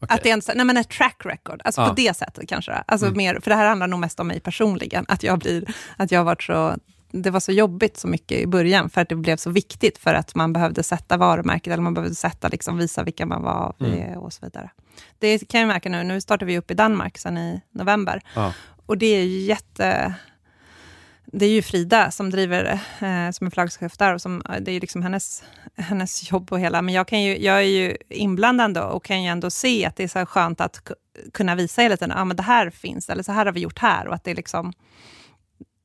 Okej. 0.00 0.14
Att 0.16 0.22
det 0.22 0.30
är 0.30 0.34
en, 0.34 0.42
nej 0.56 0.66
men 0.66 0.76
ett 0.76 0.90
track 0.90 1.22
record, 1.24 1.62
alltså 1.64 1.80
Ja. 1.80 1.88
på 1.88 1.94
det 1.94 2.16
sättet 2.16 2.48
kanske. 2.48 2.72
Alltså 2.72 3.06
Mm. 3.06 3.16
mer, 3.16 3.40
för 3.40 3.50
det 3.50 3.56
här 3.56 3.66
handlar 3.68 3.86
nog 3.86 4.00
mest 4.00 4.20
om 4.20 4.26
mig 4.28 4.40
personligen, 4.40 5.04
att 5.08 5.22
jag 5.22 5.38
blir, 5.38 5.74
att 5.96 6.10
jag 6.12 6.20
har 6.20 6.24
varit 6.24 6.42
så, 6.42 6.76
det 7.10 7.30
var 7.30 7.40
så 7.40 7.52
jobbigt 7.52 7.96
så 7.96 8.08
mycket 8.08 8.38
i 8.40 8.46
början, 8.46 8.90
för 8.90 9.00
att 9.00 9.08
det 9.08 9.16
blev 9.16 9.36
så 9.36 9.50
viktigt, 9.50 9.98
för 9.98 10.14
att 10.14 10.34
man 10.34 10.52
behövde 10.52 10.82
sätta 10.82 11.16
varumärket, 11.16 11.72
eller 11.72 11.82
man 11.82 11.94
behövde 11.94 12.14
sätta, 12.14 12.48
liksom, 12.48 12.76
visa 12.78 13.02
vilka 13.02 13.26
man 13.26 13.42
var 13.42 13.74
Mm. 13.80 14.18
och 14.18 14.32
så 14.32 14.46
vidare. 14.46 14.70
Det 15.18 15.38
kan 15.48 15.60
jag 15.60 15.68
märka 15.68 15.88
nu, 15.88 16.02
nu 16.04 16.20
startar 16.20 16.46
vi 16.46 16.58
upp 16.58 16.70
i 16.70 16.74
Danmark 16.74 17.18
sen 17.18 17.38
i 17.38 17.60
november, 17.70 18.20
Ja. 18.34 18.52
och 18.86 18.98
det 18.98 19.06
är 19.06 19.24
ju 19.24 19.38
jätte... 19.38 20.14
Det 21.34 21.46
är 21.46 21.50
ju 21.50 21.62
Frida 21.62 22.10
som 22.10 22.30
driver, 22.30 22.64
eh, 23.00 23.30
som 23.30 23.46
är 23.46 23.50
förlagschef 23.50 23.96
där, 23.96 24.14
och 24.14 24.20
som, 24.20 24.42
eh, 24.48 24.60
det 24.60 24.70
är 24.70 24.72
ju 24.72 24.80
liksom 24.80 25.02
hennes, 25.02 25.44
hennes 25.76 26.30
jobb 26.30 26.52
och 26.52 26.60
hela, 26.60 26.82
men 26.82 26.94
jag, 26.94 27.08
kan 27.08 27.22
ju, 27.22 27.38
jag 27.38 27.56
är 27.56 27.60
ju 27.62 27.96
inblandad 28.08 28.78
och 28.78 29.04
kan 29.04 29.22
ju 29.22 29.28
ändå 29.28 29.50
se 29.50 29.86
att 29.86 29.96
det 29.96 30.04
är 30.04 30.08
så 30.08 30.18
här 30.18 30.26
skönt 30.26 30.60
att 30.60 30.90
kunna 31.32 31.54
visa 31.54 31.82
hela 31.82 31.96
tiden, 31.96 32.16
ja 32.16 32.24
men 32.24 32.36
det 32.36 32.42
här 32.42 32.70
finns, 32.70 33.08
eller 33.08 33.22
så 33.22 33.32
här 33.32 33.46
har 33.46 33.52
vi 33.52 33.60
gjort 33.60 33.78
här, 33.78 34.08
och 34.08 34.14
att 34.14 34.24
det 34.24 34.30
är 34.30 34.34
liksom, 34.34 34.72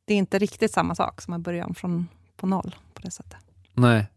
det 0.06 0.14
är 0.14 0.18
inte 0.18 0.40
riktigt 0.40 0.72
samma 0.72 0.96
sak 0.96 1.22
som 1.22 1.34
att 1.34 1.42
börja 1.42 1.66
om 1.66 1.76
från 1.76 2.08
på 2.38 2.48
noll 2.48 2.76
på 2.94 3.02
det 3.02 3.12
sättet. 3.12 3.38
Nej, 3.74 4.08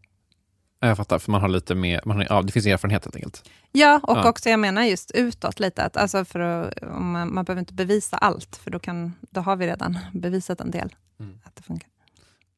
jag 0.87 0.97
fattar, 0.97 1.19
för 1.19 1.31
man 1.31 1.41
har 1.41 1.47
lite 1.49 1.75
mer, 1.75 2.01
man 2.05 2.17
har, 2.17 2.27
ja, 2.29 2.41
det 2.41 2.51
finns 2.51 2.65
erfarenhet 2.65 3.03
helt 3.05 3.15
enkelt. 3.15 3.49
Ja, 3.71 3.99
och 4.03 4.17
Ja. 4.17 4.29
också 4.29 4.49
jag 4.49 4.59
menar 4.59 4.83
just 4.83 5.11
utåt 5.11 5.59
lite, 5.59 5.83
att, 5.83 5.97
alltså 5.97 6.25
för 6.25 6.39
att, 6.39 6.73
man, 6.81 7.33
man 7.33 7.45
behöver 7.45 7.59
inte 7.59 7.73
bevisa 7.73 8.17
allt, 8.17 8.55
för 8.63 8.71
då, 8.71 8.79
kan, 8.79 9.13
då 9.29 9.41
har 9.41 9.55
vi 9.55 9.67
redan 9.67 9.97
bevisat 10.13 10.61
en 10.61 10.71
del, 10.71 10.95
Mm. 11.19 11.39
att 11.43 11.55
det 11.55 11.63
funkar. 11.63 11.89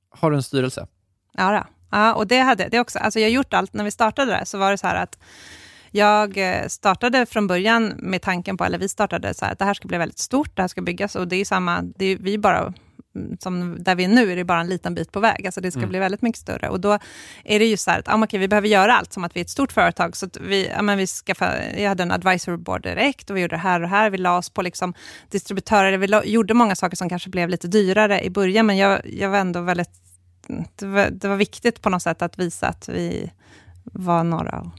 Har 0.09 0.31
du 0.31 0.37
en 0.37 0.43
styrelse? 0.43 0.87
Ja, 1.33 1.51
då. 1.51 1.63
ja 1.91 2.13
och 2.13 2.27
det 2.27 2.39
hade 2.39 2.67
det 2.69 2.79
också. 2.79 2.99
Alltså 2.99 3.19
jag 3.19 3.27
har 3.27 3.31
gjort 3.31 3.53
allt, 3.53 3.73
när 3.73 3.83
vi 3.83 3.91
startade 3.91 4.31
där 4.31 4.45
så 4.45 4.57
var 4.57 4.71
det 4.71 4.77
så 4.77 4.87
här 4.87 4.95
att 5.03 5.19
jag 5.91 6.37
eh, 6.37 6.67
startade 6.67 7.25
från 7.25 7.47
början 7.47 7.85
med 7.97 8.21
tanken 8.21 8.57
på, 8.57 8.63
eller 8.65 8.77
vi 8.77 8.89
startade 8.89 9.33
så 9.33 9.45
här, 9.45 9.51
att 9.53 9.59
det 9.59 9.65
här 9.65 9.73
ska 9.73 9.87
bli 9.87 9.97
väldigt 9.97 10.19
stort, 10.19 10.55
det 10.55 10.61
här 10.63 10.67
ska 10.67 10.81
byggas 10.81 11.15
och 11.15 11.27
det 11.27 11.35
är 11.35 11.45
samma, 11.45 11.81
det 11.81 12.05
är, 12.05 12.17
vi 12.17 12.37
bara, 12.37 12.73
som 13.39 13.83
där 13.83 13.95
vi 13.95 14.03
är 14.03 14.07
nu, 14.07 14.31
är 14.31 14.35
det 14.35 14.43
bara 14.43 14.59
en 14.61 14.67
liten 14.67 14.95
bit 14.95 15.11
på 15.11 15.19
väg. 15.19 15.45
Alltså 15.45 15.61
det 15.61 15.71
ska 15.71 15.79
Mm. 15.79 15.89
bli 15.89 15.99
väldigt 15.99 16.21
mycket 16.21 16.41
större. 16.41 16.69
Och 16.69 16.79
då 16.79 16.99
är 17.43 17.59
det 17.59 17.65
ju 17.65 17.77
så 17.77 17.91
här 17.91 17.99
att, 17.99 18.09
ah, 18.09 18.23
okej, 18.23 18.39
vi 18.39 18.47
behöver 18.47 18.67
göra 18.67 18.93
allt 18.93 19.13
som 19.13 19.23
att 19.23 19.35
vi 19.35 19.39
är 19.39 19.43
ett 19.43 19.49
stort 19.49 19.71
företag. 19.71 20.15
Så 20.15 20.27
vi, 20.41 20.67
ja, 20.67 20.81
men 20.81 20.97
vi 20.97 21.07
skaffade, 21.07 21.81
jag 21.81 21.89
hade 21.89 22.03
en 22.03 22.11
advisory 22.11 22.57
board 22.57 22.83
direkt 22.83 23.29
och 23.29 23.37
vi 23.37 23.41
gjorde 23.41 23.55
det 23.55 23.59
här 23.59 23.83
och 23.83 23.89
här. 23.89 24.09
Vi 24.09 24.17
la 24.17 24.37
oss 24.37 24.49
på 24.49 24.61
liksom 24.61 24.93
distributörer. 25.29 25.97
Vi 25.97 26.07
la, 26.07 26.23
gjorde 26.23 26.53
många 26.53 26.75
saker 26.75 26.97
som 26.97 27.09
kanske 27.09 27.29
blev 27.29 27.49
lite 27.49 27.67
dyrare 27.67 28.23
i 28.23 28.29
början, 28.29 28.65
men 28.65 28.77
jag, 28.77 29.01
jag 29.13 29.29
var 29.29 29.37
ändå 29.37 29.61
väldigt 29.61 29.89
det 30.75 30.85
var, 30.85 31.09
det 31.11 31.27
var 31.27 31.35
viktigt 31.35 31.81
på 31.81 31.89
något 31.89 32.01
sätt 32.01 32.21
att 32.21 32.39
visa 32.39 32.67
att 32.67 32.89
vi 32.89 33.31
var 33.83 34.23
några 34.23 34.71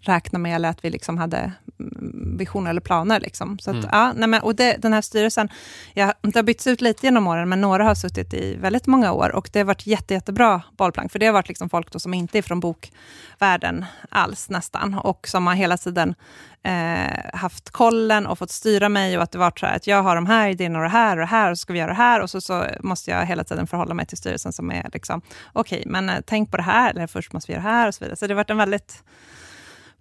räkna 0.00 0.38
med, 0.38 0.54
eller 0.54 0.68
att 0.68 0.84
vi 0.84 0.90
liksom 0.90 1.18
hade 1.18 1.52
mm, 1.80 2.36
visioner 2.38 2.70
eller 2.70 2.80
planer. 2.80 3.20
Liksom. 3.20 3.58
Så 3.58 3.70
att, 3.70 3.76
Mm. 3.76 3.88
ja, 3.92 4.12
nej 4.16 4.28
men, 4.28 4.42
och 4.42 4.54
det, 4.54 4.76
den 4.82 4.92
här 4.92 5.00
styrelsen, 5.00 5.48
ja, 5.94 6.14
det 6.22 6.36
har 6.36 6.42
bytts 6.42 6.66
ut 6.66 6.80
lite 6.80 7.06
genom 7.06 7.26
åren, 7.26 7.48
men 7.48 7.60
några 7.60 7.84
har 7.84 7.94
suttit 7.94 8.34
i 8.34 8.56
väldigt 8.56 8.86
många 8.86 9.12
år, 9.12 9.34
och 9.34 9.50
det 9.52 9.58
har 9.58 9.66
varit 9.66 9.86
jätte, 9.86 10.14
jättebra 10.14 10.62
bollplank, 10.76 11.12
för 11.12 11.18
det 11.18 11.26
har 11.26 11.32
varit 11.32 11.48
liksom 11.48 11.68
folk 11.70 12.00
som 12.00 12.14
inte 12.14 12.38
är 12.38 12.42
från 12.42 12.60
bokvärlden 12.60 13.84
alls 14.08 14.50
nästan, 14.50 14.94
och 14.94 15.28
som 15.28 15.46
har 15.46 15.54
hela 15.54 15.76
tiden 15.76 16.14
eh, 16.62 17.34
haft 17.34 17.70
kollen 17.70 18.26
och 18.26 18.38
fått 18.38 18.50
styra 18.50 18.88
mig 18.88 19.16
och 19.16 19.22
att 19.22 19.32
det 19.32 19.38
varit 19.38 19.58
så 19.58 19.66
här 19.66 19.76
att 19.76 19.86
jag 19.86 20.02
har 20.02 20.14
de 20.14 20.26
här 20.26 20.48
idéerna 20.48 20.78
och 20.78 20.82
det 20.84 20.88
här 20.90 21.16
och 21.16 21.20
det 21.20 21.26
här 21.26 21.50
och 21.50 21.58
så 21.58 21.62
ska 21.62 21.72
vi 21.72 21.78
göra 21.78 21.88
det 21.90 21.94
här 21.96 22.20
och 22.20 22.30
så, 22.30 22.40
så 22.40 22.66
måste 22.80 23.10
jag 23.10 23.26
hela 23.26 23.44
tiden 23.44 23.66
förhålla 23.66 23.94
mig 23.94 24.06
till 24.06 24.18
styrelsen 24.18 24.52
som 24.52 24.70
är 24.70 24.90
liksom, 24.92 25.20
okej, 25.52 25.82
men 25.86 26.08
eh, 26.08 26.16
tänk 26.26 26.50
på 26.50 26.56
det 26.56 26.62
här, 26.62 26.90
eller 26.90 27.06
först 27.06 27.32
måste 27.32 27.52
vi 27.52 27.56
göra 27.58 27.64
det 27.64 27.70
här 27.70 27.88
och 27.88 27.94
så 27.94 28.04
vidare. 28.04 28.16
Så 28.16 28.26
det 28.26 28.34
har 28.34 28.36
varit 28.36 28.50
en 28.50 28.56
väldigt 28.56 29.02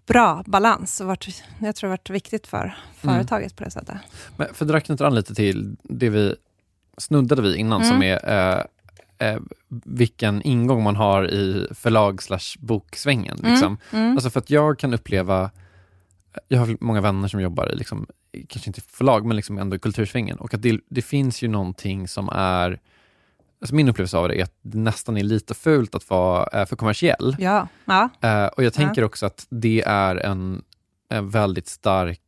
bra 0.07 0.43
balans 0.45 1.01
och 1.01 1.07
varit, 1.07 1.43
jag 1.61 1.75
tror 1.75 1.87
det 1.87 1.91
har 1.91 1.97
varit 1.97 2.09
viktigt 2.09 2.47
för 2.47 2.75
Mm. 3.03 3.15
företaget 3.15 3.55
på 3.55 3.63
det 3.63 3.71
sättet. 3.71 3.97
Men 4.37 4.53
för 4.53 4.65
det 4.65 4.81
knyter 4.81 5.05
an 5.05 5.15
lite 5.15 5.35
till 5.35 5.75
det 5.83 6.09
vi 6.09 6.35
snuddade 6.97 7.41
vid 7.41 7.55
innan, 7.55 7.81
Mm. 7.81 7.93
som 7.93 8.03
är 8.03 8.29
eh, 9.19 9.27
eh, 9.27 9.39
vilken 9.85 10.41
ingång 10.41 10.83
man 10.83 10.95
har 10.95 11.27
i 11.31 11.67
förlag 11.71 12.23
slash 12.23 12.57
boksvängen. 12.59 13.37
Liksom. 13.43 13.77
Mm. 13.93 14.11
Alltså 14.11 14.29
för 14.29 14.39
att 14.39 14.49
jag 14.49 14.79
kan 14.79 14.93
uppleva, 14.93 15.51
jag 16.47 16.59
har 16.59 16.77
många 16.79 17.01
vänner 17.01 17.27
som 17.27 17.41
jobbar 17.41 17.71
i, 17.73 17.75
liksom, 17.75 18.07
kanske 18.47 18.69
inte 18.69 18.81
förlag, 18.81 19.25
men 19.25 19.35
liksom 19.35 19.57
ändå 19.57 19.75
i 19.75 19.79
kultursvängen. 19.79 20.37
Och 20.37 20.53
att 20.53 20.61
det, 20.61 20.79
det 20.89 21.01
finns 21.01 21.41
ju 21.41 21.47
någonting 21.47 22.07
som 22.07 22.29
är, 22.29 22.79
alltså 23.61 23.75
min 23.75 23.89
upplevelse 23.89 24.17
av 24.17 24.27
det 24.27 24.39
är 24.39 24.43
att 24.43 24.57
det 24.61 24.77
nästan 24.77 25.17
är 25.17 25.23
lite 25.23 25.53
fult 25.53 25.95
att 25.95 26.09
vara 26.09 26.61
eh, 26.61 26.65
för 26.65 26.75
kommersiell. 26.75 27.35
Ja, 27.39 27.67
ja. 27.85 28.09
Eh, 28.21 28.45
och 28.45 28.63
jag 28.63 28.73
tänker 28.73 29.03
också 29.03 29.25
att 29.25 29.45
det 29.49 29.83
är 29.87 30.15
en, 30.15 30.61
en 31.09 31.29
väldigt 31.29 31.67
stark 31.67 32.21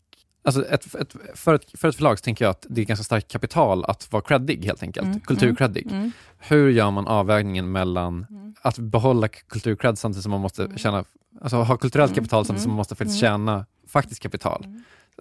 Alltså 0.44 0.66
ett, 0.66 0.96
ett, 0.96 1.16
för, 1.36 1.54
ett, 1.56 1.66
för 1.80 1.90
ett 1.90 1.96
förlag 1.96 2.20
så 2.20 2.24
tänker 2.24 2.46
jag 2.46 2.50
att 2.50 2.66
det 2.70 2.82
är 2.82 2.86
ganska 2.86 3.04
starkt 3.04 3.32
kapital 3.32 3.86
att 3.86 4.12
vara 4.12 4.24
creddig 4.24 4.66
helt 4.66 4.84
enkelt, 4.84 5.06
Mm, 5.08 5.20
kulturcreddig. 5.20 5.92
Mm. 5.92 6.12
Hur 6.38 6.70
gör 6.70 6.92
man 6.92 7.08
avvägningen 7.08 7.72
mellan 7.72 8.26
Mm. 8.30 8.56
att 8.62 8.78
behålla 8.78 9.28
kulturcred 9.28 9.98
samtidigt 9.98 10.24
som 10.24 10.32
man 10.32 10.42
måste 10.42 10.70
tjäna, 10.78 11.04
alltså 11.42 11.58
ha 11.58 11.78
kulturellt 11.78 12.12
Mm, 12.12 12.16
kapital 12.16 12.46
samtidigt 12.46 12.64
som 12.64 12.72
man 12.72 12.78
måste 12.78 12.96
faktiskt 12.96 13.20
tjäna 13.20 13.66
faktiskt 13.88 14.22
kapital. 14.22 14.66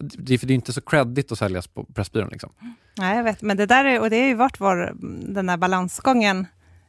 Det, 0.00 0.34
är- 0.34 0.38
för 0.38 0.46
det 0.46 0.52
är 0.52 0.54
inte 0.54 0.72
så 0.72 0.80
creddigt 0.80 1.32
att 1.32 1.38
säljas 1.38 1.66
på 1.66 1.84
Pressbyrån. 1.84 2.28
Liksom. 2.28 2.50
Nej, 2.98 3.16
jag 3.16 3.24
vet. 3.24 3.42
Men 3.42 3.56
det 3.56 3.66
där 3.66 3.84
är, 3.84 4.00
och 4.00 4.10
det 4.10 4.20
har 4.20 4.26
ju 4.28 4.34
varit 4.34 4.60
vår, 4.60 4.92
den 5.34 5.46
där 5.46 5.56
balansgången 5.56 6.46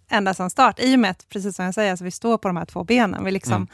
ända 0.10 0.34
sedan 0.34 0.50
start. 0.50 0.80
I 0.80 0.96
och 0.96 1.00
med 1.00 1.12
att, 1.12 1.26
precis 1.30 1.56
som 1.56 1.66
jag 1.66 1.74
säger, 1.74 1.92
alltså, 1.92 2.06
vi 2.06 2.12
står 2.12 2.38
på 2.38 2.48
de 2.48 2.58
här 2.58 2.66
två 2.66 2.84
benen. 2.84 3.24
Vi 3.24 3.32
liksom, 3.32 3.54
Mm. 3.56 3.68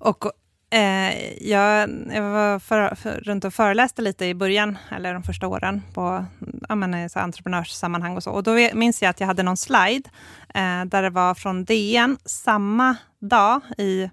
och, 0.00 0.24
eh, 0.70 1.32
jag, 1.48 1.90
jag 2.12 2.22
var 2.22 2.58
för, 2.58 2.94
för, 2.94 3.10
runt 3.20 3.44
och 3.44 3.54
föreläste 3.54 4.02
lite 4.02 4.26
i 4.26 4.34
början, 4.34 4.78
eller 4.90 5.14
de 5.14 5.22
första 5.22 5.46
åren, 5.46 5.82
på 5.94 6.24
ja, 6.68 6.74
men, 6.74 6.94
i 6.94 7.08
så 7.08 7.18
här 7.18 7.24
entreprenörssammanhang 7.24 8.16
och 8.16 8.22
så. 8.22 8.30
Och 8.30 8.42
då 8.42 8.68
minns 8.74 9.02
jag 9.02 9.10
att 9.10 9.20
jag 9.20 9.26
hade 9.26 9.42
någon 9.42 9.56
slide, 9.56 10.10
eh, 10.54 10.84
där 10.84 11.02
det 11.02 11.10
var 11.10 11.34
från 11.34 11.64
DN, 11.64 12.16
samma 12.24 12.96
dag 13.20 13.60
i 13.78 14.10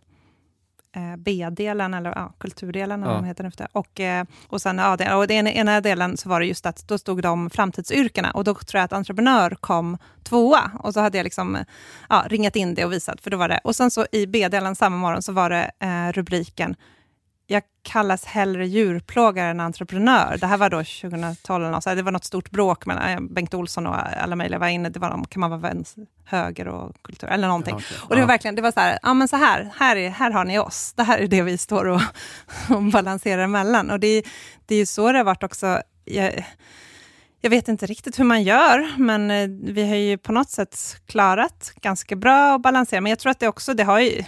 eh, 0.96 1.16
B-delen, 1.18 1.94
eller 1.94 2.10
ja, 2.16 2.34
kulturdelen, 2.38 3.02
Ja. 3.02 3.22
heter 3.22 3.52
det. 3.58 3.68
Och, 3.72 4.00
eh, 4.00 4.26
och 4.48 4.62
sen 4.62 4.78
ja, 4.78 4.98
det, 4.98 5.14
och 5.16 5.28
den 5.28 5.48
ena 5.48 5.82
delen 5.82 6.18
så 6.18 6.30
var 6.30 6.40
det 6.40 6.46
just 6.46 6.66
att 6.66 6.88
då 6.88 6.98
stod 6.98 7.22
de 7.22 7.50
framtidsyrkena 7.50 8.32
och 8.32 8.44
då 8.44 8.54
tror 8.54 8.80
jag 8.80 8.86
att 8.86 8.94
entreprenör 8.94 9.58
kom 9.60 9.98
tvåa 10.24 10.72
och 10.80 10.94
så 10.94 11.00
hade 11.00 11.18
jag 11.18 11.24
liksom 11.24 11.58
ja, 12.10 12.26
ringat 12.28 12.56
in 12.56 12.74
det 12.76 12.86
och 12.86 12.94
visat, 12.94 13.22
för 13.22 13.32
då 13.32 13.38
var 13.38 13.48
det. 13.50 13.60
Och 13.64 13.76
sen 13.76 13.92
så 13.92 14.06
i 14.12 14.28
B-delen 14.28 14.76
samma 14.76 14.98
morgon 14.98 15.22
så 15.22 15.32
var 15.32 15.50
det 15.50 15.72
eh, 15.80 16.12
rubriken 16.12 16.76
jag 17.52 17.64
kallas 17.84 18.26
hellre 18.26 18.68
djurplågare 18.68 19.50
än 19.50 19.60
entreprenör. 19.60 20.38
Det 20.42 20.48
här 20.48 20.58
var 20.58 20.70
då 20.70 20.78
2012, 20.78 21.64
eller 21.64 21.72
något, 21.72 21.84
så 21.84 21.96
det 21.96 22.02
var 22.02 22.12
något 22.12 22.26
stort 22.26 22.52
bråk 22.52 22.86
mellan 22.86 23.10
eh, 23.10 23.20
Bengt 23.20 23.54
Olsson 23.54 23.88
och 23.88 23.96
alla 24.24 24.36
möjliga 24.36 24.60
var 24.60 24.68
inne. 24.68 24.90
Det 24.90 25.00
var 25.00 25.10
om, 25.10 25.26
kan 25.26 25.40
man 25.40 25.50
vara 25.50 25.60
vänster, 25.60 26.06
höger 26.26 26.68
och 26.68 26.96
kultur, 27.02 27.28
eller 27.28 27.48
någonting. 27.48 27.76
Okej. 27.76 27.98
Och 28.02 28.16
det 28.16 28.22
var 28.22 28.28
verkligen, 28.28 28.56
det 28.56 28.62
var 28.62 28.72
så 28.72 28.80
här, 28.80 29.00
ja 29.02 29.14
men 29.14 29.28
så 29.28 29.36
här, 29.36 29.72
här, 29.76 29.96
är, 29.96 30.10
här 30.10 30.32
har 30.32 30.46
ni 30.46 30.60
oss. 30.60 30.94
Det 30.96 31.04
här 31.04 31.18
är 31.18 31.28
det 31.28 31.42
vi 31.42 31.58
står 31.58 31.86
och, 31.86 32.02
och 32.70 32.84
balanserar 32.84 33.44
emellan. 33.44 33.90
Och 33.90 34.00
det, 34.00 34.24
det 34.66 34.76
är 34.76 34.80
ju 34.80 34.86
så 34.86 35.12
det 35.12 35.20
har 35.20 35.26
varit 35.26 35.44
också. 35.44 35.82
Jag, 36.06 36.46
jag 37.42 37.50
vet 37.50 37.68
inte 37.68 37.86
riktigt 37.86 38.20
hur 38.20 38.24
man 38.24 38.44
gör, 38.44 38.92
men 38.98 39.32
eh, 39.32 39.48
vi 39.74 39.90
har 39.90 39.96
ju 39.96 40.18
på 40.18 40.32
något 40.32 40.50
sätt 40.50 40.78
klarat 41.06 41.74
ganska 41.82 42.16
bra 42.16 42.56
att 42.56 42.62
balansera. 42.62 43.02
Men 43.02 43.10
jag 43.10 43.20
tror 43.20 43.32
att 43.32 43.40
det 43.40 43.48
också, 43.48 43.74
det 43.74 43.84
har 43.84 44.00
ju... 44.00 44.24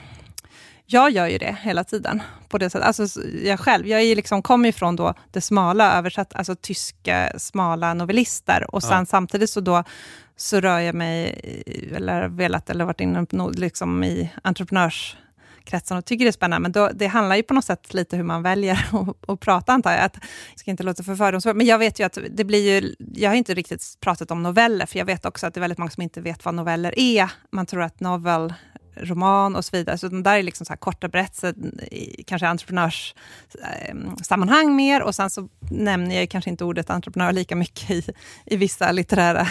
Jag 0.93 1.11
gör 1.11 1.27
ju 1.27 1.37
det 1.37 1.57
hela 1.61 1.83
tiden. 1.83 2.21
på 2.49 2.57
det 2.57 2.69
sättet. 2.69 2.87
Alltså, 2.87 3.21
jag 3.43 3.59
själv, 3.59 3.87
jag 3.87 4.01
är 4.01 4.15
liksom, 4.15 4.41
kommer 4.41 4.65
ju 4.69 4.73
från 4.73 4.95
då 4.95 5.13
det 5.31 5.41
smala, 5.41 5.93
översatt, 5.97 6.33
alltså 6.35 6.55
tyska 6.55 7.31
smala 7.37 7.93
novellister. 7.93 8.65
Och 8.75 8.83
sen 8.83 8.99
Ja. 8.99 9.05
samtidigt 9.05 9.49
så 9.49 9.59
då 9.61 9.83
så 10.37 10.59
rör 10.59 10.79
jag 10.79 10.95
mig, 10.95 11.39
eller 11.95 12.27
velat, 12.27 12.69
eller 12.69 12.85
varit 12.85 13.01
inne 13.01 13.25
liksom 13.53 14.03
i 14.03 14.31
entreprenörskretsen 14.43 15.97
och 15.97 16.05
tycker 16.05 16.25
det 16.25 16.29
är 16.29 16.31
spännande. 16.31 16.61
Men 16.61 16.71
då, 16.71 16.89
det 16.93 17.07
handlar 17.07 17.35
ju 17.35 17.43
på 17.43 17.53
något 17.53 17.65
sätt 17.65 17.93
lite 17.93 18.17
hur 18.17 18.23
man 18.23 18.43
väljer 18.43 18.73
att, 18.91 19.29
att 19.29 19.39
prata, 19.39 19.73
antar 19.73 19.91
jag. 19.91 20.01
Att, 20.01 20.17
jag 20.51 20.59
ska 20.59 20.71
inte 20.71 20.83
låta 20.83 21.03
för 21.03 21.15
fördomsfull, 21.15 21.55
men 21.55 21.65
jag 21.65 21.77
vet 21.77 21.99
ju 21.99 22.03
att 22.03 22.17
det 22.31 22.43
blir 22.43 22.73
ju... 22.81 22.95
Jag 23.15 23.29
har 23.29 23.35
inte 23.35 23.53
riktigt 23.53 23.83
pratat 23.99 24.31
om 24.31 24.43
noveller, 24.43 24.85
för 24.85 24.99
jag 24.99 25.05
vet 25.05 25.25
också 25.25 25.47
att 25.47 25.53
det 25.53 25.57
är 25.57 25.61
väldigt 25.61 25.79
många 25.79 25.91
som 25.91 26.03
inte 26.03 26.21
vet 26.21 26.45
vad 26.45 26.53
noveller 26.53 26.99
är. 26.99 27.31
Man 27.51 27.65
tror 27.65 27.81
att 27.81 27.99
novel 27.99 28.53
roman 28.95 29.55
och 29.55 29.65
så 29.65 29.77
vidare. 29.77 29.97
Så 29.97 30.07
de 30.07 30.23
där 30.23 30.37
är 30.37 30.43
liksom 30.43 30.65
så 30.65 30.73
korta 30.77 31.07
berättelser, 31.07 31.53
i 31.93 32.23
kanske 32.27 32.47
entreprenörssammanhang 32.47 34.75
mer. 34.75 35.01
Och 35.01 35.15
sen 35.15 35.29
så 35.29 35.47
nämner 35.71 36.15
jag 36.19 36.29
kanske 36.29 36.49
inte 36.49 36.63
ordet 36.65 36.89
entreprenör 36.89 37.31
lika 37.31 37.55
mycket 37.55 37.91
i, 37.91 38.03
i 38.45 38.57
vissa 38.57 38.91
litterära 38.91 39.47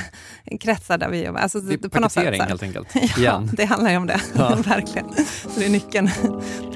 kretsar 0.61 0.99
där 0.99 1.09
vi 1.09 1.25
jobbar. 1.25 1.41
Alltså, 1.41 1.61
Det 1.61 1.85
är 1.85 1.89
på 1.89 2.01
något 2.01 2.13
sätt, 2.13 2.25
här. 2.25 2.33
helt 2.47 2.63
enkelt. 2.63 2.89
Ja, 2.95 3.01
Igen. 3.19 3.51
det 3.53 3.65
handlar 3.65 3.91
ju 3.91 3.97
om 3.97 4.07
det. 4.07 4.21
Ja. 4.37 4.55
Verkligen. 4.67 5.15
Så 5.15 5.49
det 5.61 5.67
är 5.67 5.71
nyckeln 5.71 6.11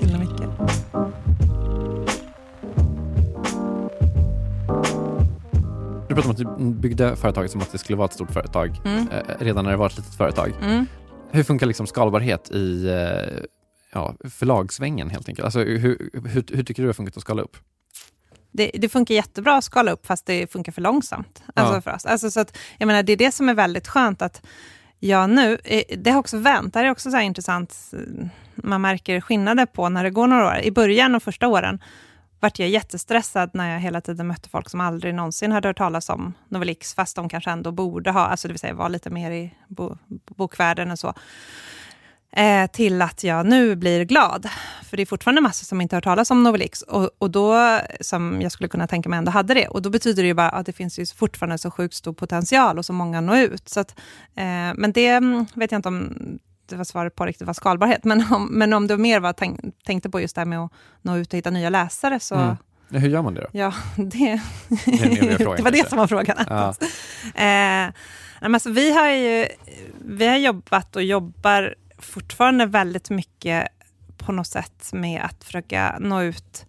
till 0.00 0.18
mycket. 0.18 0.46
Du 6.08 6.14
pratade 6.14 6.44
om 6.44 6.52
att 6.52 6.58
du 6.58 6.64
byggde 6.80 7.16
företaget 7.16 7.50
som 7.50 7.60
att 7.60 7.72
det 7.72 7.78
skulle 7.78 7.96
vara 7.96 8.06
ett 8.06 8.12
stort 8.12 8.30
företag 8.30 8.80
Mm. 8.84 9.08
eh, 9.08 9.22
redan 9.38 9.64
när 9.64 9.70
det 9.70 9.76
var 9.76 9.86
ett 9.86 9.96
litet 9.96 10.14
företag. 10.14 10.52
Mm. 10.62 10.86
Hur 11.32 11.42
funkar 11.42 11.66
liksom 11.66 11.86
skalbarhet 11.86 12.50
i 12.50 12.88
eh, 12.88 13.44
ja, 13.92 14.14
förlagssvängen 14.30 15.10
helt 15.10 15.28
enkelt? 15.28 15.44
Alltså, 15.44 15.58
hur, 15.60 15.78
hur, 15.78 16.56
hur 16.56 16.62
tycker 16.64 16.82
du 16.82 16.82
det 16.82 16.88
har 16.88 16.92
funkat 16.92 17.16
att 17.16 17.22
skala 17.22 17.42
upp? 17.42 17.56
Det, 18.52 18.70
det 18.74 18.88
funkar 18.88 19.14
jättebra 19.14 19.56
att 19.56 19.64
skala 19.64 19.90
upp, 19.92 20.06
fast 20.06 20.26
det 20.26 20.52
funkar 20.52 20.72
för 20.72 20.82
långsamt. 20.82 21.42
Alltså 21.54 21.74
Ja. 21.74 21.80
för 21.80 21.94
oss. 21.94 22.06
Alltså 22.06 22.30
så 22.30 22.40
att, 22.40 22.56
jag 22.78 22.86
menar, 22.86 23.02
det 23.02 23.12
är 23.12 23.16
det 23.16 23.32
som 23.32 23.48
är 23.48 23.54
väldigt 23.54 23.88
skönt, 23.88 24.22
att 24.22 24.42
jag 24.98 25.30
nu, 25.30 25.58
eh, 25.64 25.82
det 25.98 26.10
har 26.10 26.18
också 26.18 26.38
vänt, 26.38 26.74
det 26.74 26.80
är 26.80 26.90
också 26.90 27.10
så 27.10 27.20
intressant, 27.20 27.76
eh, 27.92 28.26
man 28.54 28.80
märker 28.80 29.20
skillnader 29.20 29.66
på 29.66 29.88
när 29.88 30.04
det 30.04 30.10
går 30.10 30.26
några 30.26 30.46
år. 30.46 30.58
I 30.62 30.70
början, 30.70 31.12
de 31.12 31.20
första 31.20 31.48
åren, 31.48 31.82
vart 32.41 32.59
jag 32.59 32.68
jättestressad 32.68 33.51
när 33.53 33.72
jag 33.72 33.80
hela 33.80 34.01
tiden 34.01 34.26
mötte 34.26 34.49
folk 34.49 34.70
som 34.70 34.80
aldrig 34.80 35.14
någonsin 35.14 35.53
hade 35.53 35.68
hört 35.68 35.78
talas 35.78 36.09
om 36.09 36.34
Novelix, 36.49 36.95
fast 36.95 37.16
de 37.16 37.28
kanske 37.28 37.51
ändå 37.51 37.72
borde 37.72 38.11
ha, 38.11 38.26
alltså 38.26 38.49
det 38.49 38.53
vill 38.53 38.61
säga 38.61 38.74
var 38.74 38.89
lite 38.89 39.11
mer 39.11 39.30
i 39.30 39.55
bo, 39.68 39.97
bokvärlden 40.37 40.91
och 40.91 40.99
så. 40.99 41.14
Eh, 42.32 42.66
till 42.66 43.03
att 43.03 43.24
jag 43.24 43.47
nu 43.47 43.76
blir 43.76 44.05
glad. 44.05 44.49
För 44.82 44.97
det 44.97 45.03
är 45.03 45.07
fortfarande 45.07 45.41
massor 45.41 45.64
som 45.64 45.80
inte 45.80 45.97
har 45.97 45.99
hört 45.99 46.05
talas 46.05 46.30
om 46.30 46.43
Novelix. 46.43 46.82
Och, 46.82 47.11
och 47.18 47.30
då, 47.30 47.78
som 48.01 48.43
jag 48.43 48.53
skulle 48.53 48.68
kunna 48.68 48.87
tänka 48.87 49.09
mig 49.09 49.18
ändå 49.18 49.30
hade 49.30 49.55
det. 49.55 49.68
Och 49.68 49.82
då 49.82 49.91
betyder 49.91 50.22
det 50.22 50.26
ju 50.26 50.34
bara 50.34 50.49
att 50.49 50.66
det 50.66 50.72
finns 50.72 50.99
ju 50.99 51.07
fortfarande 51.07 51.59
så 51.59 51.70
sjukt 51.70 51.95
stor 51.95 52.12
potential 52.12 52.78
och 52.78 52.84
så 52.84 52.93
många 52.93 53.20
når 53.20 53.39
ut. 53.39 53.68
Så 53.68 53.80
att, 53.80 53.91
eh, 54.34 54.74
men 54.76 54.93
det 54.93 55.09
mm, 55.09 55.47
vet 55.55 55.72
jag 55.72 55.78
inte 55.78 55.89
om 55.89 56.39
det 56.68 56.76
var 56.76 56.84
svaret 56.84 57.14
på 57.14 57.26
riktigt 57.26 57.46
var 57.46 57.54
skalbarhet. 57.54 58.04
Men 58.04 58.24
om, 58.32 58.48
men 58.52 58.72
om 58.72 58.86
det 58.86 58.96
mer 58.96 59.20
var 59.20 59.32
tänk, 59.32 59.60
tänkte 59.84 60.10
på 60.10 60.20
just 60.20 60.34
det 60.34 60.40
här 60.40 60.46
med 60.46 60.58
att 60.58 60.72
nå 61.02 61.16
ut 61.16 61.32
och 61.32 61.36
hitta 61.36 61.50
nya 61.50 61.70
läsare 61.70 62.20
så 62.20 62.34
Mm. 62.34 62.56
Ja, 62.88 62.98
Hur 62.98 63.08
gör 63.08 63.22
man 63.22 63.34
det 63.34 63.40
då? 63.40 63.46
Ja, 63.52 63.74
det, 63.96 64.40
Det 64.84 64.92
är 64.92 65.06
en 65.06 65.12
evig 65.12 65.36
fråga, 65.36 65.56
det 65.56 65.62
var 65.62 65.70
det 65.70 65.88
som 65.88 65.98
var 65.98 66.06
frågan. 66.06 66.36
Ja. 66.48 66.74
Eh, 67.34 67.92
alltså, 68.40 68.70
vi, 68.70 68.92
har 68.92 69.08
ju, 69.10 69.46
vi 70.04 70.26
har 70.26 70.36
jobbat 70.36 70.96
och 70.96 71.02
jobbar 71.02 71.74
fortfarande 71.98 72.66
väldigt 72.66 73.10
mycket 73.10 73.68
på 74.18 74.32
något 74.32 74.46
sätt 74.46 74.90
med 74.92 75.22
att 75.22 75.44
försöka 75.44 75.96
nå 76.00 76.22
ut 76.22 76.66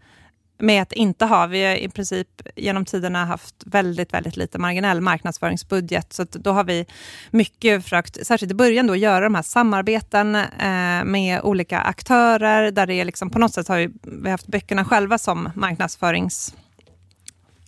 med 0.57 0.81
att 0.81 0.93
inte 0.93 1.25
ha, 1.25 1.47
vi 1.47 1.65
har 1.65 1.75
i 1.75 1.89
princip 1.89 2.27
genom 2.55 2.85
tiderna 2.85 3.25
haft 3.25 3.55
väldigt, 3.65 4.13
väldigt 4.13 4.37
lite 4.37 4.57
marginell 4.57 5.01
marknadsföringsbudget, 5.01 6.13
så 6.13 6.21
att 6.21 6.31
då 6.31 6.51
har 6.51 6.63
vi 6.63 6.85
mycket 7.31 7.83
försökt, 7.83 8.27
särskilt 8.27 8.51
i 8.51 8.55
början, 8.55 8.87
då, 8.87 8.95
göra 8.95 9.23
de 9.23 9.35
här 9.35 9.41
samarbeten 9.41 10.35
eh, 10.35 11.03
med 11.05 11.41
olika 11.43 11.79
aktörer, 11.79 12.71
där 12.71 12.87
det 12.87 12.93
är 12.93 13.05
liksom, 13.05 13.29
på 13.29 13.39
något 13.39 13.53
sätt 13.53 13.67
har 13.67 13.77
vi, 13.77 13.89
vi 14.03 14.23
har 14.23 14.31
haft 14.31 14.47
böckerna 14.47 14.85
själva 14.85 15.17
som 15.17 15.49
marknadsförings 15.55 16.53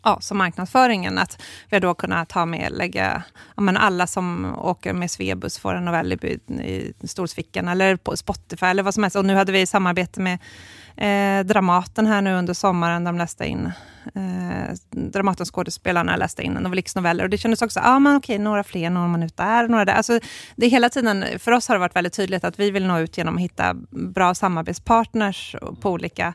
ja, 0.04 0.18
som 0.22 0.38
marknadsföringen. 0.38 1.18
Att 1.18 1.42
vi 1.70 1.76
har 1.76 1.82
då 1.82 1.94
kunnat 1.94 2.30
ta 2.30 2.46
med, 2.46 2.72
lägga, 2.72 3.24
ja, 3.56 3.62
men 3.62 3.78
alla 3.78 4.08
som 4.08 4.56
åker 4.58 4.94
med 4.94 5.12
Svebus 5.12 5.60
får 5.60 5.74
en 5.74 5.86
novell 5.86 6.14
i, 6.14 6.40
i 7.02 7.08
stolsfickan 7.08 7.68
eller 7.68 7.96
på 7.96 8.18
Spotify 8.18 8.66
eller 8.66 8.84
vad 8.84 8.94
som 8.94 9.04
helst. 9.04 9.16
Och 9.16 9.26
nu 9.26 9.36
hade 9.36 9.52
vi 9.52 9.66
samarbete 9.66 10.22
med 10.22 10.40
eh, 10.98 11.46
Dramaten 11.46 12.08
här 12.08 12.22
nu 12.22 12.34
under 12.34 12.54
sommaren. 12.54 13.04
De 13.04 13.18
läste 13.18 13.46
in, 13.46 13.72
eh, 14.16 14.76
Dramatenskådespelarna 14.92 16.16
läste 16.16 16.44
in 16.44 16.54
Novelix 16.54 16.96
noveller 16.96 17.24
och 17.24 17.30
det 17.30 17.38
kändes 17.38 17.62
också, 17.62 17.80
ja 17.80 17.96
ah, 17.96 18.00
men 18.00 18.16
okej, 18.16 18.40
några 18.40 18.64
fler 18.64 18.90
når 18.90 19.08
man 19.08 19.24
ut 19.24 19.38
där, 19.38 19.68
några 19.68 19.86
där. 19.86 19.94
Alltså, 19.94 20.20
det 20.56 20.66
är 20.66 20.70
hela 20.70 20.90
tiden, 20.90 21.26
för 21.40 21.52
oss 21.52 21.68
har 21.68 21.76
det 21.76 21.80
varit 21.80 21.96
väldigt 21.96 22.14
tydligt 22.14 22.44
att 22.44 22.60
vi 22.60 22.72
vill 22.72 22.88
nå 22.88 23.00
ut 23.00 23.18
genom 23.18 23.36
att 23.36 23.42
hitta 23.42 23.74
bra 23.92 24.36
samarbetspartners 24.36 25.56
på 25.82 25.92
olika, 25.92 26.34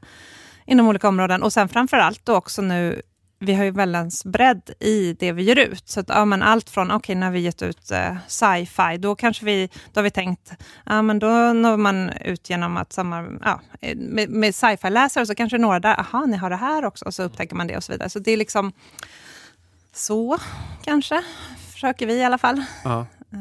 inom 0.66 0.88
olika 0.88 1.08
områden. 1.08 1.42
Och 1.42 1.52
sen 1.52 1.68
framför 1.68 1.96
allt 1.96 2.20
då 2.24 2.34
också 2.34 2.62
nu 2.62 3.02
vi 3.44 3.54
har 3.54 3.64
ju 3.64 3.70
väldans 3.70 4.24
bredd 4.24 4.70
i 4.80 5.12
det 5.12 5.32
vi 5.32 5.42
ger 5.42 5.58
ut. 5.58 5.88
Så 5.88 6.00
att, 6.00 6.08
ja, 6.08 6.24
men 6.24 6.42
allt 6.42 6.70
från, 6.70 6.86
okej, 6.90 6.96
okay, 6.96 7.14
när 7.14 7.30
vi 7.30 7.40
gett 7.40 7.62
ut 7.62 7.90
eh, 7.90 8.16
sci-fi, 8.28 8.96
då 8.98 9.14
kanske 9.14 9.44
vi, 9.44 9.68
då 9.92 9.98
har 9.98 10.02
vi 10.02 10.10
tänkt, 10.10 10.52
ja 10.86 11.02
men 11.02 11.18
då 11.18 11.26
når 11.52 11.76
man 11.76 12.10
ut 12.10 12.50
genom 12.50 12.76
att 12.76 12.92
samar, 12.92 13.38
ja, 13.44 13.60
med, 13.96 14.28
med 14.30 14.54
sci-fi-läsare, 14.54 15.26
så 15.26 15.34
kanske 15.34 15.58
några 15.58 15.80
där, 15.80 16.00
aha, 16.00 16.24
ni 16.26 16.36
har 16.36 16.50
det 16.50 16.56
här 16.56 16.84
också, 16.84 17.04
och 17.04 17.14
så 17.14 17.22
upptäcker 17.22 17.56
man 17.56 17.66
det 17.66 17.76
och 17.76 17.84
så 17.84 17.92
vidare. 17.92 18.08
Så 18.10 18.18
det 18.18 18.30
är 18.30 18.36
liksom 18.36 18.72
så, 19.92 20.38
kanske, 20.84 21.22
försöker 21.72 22.06
vi 22.06 22.14
i 22.14 22.24
alla 22.24 22.38
fall. 22.38 22.62
Ja. 22.84 23.06
Eh, 23.32 23.38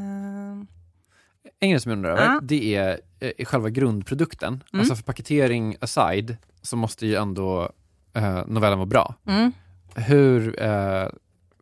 En 1.60 1.70
grej 1.70 1.80
som 1.80 1.90
jag 1.92 1.98
undrar 1.98 2.12
över, 2.12 2.24
Ja. 2.26 2.40
det 2.44 2.76
är 2.76 3.00
eh, 3.20 3.46
själva 3.46 3.70
grundprodukten. 3.70 4.64
Mm. 4.74 4.80
Alltså 4.82 4.96
för 4.96 5.04
paketering 5.04 5.76
aside, 5.82 6.38
så 6.62 6.76
måste 6.78 7.06
ju 7.08 7.16
ändå 7.16 7.72
eh, 8.14 8.42
novellen 8.48 8.78
vara 8.80 8.86
bra. 8.86 9.16
mm. 9.28 9.52
Hur, 9.96 10.62
eh, 10.64 11.08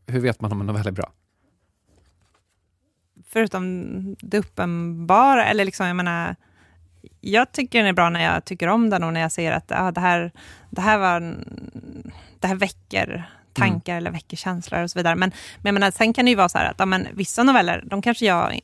hur 0.07 0.19
vet 0.19 0.41
man 0.41 0.51
om 0.51 0.61
en 0.61 0.67
novell 0.67 0.87
är 0.87 0.91
bra? 0.91 1.11
förutom 3.31 4.15
det 4.19 4.37
uppenbara, 4.37 5.45
eller 5.45 5.65
liksom, 5.65 5.87
jag 5.87 5.95
menar, 5.95 6.35
jag 7.21 7.51
tycker 7.51 7.79
den 7.79 7.87
är 7.87 7.93
bra 7.93 8.09
när 8.09 8.33
jag 8.33 8.45
tycker 8.45 8.67
om 8.67 8.89
den 8.89 9.03
och 9.03 9.13
när 9.13 9.21
jag 9.21 9.31
ser 9.31 9.51
att 9.51 9.71
ah, 9.71 9.91
det, 9.91 10.01
här, 10.01 10.31
det, 10.69 10.81
här 10.81 10.97
var, 10.97 11.19
det 12.39 12.47
här 12.47 12.55
väcker 12.55 13.29
tankar 13.53 13.97
eller 13.97 14.11
väcker 14.11 14.37
känslor 14.37 14.83
och 14.83 14.91
så 14.91 14.99
vidare. 14.99 15.15
Men, 15.15 15.31
men 15.57 15.69
jag 15.69 15.73
menar, 15.73 15.91
sen 15.91 16.13
kan 16.13 16.25
det 16.25 16.31
ju 16.31 16.37
vara 16.37 16.49
så 16.49 16.57
här 16.57 16.71
att 16.71 16.79
ja, 16.79 16.85
men, 16.85 17.07
vissa 17.13 17.43
noveller, 17.43 17.83
de 17.85 18.01
kanske 18.01 18.25
jag 18.25 18.59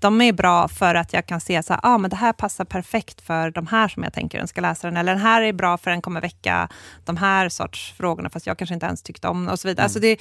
de 0.00 0.20
är 0.20 0.32
bra 0.32 0.68
för 0.68 0.94
att 0.94 1.12
jag 1.12 1.26
kan 1.26 1.40
se 1.40 1.56
att 1.56 1.70
ah, 1.82 1.98
det 1.98 2.16
här 2.16 2.32
passar 2.32 2.64
perfekt 2.64 3.20
för 3.20 3.50
de 3.50 3.66
här 3.66 3.88
som 3.88 4.02
jag 4.02 4.12
tänker 4.12 4.38
den 4.38 4.48
ska 4.48 4.60
läsa 4.60 4.86
den. 4.86 4.96
Eller 4.96 5.12
den 5.12 5.22
här 5.22 5.42
är 5.42 5.52
bra 5.52 5.78
för 5.78 5.90
den 5.90 6.02
kommer 6.02 6.20
väcka 6.20 6.68
de 7.04 7.16
här 7.16 7.48
sorts 7.48 7.94
frågorna 7.96 8.30
fast 8.30 8.46
jag 8.46 8.58
kanske 8.58 8.74
inte 8.74 8.86
ens 8.86 9.02
tyckte 9.02 9.28
om 9.28 9.48
och 9.48 9.58
så 9.58 9.68
vidare. 9.68 9.82
Mm. 9.82 9.84
Alltså 9.84 10.00
det, 10.00 10.12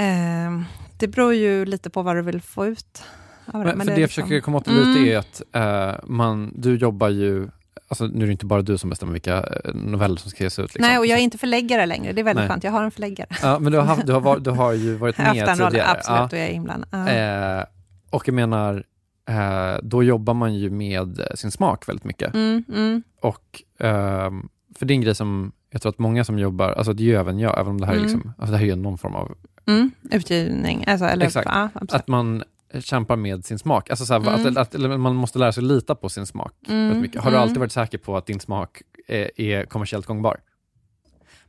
eh, 0.00 0.62
det 0.98 1.08
beror 1.08 1.34
ju 1.34 1.64
lite 1.64 1.90
på 1.90 2.02
vad 2.02 2.16
du 2.16 2.22
vill 2.22 2.40
få 2.40 2.66
ut. 2.66 3.02
Men, 3.44 3.62
men, 3.62 3.78
för 3.78 3.78
det, 3.78 3.84
det 3.84 3.90
jag 3.90 3.98
liksom... 3.98 4.22
försöker 4.22 4.40
komma 4.40 4.58
åt 4.58 4.66
lite 4.66 4.82
mm. 4.82 5.08
är 5.08 5.18
att 5.18 5.42
eh, 5.52 6.04
man, 6.08 6.52
du 6.54 6.76
jobbar 6.76 7.08
ju 7.08 7.48
Alltså, 7.88 8.06
nu 8.06 8.22
är 8.22 8.26
det 8.26 8.32
inte 8.32 8.46
bara 8.46 8.62
du 8.62 8.78
som 8.78 8.90
bestämmer 8.90 9.12
vilka 9.12 9.36
eh, 9.36 9.74
noveller 9.74 10.16
som 10.16 10.30
ska 10.30 10.44
ges 10.44 10.58
ut. 10.58 10.74
Liksom. 10.74 10.88
Nej, 10.88 10.98
och 10.98 11.06
jag 11.06 11.18
är 11.18 11.22
inte 11.22 11.38
förläggare 11.38 11.86
längre. 11.86 12.12
Det 12.12 12.20
är 12.20 12.24
väldigt 12.24 12.42
Nej. 12.42 12.48
skönt. 12.48 12.64
Jag 12.64 12.72
har 12.72 12.84
en 12.84 12.90
förläggare. 12.90 13.28
Ja, 13.42 13.58
men 13.58 13.72
du 13.72 13.78
har, 13.78 13.84
haft, 13.84 14.06
du 14.06 14.12
har, 14.12 14.38
du 14.38 14.50
har 14.50 14.72
ju 14.72 14.94
varit 14.94 15.18
med 15.18 15.32
tidigare. 15.32 15.54
Roll, 15.54 15.80
absolut, 15.80 16.18
ja. 16.18 16.24
och 16.24 16.32
jag 16.32 16.40
är 16.40 16.50
inblandad. 16.50 16.88
Ja. 16.90 17.08
Eh, 17.08 17.64
och 18.16 18.28
jag 18.28 18.34
menar, 18.34 18.84
eh, 19.28 19.78
då 19.82 20.02
jobbar 20.02 20.34
man 20.34 20.54
ju 20.54 20.70
med 20.70 21.20
sin 21.34 21.50
smak 21.50 21.88
väldigt 21.88 22.04
mycket. 22.04 22.34
Mm, 22.34 22.64
mm. 22.68 23.02
Och 23.20 23.62
eh, 23.78 24.30
för 24.74 24.86
din 24.86 25.00
grej 25.00 25.14
som 25.14 25.52
jag 25.70 25.82
tror 25.82 25.90
att 25.90 25.98
många 25.98 26.24
som 26.24 26.38
jobbar, 26.38 26.72
alltså 26.72 26.92
det 26.92 27.02
är 27.02 27.04
ju 27.04 27.14
även 27.14 27.38
jag, 27.38 27.60
även 27.60 27.70
om 27.70 27.80
det 27.80 27.86
här 27.86 27.92
är, 27.92 27.98
mm. 27.98 28.12
liksom, 28.12 28.32
alltså 28.38 28.52
det 28.52 28.58
här 28.58 28.66
är 28.66 28.76
någon 28.76 28.98
form 28.98 29.14
av 29.14 29.34
mm, 29.66 29.90
utgivning. 30.10 30.84
Alltså, 30.86 31.06
eller, 31.06 31.26
Exakt. 31.26 31.48
Ja, 31.50 31.68
att 31.74 32.08
man 32.08 32.44
kämpar 32.80 33.16
med 33.16 33.44
sin 33.44 33.58
smak. 33.58 33.90
Alltså 33.90 34.06
så 34.06 34.12
här, 34.12 34.20
mm. 34.20 34.56
att, 34.56 34.74
att, 34.74 35.00
man 35.00 35.14
måste 35.14 35.38
lära 35.38 35.52
sig 35.52 35.62
lita 35.62 35.94
på 35.94 36.08
sin 36.08 36.26
smak. 36.26 36.52
Mm. 36.68 37.00
Mycket. 37.00 37.22
Har 37.22 37.30
du 37.30 37.36
alltid 37.36 37.56
mm. 37.56 37.60
varit 37.60 37.72
säker 37.72 37.98
på 37.98 38.16
att 38.16 38.26
din 38.26 38.40
smak 38.40 38.82
är, 39.08 39.40
är 39.40 39.64
kommersiellt 39.64 40.06
gångbar? 40.06 40.40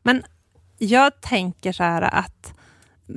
Men 0.03 0.23
jag 0.77 1.21
tänker 1.21 1.71
så 1.71 1.83
här 1.83 2.01
att, 2.01 2.53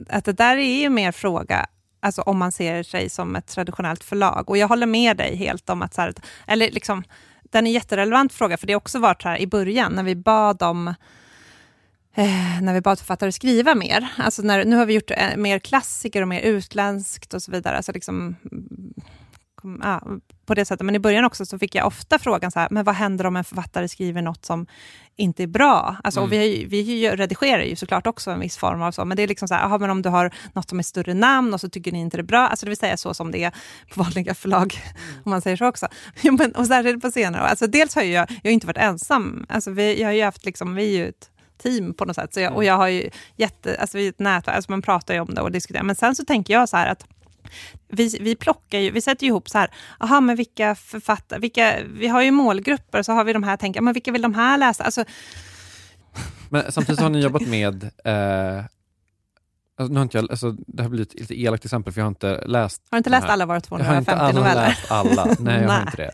att 0.09 0.24
det 0.24 0.32
där 0.32 0.57
är 0.57 0.80
ju 0.82 0.88
mer 0.88 1.12
fråga 1.12 1.66
alltså 2.01 2.22
om 2.22 2.38
man 2.38 2.53
ser 2.53 2.82
sig 2.82 3.09
som 3.09 3.36
ett 3.36 3.46
traditionellt 3.46 4.05
förlag. 4.05 4.51
Och 4.51 4.57
jag 4.57 4.68
håller 4.68 4.86
med 4.86 5.16
dig 5.16 5.36
helt 5.36 5.70
om 5.70 5.82
att, 5.82 5.94
så 5.94 6.01
här, 6.01 6.14
eller 6.46 6.70
liksom, 6.70 7.05
den 7.42 7.66
är 7.66 7.70
en 7.70 7.74
jätterelevant 7.74 8.32
fråga, 8.32 8.57
för 8.57 8.66
det 8.66 8.72
har 8.72 8.80
också 8.80 8.98
varit 8.98 9.22
så 9.22 9.28
här 9.28 9.38
i 9.38 9.46
början, 9.46 9.92
när 9.92 10.03
vi 10.03 10.16
bad 10.16 10.62
om 10.62 10.88
eh, 12.14 12.62
när 12.62 12.74
vi 12.74 12.80
bad 12.80 12.98
författare 12.98 13.32
skriva 13.32 13.74
mer. 13.74 14.09
Alltså 14.16 14.42
när, 14.42 14.64
nu 14.64 14.76
har 14.76 14.86
vi 14.86 14.94
gjort 14.94 15.11
eh, 15.11 15.36
mer 15.36 15.59
klassiker 15.59 16.22
och 16.22 16.28
mer 16.28 16.40
utländskt 16.40 17.34
och 17.34 17.42
så 17.42 17.53
vidare. 17.53 17.76
Alltså 17.76 17.92
liksom, 17.92 18.36
kom, 19.61 20.21
på 20.47 20.55
det 20.55 20.65
sättet. 20.65 20.87
Men 20.87 20.95
i 20.95 20.99
början 20.99 21.25
också 21.25 21.47
så 21.47 21.59
fick 21.59 21.75
jag 21.75 21.87
ofta 21.87 22.19
frågan, 22.19 22.51
så 22.51 22.61
här, 22.61 22.69
men 22.71 22.85
vad 22.85 22.95
händer 22.95 23.27
om 23.27 23.37
en 23.37 23.45
författare 23.45 23.89
skriver 23.89 24.23
något 24.23 24.45
som 24.45 24.67
inte 25.17 25.43
är 25.43 25.47
bra? 25.47 25.97
Alltså, 26.05 26.21
mm. 26.21 26.29
och 26.29 26.33
vi, 26.33 26.65
vi 26.65 27.11
redigerar 27.11 27.63
ju 27.63 27.77
såklart 27.77 28.07
också 28.07 28.31
en 28.31 28.41
viss 28.41 28.57
form 28.57 28.83
av 28.83 28.93
så, 28.93 29.05
men 29.05 29.17
det 29.17 29.23
är 29.23 29.29
liksom 29.29 29.49
så 29.49 29.55
här, 29.55 29.65
aha, 29.65 29.79
men 29.79 29.91
om 29.91 30.03
du 30.03 30.09
har 30.09 30.35
något 30.53 30.69
som 30.69 30.79
är 30.79 30.83
större 30.83 31.15
namn 31.15 31.55
och 31.55 31.61
så 31.61 31.69
tycker 31.69 31.93
ni 31.93 32.01
inte 32.01 32.17
det 32.17 32.21
är 32.21 32.25
bra, 32.25 32.49
alltså 32.49 32.67
det 32.67 32.71
vill 32.71 32.79
säga 32.79 32.97
så 32.97 33.15
som 33.15 33.31
det 33.31 33.45
är 33.45 33.53
på 33.95 34.03
vanliga 34.03 34.35
förlag, 34.35 34.81
mm. 34.83 35.21
om 35.25 35.31
man 35.31 35.41
säger 35.41 35.57
så 35.57 35.67
också. 35.67 35.89
men, 36.23 36.53
och 36.53 36.67
särskilt 36.67 37.03
på 37.03 37.11
senare 37.11 37.43
alltså 37.43 37.67
Dels 37.67 37.95
har 37.95 38.03
jag, 38.03 38.31
jag 38.43 38.51
har 38.51 38.55
inte 38.55 38.67
varit 38.67 38.77
ensam, 38.77 39.47
alltså 39.49 39.71
vi, 39.71 40.01
jag 40.01 40.09
har 40.09 40.13
ju 40.13 40.25
haft, 40.25 40.45
liksom, 40.45 40.75
vi 40.75 40.95
är 40.95 40.99
ju 40.99 41.09
ett 41.09 41.31
team 41.63 41.95
på 41.95 42.05
något 42.05 42.17
sätt. 42.17 42.35
Så 42.35 42.41
jag, 42.41 42.53
och 42.53 42.63
mm. 42.63 42.67
jag 42.67 42.77
har 42.77 42.89
ju 42.89 43.11
jätte, 43.37 43.77
alltså 43.81 43.99
vi 43.99 44.07
är 44.07 44.09
ett 44.09 44.19
nätverk, 44.19 44.57
alltså 44.57 44.71
man 44.73 44.83
pratar 44.83 45.15
ju 45.15 45.21
om 45.21 45.35
det 45.35 45.41
och 45.41 45.53
diskuterar. 45.53 45.83
Men 45.83 45.97
sen 45.97 46.15
så 46.15 46.25
tänker 46.25 46.55
jag 46.55 46.69
så 46.69 46.77
här 46.77 46.87
att 46.87 47.05
vi, 47.88 48.18
vi 48.20 48.36
plockar 48.36 48.78
ju, 48.78 48.90
vi 48.90 49.01
sätter 49.01 49.26
ihop 49.26 49.48
så 49.48 49.59
här, 49.59 49.70
aha, 49.98 50.20
men 50.20 50.36
vilka 50.36 50.74
författare, 50.74 51.40
vilka, 51.40 51.76
vi 51.94 52.09
har 52.09 52.22
ju 52.22 52.30
målgrupper, 52.30 53.03
så 53.03 53.12
har 53.12 53.24
vi 53.24 53.32
de 53.32 53.42
här, 53.42 53.57
tänker, 53.57 53.80
men 53.80 53.94
vilka 53.94 54.12
vill 54.12 54.22
de 54.22 54.34
här 54.34 54.59
läsa? 54.59 54.84
Alltså, 54.84 55.05
men 56.48 56.72
samtidigt 56.72 57.01
har 57.01 57.09
ni 57.09 57.20
jobbat 57.20 57.46
med 57.46 57.84
eh, 58.05 58.64
Alltså, 59.80 59.92
nu 59.92 59.98
har 59.98 60.03
inte 60.03 60.18
jag, 60.18 60.30
alltså, 60.30 60.51
det 60.66 60.82
här 60.82 60.90
blir 60.90 61.03
ett 61.03 61.14
lite 61.14 61.40
elakt 61.40 61.64
exempel, 61.64 61.92
för 61.92 62.01
jag 62.01 62.05
har 62.05 62.11
inte 62.11 62.44
läst... 62.46 62.82
Har 62.90 62.96
du 62.96 62.98
inte 62.98 63.11
läst 63.11 63.26
alla 63.26 63.46
våra 63.46 63.61
250 63.61 64.12
noveller? 64.12 64.34
Jag 64.38 64.44
har 64.44 64.48
inte 64.48 64.55
läst 64.55 64.90
alla, 64.90 65.36
nej 65.38 65.62
jag 65.62 65.68
har 65.68 65.80
inte 65.80 65.96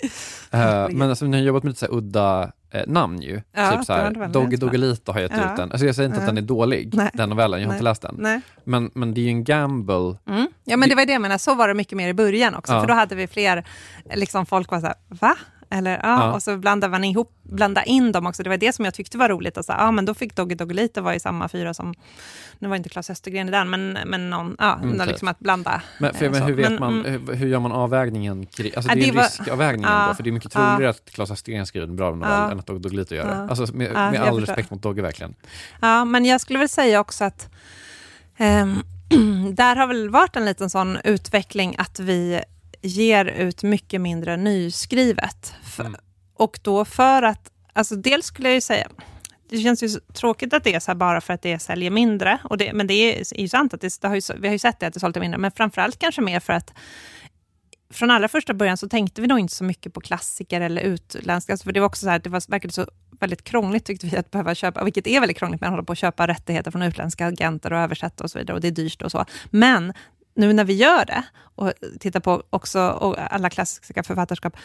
det. 0.51 0.59
Uh, 0.59 0.97
men 0.97 1.09
alltså, 1.09 1.26
ni 1.26 1.37
har 1.37 1.45
jobbat 1.45 1.62
med 1.62 1.70
lite 1.70 1.87
så 1.87 1.93
udda 1.93 2.53
eh, 2.77 2.83
namn 2.87 3.22
ju. 3.22 3.43
Ja, 3.53 3.70
typ 3.70 3.85
såhär, 3.85 4.29
Dogge 4.29 4.57
Doggelito 4.57 5.12
har 5.12 5.20
gett 5.20 5.33
ja. 5.37 5.51
ut 5.51 5.57
den. 5.57 5.70
Alltså, 5.70 5.87
jag 5.87 5.95
säger 5.95 6.09
inte 6.09 6.18
ja. 6.18 6.22
att 6.22 6.29
den 6.29 6.39
är 6.39 6.49
dålig, 6.49 6.95
nej. 6.95 7.11
den 7.14 7.29
novellen, 7.29 7.61
jag 7.61 7.66
har 7.66 7.72
nej. 7.72 7.77
inte 7.77 7.85
läst 7.85 8.03
den. 8.03 8.16
Nej. 8.18 8.41
Men, 8.64 8.91
men 8.95 9.14
det 9.14 9.20
är 9.20 9.22
ju 9.22 9.29
en 9.29 9.45
gamble. 9.45 10.18
Mm. 10.29 10.49
Ja 10.64 10.77
men 10.77 10.89
det 10.89 10.95
var 10.95 11.07
det 11.07 11.12
jag 11.12 11.22
menade, 11.22 11.39
så 11.39 11.55
var 11.55 11.68
det 11.68 11.74
mycket 11.74 11.97
mer 11.97 12.09
i 12.09 12.14
början 12.14 12.55
också, 12.55 12.81
för 12.81 12.87
då 12.87 12.95
hade 12.95 13.14
vi 13.14 13.27
fler, 13.27 13.64
liksom 14.14 14.47
folk 14.47 14.70
var 14.70 14.81
såhär, 14.81 14.97
va? 15.09 15.37
Eller, 15.71 15.91
ja, 15.91 15.99
ja. 16.03 16.33
Och 16.33 16.43
så 16.43 16.57
blandade 16.57 16.91
man 16.91 17.05
ihop, 17.05 17.33
blanda 17.43 17.83
in 17.83 18.12
dem 18.12 18.27
också. 18.27 18.43
Det 18.43 18.51
var 18.51 18.57
det 18.57 18.73
som 18.75 18.85
jag 18.85 18.95
tyckte 18.95 19.19
var 19.19 19.29
roligt. 19.29 19.57
Alltså, 19.57 19.73
ja, 19.73 19.91
men 19.91 20.05
då 20.05 20.14
fick 20.14 20.37
Dogge 20.37 20.55
Doggelito 20.55 21.01
vara 21.01 21.14
i 21.14 21.21
samma 21.21 21.49
fyra 21.49 21.75
som, 21.75 21.95
nu 22.59 22.69
var 22.69 22.77
inte 22.77 22.89
Claes 22.89 23.11
Östergren 23.11 23.49
i 23.49 23.51
den, 23.51 23.71
men, 23.71 23.99
men 24.07 24.31
någon, 24.31 24.57
ja, 24.59 24.79
mm, 24.83 25.09
liksom 25.09 25.29
att 25.29 25.39
blanda. 25.39 25.83
Men, 26.01 26.14
för, 26.14 26.31
men 26.31 26.43
hur, 26.43 26.55
vet 26.55 26.71
men, 26.71 26.81
man, 26.81 27.07
mm. 27.07 27.27
hur, 27.27 27.35
hur, 27.35 27.47
gör 27.47 27.61
man 27.61 27.73
avvägningen? 27.73 28.39
Alltså, 28.41 28.64
det 28.64 28.93
är 28.93 28.97
det 28.97 29.09
en 29.09 29.14
var, 29.14 29.23
riskavvägning 29.23 29.85
ändå, 29.85 30.14
för 30.14 30.23
det 30.23 30.31
är 30.31 30.33
mycket 30.33 30.53
troligare 30.53 30.89
att 30.89 31.11
Claes 31.11 31.31
Östergren 31.31 31.67
skriver 31.67 31.87
en 31.87 31.97
bra 31.97 32.14
novell 32.14 32.51
än 32.53 32.59
att 32.59 32.67
Dogge 32.67 32.81
Doggelito 32.81 33.14
gör 33.14 33.27
det. 33.27 33.47
Alltså, 33.51 33.77
med, 33.77 33.93
med 33.93 34.21
all 34.21 34.41
respekt 34.41 34.71
mot 34.71 34.83
Dogge 34.83 35.03
verkligen. 35.03 35.35
Ja, 35.81 36.05
men 36.05 36.25
jag 36.25 36.41
skulle 36.41 36.59
väl 36.59 36.69
säga 36.69 37.01
också 37.01 37.25
att 37.25 37.51
um, 38.39 38.83
där 39.55 39.77
har 39.77 39.87
väl 39.87 40.11
varit 40.11 40.37
en 40.37 40.45
liten 40.45 40.71
sån 40.71 40.99
utveckling 41.05 41.75
att 41.79 42.01
vi 42.01 42.41
ger 42.83 43.24
ut 43.24 43.62
mycket 43.62 44.01
mindre 44.01 44.37
nyskrivet. 44.37 45.55
Mm. 45.81 45.97
Och 46.35 46.59
då 46.62 46.85
för 46.85 47.22
att, 47.22 47.51
alltså 47.72 47.97
dels 47.97 48.27
skulle 48.27 48.49
jag 48.49 48.55
ju 48.55 48.61
säga, 48.61 48.89
det 49.49 49.59
känns 49.59 49.83
ju 49.83 49.89
tråkigt 49.89 50.55
att 50.55 50.64
det 50.64 50.74
är 50.74 50.81
så 50.81 50.91
här 50.91 50.97
bara 50.97 51.20
för 51.20 51.35
att 51.35 51.43
det 51.43 51.59
säljer 51.59 51.91
mindre. 51.91 52.39
Och 52.45 52.59
det, 52.59 52.72
men 52.72 52.87
det 52.87 52.95
är, 52.95 53.41
ju 53.41 53.49
sant, 53.49 53.74
att 53.74 53.81
det, 53.81 54.01
det 54.01 54.09
har 54.09 54.14
ju, 54.14 54.20
vi 54.39 54.49
har 54.49 54.53
ju 54.53 54.59
sett 54.59 54.81
det 54.81 54.87
att 54.87 54.95
det 54.95 55.01
sålde 55.01 55.20
mindre, 55.20 55.39
men 55.39 55.53
framförallt 55.53 55.99
kanske 55.99 56.20
mer 56.20 56.41
för 56.41 56.53
att 56.53 56.72
från 57.91 58.11
allra 58.11 58.29
första 58.29 58.55
början 58.55 58.77
så 58.77 58.89
tänkte 58.89 59.20
vi 59.20 59.27
nog 59.27 59.39
inte 59.39 59.55
så 59.55 59.64
mycket 59.64 59.95
på 59.95 60.01
klassiker 60.01 60.61
eller 60.61 60.83
utländska. 60.83 61.53
Alltså 61.53 61.64
för 61.64 61.72
det 61.72 61.81
var 61.81 61.87
också 61.87 62.05
så 62.05 62.11
här, 62.11 62.18
det 62.18 62.31
var, 62.31 62.51
verkade 62.51 62.74
så 62.74 62.87
väldigt 63.20 63.45
krångligt 63.45 63.85
tyckte 63.85 64.07
vi 64.07 64.16
att 64.16 64.31
behöva 64.31 64.55
köpa, 64.55 64.85
vilket 64.85 65.07
är 65.07 65.20
väldigt 65.20 65.39
krångligt, 65.39 65.61
men 65.61 65.70
hålla 65.70 65.83
på 65.83 65.93
att 65.93 65.99
köpa 65.99 66.27
rättigheter 66.27 66.70
från 66.70 66.83
utländska 66.83 67.27
agenter 67.27 67.72
och 67.72 67.79
översätta 67.79 68.24
och 68.24 68.31
så 68.31 68.39
vidare. 68.39 68.55
Och 68.55 68.61
det 68.61 68.68
är 68.68 68.72
dyrt 68.72 69.03
och 69.03 69.12
så. 69.12 69.24
Men 69.51 69.93
nu 70.37 70.53
när 70.53 70.64
vi 70.64 70.74
gör 70.74 71.05
det 71.05 71.24
och 71.39 71.72
tittar 72.01 72.20
på 72.20 72.43
också 72.51 72.80
alla 73.30 73.51
klassiska 73.51 74.03
författarskap, 74.03 74.57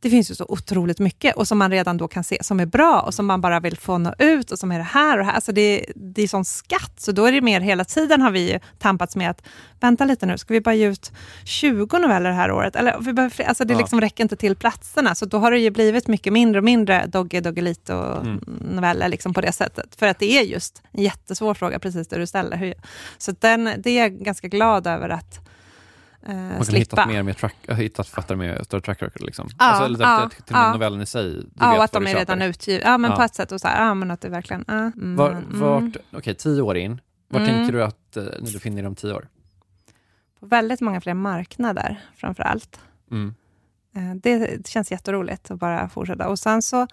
det 0.00 0.10
finns 0.10 0.30
ju 0.30 0.34
så 0.34 0.46
otroligt 0.48 0.98
mycket 0.98 1.36
och 1.36 1.48
som 1.48 1.58
man 1.58 1.70
redan 1.70 1.96
då 1.96 2.08
kan 2.08 2.24
se 2.24 2.38
som 2.44 2.60
är 2.60 2.66
bra 2.66 3.00
och 3.00 3.14
som 3.14 3.26
man 3.26 3.40
bara 3.40 3.60
vill 3.60 3.76
få 3.76 3.98
nå 3.98 4.14
ut 4.18 4.50
och 4.50 4.58
som 4.58 4.72
är 4.72 4.78
det 4.78 4.84
här 4.84 5.12
och 5.12 5.18
det 5.18 5.24
här. 5.24 5.34
Alltså 5.34 5.52
det, 5.52 5.86
det 5.94 6.22
är 6.22 6.28
sån 6.28 6.44
skatt, 6.44 6.92
så 6.96 7.12
då 7.12 7.24
är 7.24 7.32
det 7.32 7.40
mer 7.40 7.60
hela 7.60 7.84
tiden 7.84 8.20
har 8.20 8.30
vi 8.30 8.60
tampats 8.78 9.16
med 9.16 9.30
att 9.30 9.42
vänta 9.80 10.04
lite 10.04 10.26
nu, 10.26 10.38
ska 10.38 10.54
vi 10.54 10.60
bara 10.60 10.74
ge 10.74 10.86
ut 10.86 11.12
20 11.44 11.98
noveller 11.98 12.30
det 12.30 12.36
här 12.36 12.50
året? 12.50 12.76
Eller, 12.76 12.96
vi 13.00 13.12
behöver, 13.12 13.44
alltså 13.44 13.64
det 13.64 13.74
ja. 13.74 13.78
liksom 13.78 14.00
räcker 14.00 14.24
inte 14.24 14.36
till 14.36 14.56
platserna, 14.56 15.14
så 15.14 15.26
då 15.26 15.38
har 15.38 15.50
det 15.50 15.58
ju 15.58 15.70
blivit 15.70 16.06
mycket 16.06 16.32
mindre 16.32 16.58
och 16.58 16.64
mindre 16.64 17.06
Dogge 17.06 17.40
Doggelito-noveller 17.40 19.00
mm. 19.00 19.10
liksom 19.10 19.34
på 19.34 19.40
det 19.40 19.52
sättet. 19.52 19.96
För 19.96 20.06
att 20.06 20.18
det 20.18 20.38
är 20.38 20.42
just 20.42 20.82
en 20.92 21.02
jättesvår 21.02 21.54
fråga, 21.54 21.78
precis 21.78 22.08
det 22.08 22.18
du 22.18 22.26
ställer. 22.26 22.74
Så 23.18 23.34
den, 23.40 23.70
det 23.78 23.90
är 23.90 24.02
jag 24.02 24.12
ganska 24.12 24.48
glad 24.48 24.86
över 24.86 25.08
att 25.08 25.46
Man 26.34 26.54
kan 26.54 26.64
slippa. 26.64 26.78
hitta 26.78 27.06
mer 27.06 27.22
med 27.22 27.36
track, 27.36 27.56
hitta 27.68 28.04
författare 28.04 28.38
med 28.38 28.64
större 28.64 28.80
track 28.80 29.02
record. 29.02 29.22
Liksom. 29.22 29.48
Ja, 29.58 29.64
alltså, 29.64 30.02
ja, 30.02 30.28
till 30.28 30.42
ja. 30.48 30.72
novellen 30.72 31.00
i 31.00 31.06
sig. 31.06 31.46
ja, 31.54 31.76
och 31.76 31.84
att 31.84 31.92
de 31.92 32.06
är 32.06 32.14
redan 32.14 32.42
utgivna. 32.42 32.86
Ja, 32.86 32.98
men 32.98 33.10
ja. 33.10 33.16
på 33.16 33.22
ett 33.22 33.34
sätt. 33.34 33.52
Och 33.52 33.60
så 33.60 33.68
här, 33.68 33.86
ja, 33.86 33.94
men 33.94 34.10
att 34.10 34.20
det 34.20 34.28
verkligen... 34.28 34.64
Ja. 34.68 34.74
Mm, 34.74 35.16
var, 35.16 35.42
vart, 35.48 35.80
mm. 35.80 35.92
Okay, 36.12 36.34
tio 36.34 36.62
år 36.62 36.76
in. 36.76 37.00
Var 37.28 37.40
mm. 37.40 37.54
tänker 37.54 37.72
du 37.72 37.84
att 37.84 38.16
eh, 38.16 38.24
ni 38.40 38.52
befinner 38.52 38.82
er 38.82 38.86
om 38.86 38.94
tio 38.94 39.14
år? 39.14 39.28
På 40.40 40.46
väldigt 40.46 40.80
många 40.80 41.00
fler 41.00 41.14
marknader, 41.14 42.00
framför 42.16 42.42
allt. 42.42 42.80
Mm. 43.10 43.34
Eh, 43.96 44.14
det, 44.14 44.38
det 44.38 44.68
känns 44.68 44.90
jätteroligt 44.90 45.50
att 45.50 45.58
bara 45.58 45.88
fortsätta. 45.88 46.28
Och 46.28 46.38
sen 46.38 46.62
så 46.62 46.86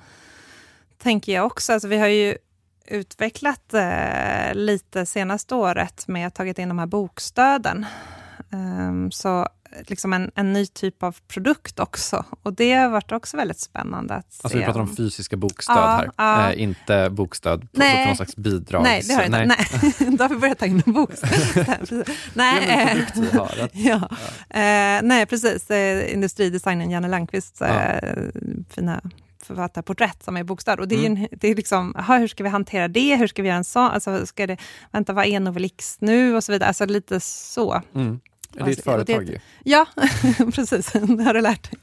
tänker 0.97 1.33
jag 1.33 1.45
också, 1.45 1.73
alltså 1.73 1.87
vi 1.87 1.97
har 1.97 2.07
ju 2.07 2.37
utvecklat 2.87 3.73
eh, 3.73 4.53
lite 4.53 5.05
senaste 5.05 5.55
året 5.55 6.07
med 6.07 6.27
att 6.27 6.35
tagit 6.35 6.59
in 6.59 6.69
de 6.69 6.79
här 6.79 6.85
bokstöden. 6.85 7.85
Um, 8.53 9.11
så 9.11 9.47
liksom 9.87 10.13
en, 10.13 10.31
en, 10.35 10.53
ny 10.53 10.65
typ 10.65 11.03
av 11.03 11.17
produkt 11.27 11.79
också. 11.79 12.25
Och 12.43 12.53
det 12.53 12.73
har 12.73 12.89
varit 12.89 13.11
också 13.11 13.37
väldigt 13.37 13.59
spännande 13.59 14.13
att 14.13 14.25
alltså, 14.25 14.49
se. 14.49 14.57
Vi 14.57 14.65
pratar 14.65 14.79
om 14.79 14.95
fysiska 14.95 15.37
bokstöd 15.37 15.77
ja, 15.77 15.87
här, 15.87 16.11
ja. 16.17 16.51
Äh, 16.51 16.61
inte 16.61 17.09
bokstöd 17.09 17.61
på, 17.61 17.67
nej. 17.79 18.03
på 18.03 18.07
någon 18.07 18.15
slags 18.15 18.35
bidrag. 18.35 18.83
Nej, 18.83 19.01
det 19.07 19.13
har 19.13 19.21
jag 19.21 19.27
inte. 19.27 19.45
Nej. 19.45 19.93
Då 20.17 20.23
har 20.23 20.29
vi 20.29 20.35
börjat 20.35 20.59
ta 20.59 20.65
in 20.65 20.83
bokstöd. 20.85 22.09
nej, 22.33 23.07
vi 23.15 23.37
har. 23.37 23.45
Att, 23.45 23.71
ja. 23.73 24.09
ja. 24.51 24.97
Uh, 24.97 25.07
nej, 25.07 25.25
precis. 25.25 25.71
Uh, 25.71 26.13
industridesignen 26.13 26.91
Janne 26.91 27.07
Landqvists 27.07 27.61
uh, 27.61 27.67
fina 28.69 29.01
författarporträtt 29.43 30.23
som 30.23 30.37
är 30.37 30.43
bokstäver. 30.43 30.79
Och 30.79 30.87
det 30.87 30.95
är, 30.95 31.05
mm. 31.05 31.23
en, 31.23 31.27
det 31.31 31.47
är 31.47 31.55
liksom, 31.55 31.95
aha, 31.95 32.17
hur 32.17 32.27
ska 32.27 32.43
vi 32.43 32.49
hantera 32.49 32.87
det? 32.87 33.15
Hur 33.15 33.27
ska 33.27 33.41
vi 33.41 33.47
göra 33.47 33.57
en 33.57 33.63
sån? 33.63 33.91
Alltså, 33.91 34.25
ska 34.25 34.47
det, 34.47 34.57
vänta, 34.91 35.13
vad 35.13 35.25
är 35.25 35.39
Novelix 35.39 35.97
nu? 36.01 36.35
Och 36.35 36.43
så 36.43 36.51
vidare. 36.51 36.67
Alltså 36.67 36.85
lite 36.85 37.19
så. 37.19 37.81
Mm. 37.95 38.19
Det 38.53 38.61
är 38.61 38.69
ett 38.69 38.83
företag 38.83 39.29
ju. 39.29 39.39
Ja, 39.63 39.85
precis. 40.53 40.91
Det 40.91 41.23
har 41.23 41.33
du 41.33 41.41
lärt 41.41 41.71
dig. 41.71 41.79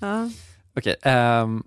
ja. 0.00 0.30
Okej. 0.76 0.96
Okay, 1.00 1.12
um, 1.12 1.18
ehm, 1.18 1.62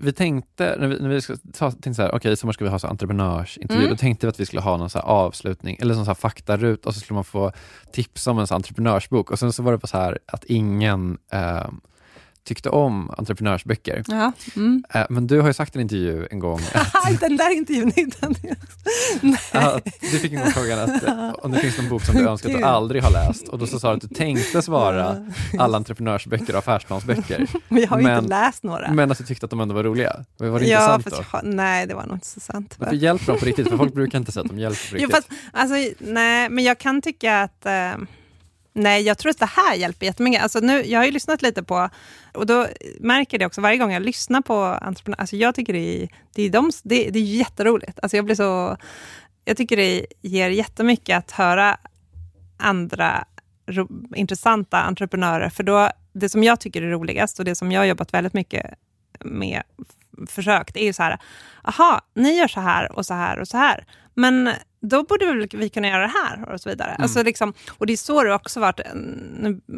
vi 0.00 0.12
tänkte, 0.12 0.76
när 0.78 0.88
vi, 0.88 1.00
när 1.00 1.08
vi 1.08 1.20
ska 1.20 1.36
ta, 1.52 1.70
tänkte 1.70 1.94
så 1.94 2.02
här, 2.02 2.08
okej, 2.08 2.16
okay, 2.16 2.32
i 2.32 2.36
sommar 2.36 2.52
ska 2.52 2.64
vi 2.64 2.70
ha 2.70 2.78
så 2.78 2.86
entreprenörsintervju, 2.86 3.82
Mm. 3.82 3.90
då 3.90 3.96
tänkte 3.96 4.26
vi 4.26 4.28
att 4.30 4.40
vi 4.40 4.46
skulle 4.46 4.62
ha 4.62 4.76
någon 4.76 4.90
så 4.90 4.98
avslutning, 4.98 5.76
eller 5.80 5.94
sån 5.94 6.04
så 6.04 6.10
här 6.10 6.14
faktarut, 6.14 6.86
och 6.86 6.94
så 6.94 7.00
skulle 7.00 7.14
man 7.14 7.24
få 7.24 7.52
tips 7.92 8.26
om 8.26 8.38
en 8.38 8.46
så 8.46 8.54
entreprenörsbok, 8.54 9.30
och 9.30 9.38
sen 9.38 9.52
så 9.52 9.62
var 9.62 9.72
det 9.72 9.78
bara 9.78 9.86
så 9.86 9.96
här 9.98 10.18
att 10.26 10.44
ingen 10.44 11.18
eh, 11.32 11.66
tyckte 12.44 12.70
om 12.70 13.10
entreprenörsböcker. 13.18 14.04
Ja. 14.08 14.32
Mm. 14.56 14.84
Eh, 14.94 15.06
men 15.10 15.26
du 15.26 15.40
har 15.40 15.46
ju 15.48 15.52
sagt 15.54 15.76
i 15.76 15.78
en 15.78 15.82
intervju 15.82 16.26
en 16.30 16.38
gång 16.38 16.60
att, 16.74 17.20
den 17.20 17.36
där 17.36 17.50
intervjun, 17.56 17.92
den, 18.20 18.34
nej. 19.20 19.36
att 19.52 19.84
du 20.00 20.18
fick 20.18 20.32
en 20.32 20.40
gång 20.40 20.50
frågan 20.50 20.78
att, 20.78 21.34
om 21.44 21.50
det 21.52 21.58
finns 21.58 21.78
någon 21.78 21.88
bok 21.88 22.04
som 22.04 22.14
du 22.14 22.28
önskar 22.28 22.50
att 22.50 22.56
du 22.56 22.62
aldrig 22.64 23.02
har 23.02 23.10
läst, 23.10 23.48
och 23.48 23.58
då 23.58 23.66
så 23.66 23.80
sa 23.80 23.88
du 23.90 23.94
att 23.96 24.00
du 24.00 24.08
tänkte 24.08 24.62
svara 24.62 25.30
alla 25.58 25.76
entreprenörsböcker 25.76 26.52
och 26.52 26.58
affärsplansböcker, 26.58 27.46
Men 27.68 27.82
jag 27.82 27.88
har 27.88 27.98
ju 27.98 28.04
Men- 28.04 28.18
inte 28.18 28.28
läst 28.28 28.62
några. 28.62 28.92
men 28.92 29.10
att 29.12 29.18
du 29.18 29.24
tyckte 29.24 29.46
att 29.46 29.50
de 29.50 29.60
ändå 29.60 29.74
var 29.74 29.82
roliga. 29.82 30.24
Var 30.36 30.60
det 30.60 30.66
ja, 30.66 30.94
intressant 30.96 31.04
fast 31.04 31.16
då? 31.16 31.24
jag, 31.48 31.54
nej, 31.54 31.86
det 31.86 31.94
var 31.94 32.06
nog 32.06 32.16
inte 32.16 32.26
så 32.26 32.40
sant. 32.40 32.74
Varför 32.78 32.94
hjälper 32.96 33.26
de 33.32 33.38
på 33.38 33.46
riktigt? 33.46 33.68
För 33.68 33.76
folk 33.76 33.94
brukar 33.94 34.18
inte 34.18 34.32
säga 34.32 34.42
att 34.44 34.48
de 34.50 34.58
hjälper 34.58 34.90
på 34.90 34.96
Jo, 34.98 35.06
riktigt. 35.08 35.14
fast, 35.16 35.28
alltså, 35.52 35.74
nej, 35.98 36.48
men 36.50 36.64
jag 36.64 36.78
kan 36.78 37.02
tycka 37.02 37.42
att... 37.42 37.66
Eh, 37.66 37.92
nej, 38.72 39.02
jag 39.02 39.18
tror 39.18 39.30
att 39.30 39.38
det 39.38 39.46
här 39.46 39.74
hjälper 39.74 40.06
jättemycket. 40.06 40.42
Alltså, 40.42 40.60
nu, 40.60 40.84
jag 40.84 41.00
har 41.00 41.04
ju 41.04 41.10
lyssnat 41.10 41.42
lite 41.42 41.62
på, 41.62 41.88
och 42.34 42.46
då 42.46 42.66
märker 43.00 43.38
det 43.38 43.46
också 43.46 43.60
varje 43.60 43.78
gång 43.78 43.92
jag 43.92 44.02
lyssnar 44.02 44.40
på 44.40 44.54
entreprenörer. 44.54 45.20
Alltså, 45.20 45.36
jag 45.36 45.54
tycker 45.54 45.72
det 45.72 46.02
är, 46.02 46.08
det, 46.34 46.42
är 46.42 46.50
de, 46.50 46.70
det, 46.84 47.10
det 47.10 47.18
är 47.18 47.22
jätteroligt. 47.22 47.98
Alltså, 48.02 48.16
jag, 48.16 48.24
blir 48.24 48.34
så, 48.34 48.76
jag 49.44 49.56
tycker 49.56 49.76
det 49.76 50.06
ger 50.22 50.50
jättemycket 50.50 51.18
att 51.18 51.30
höra 51.30 51.76
andra 52.56 53.24
ro, 53.66 53.88
intressanta 54.14 54.78
entreprenörer. 54.78 55.48
För 55.48 55.62
då, 55.62 55.90
det 56.12 56.28
som 56.28 56.44
jag 56.44 56.60
tycker 56.60 56.82
är 56.82 56.90
roligast 56.90 57.38
och 57.38 57.44
det 57.44 57.54
som 57.54 57.72
jag 57.72 57.80
har 57.80 57.86
jobbat 57.86 58.14
väldigt 58.14 58.34
mycket 58.34 58.74
med 59.20 59.62
försökt, 60.28 60.76
är 60.76 60.84
ju 60.84 60.92
så 60.92 61.02
här, 61.02 61.18
aha, 61.62 62.00
ni 62.14 62.38
gör 62.38 62.48
så 62.48 62.60
här 62.60 62.92
och 62.92 63.06
så 63.06 63.14
här 63.14 63.38
och 63.38 63.48
så 63.48 63.56
här, 63.56 63.86
men 64.14 64.50
då 64.82 65.02
borde 65.02 65.48
vi 65.52 65.68
kunna 65.68 65.88
göra 65.88 66.02
det 66.02 66.12
här 66.24 66.52
och 66.52 66.60
så 66.60 66.68
vidare. 66.68 66.90
Mm. 66.90 67.02
Alltså 67.02 67.22
liksom, 67.22 67.54
och 67.70 67.86
det 67.86 67.92
är 67.92 67.96
så 67.96 68.22
det 68.22 68.34
också 68.34 68.60
varit, 68.60 68.80
eh, 68.80 68.92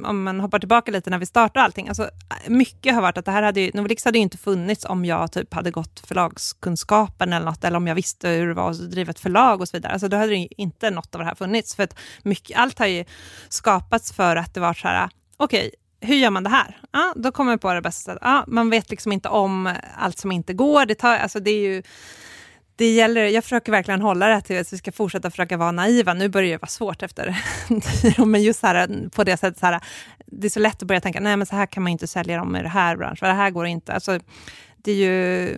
om 0.05 0.23
man 0.23 0.41
hoppar 0.41 0.59
tillbaka 0.59 0.93
lite 0.93 1.11
när 1.11 1.19
vi 1.19 1.27
startade 1.27 1.65
allting, 1.65 1.89
alltså, 1.89 2.11
mycket 2.47 2.95
har 2.95 3.03
varit 3.03 3.19
att 3.19 3.25
det 3.25 3.31
här 3.31 3.43
hade 3.43 3.61
ju, 3.61 3.71
Novelix 3.75 4.05
hade 4.05 4.19
ju 4.19 4.23
inte 4.23 4.39
funnits 4.39 4.85
om 4.85 5.05
jag 5.05 5.33
typ 5.33 5.55
hade 5.55 5.71
gått 5.71 6.01
förlagskunskapen 6.07 7.33
eller 7.33 7.47
något, 7.47 7.65
eller 7.65 7.77
om 7.77 7.87
jag 7.87 7.95
visste 7.95 8.29
hur 8.29 8.49
det 8.49 8.55
var 8.55 8.71
att 8.71 8.91
driva 8.91 9.11
ett 9.11 9.21
förlag 9.21 9.61
och 9.61 9.69
så 9.69 9.77
vidare. 9.77 9.93
Alltså, 9.93 10.09
då 10.09 10.17
hade 10.17 10.31
det 10.33 10.37
ju 10.37 10.49
inte 10.57 10.91
något 10.91 11.15
av 11.15 11.19
det 11.19 11.25
här 11.25 11.35
funnits, 11.35 11.75
för 11.75 11.83
att 11.83 11.99
mycket, 12.23 12.59
allt 12.59 12.79
har 12.79 12.87
ju 12.87 13.05
skapats 13.49 14.13
för 14.13 14.37
att 14.37 14.55
det 14.55 14.61
var 14.61 14.75
så 14.75 14.89
här, 14.89 15.09
okej, 15.37 15.71
hur 16.01 16.17
gör 16.17 16.31
man 16.31 16.45
det 16.45 16.51
här? 16.51 16.79
Ja, 16.93 17.13
då 17.17 17.33
kommer 17.33 17.53
jag 17.53 17.61
på 17.61 17.75
det 17.75 17.81
bästa 17.81 18.13
sättet. 18.13 18.23
Ja, 18.25 18.45
man 18.47 18.71
vet 18.71 18.91
liksom 18.91 19.13
inte 19.13 19.29
om 19.29 19.75
allt 19.97 20.19
som 20.19 20.33
inte 20.33 20.53
går. 20.53 20.87
Det, 20.87 20.95
tar, 20.95 21.17
alltså 21.17 21.41
det 21.41 21.51
är 21.51 21.61
ju, 21.61 21.83
det 22.77 22.95
gäller, 22.95 23.25
jag 23.27 23.45
försöker 23.45 23.73
verkligen 23.73 24.01
hålla 24.01 24.29
det 24.29 24.41
till 24.41 24.61
att 24.61 24.73
vi 24.73 24.79
ska 24.79 24.93
fortsätta 24.93 25.31
försöka 25.31 25.57
vara 25.57 25.73
naiva. 25.73 26.15
Nu 26.15 26.29
börjar 26.29 26.51
det 26.51 26.63
vara 26.63 26.69
svårt 26.69 27.03
efter 27.03 27.37
men 28.27 28.43
just 28.43 28.63
här, 28.63 29.09
på 29.11 29.25
det 29.25 29.37
sättet, 29.37 29.59
så 29.59 29.67
här, 29.67 29.81
det 30.27 30.47
är 30.47 30.51
så 30.51 30.61
lätt 30.61 30.83
att 30.83 30.89
börja 30.89 31.01
tänka, 31.01 31.21
nej 31.21 31.37
men 31.37 31.47
så 31.47 31.57
här 31.57 31.67
kan 31.67 31.83
man 31.83 31.93
inte 31.93 32.07
sälja 32.07 32.37
dem 32.37 32.57
i 32.57 32.63
det 32.63 32.69
här 32.69 32.97
branschen, 32.97 33.29
det 33.29 33.35
här 33.35 33.51
går 33.51 33.67
inte. 33.67 33.93
Alltså, 33.93 34.19
det 34.77 34.93
är 34.93 34.97
ju 34.97 35.57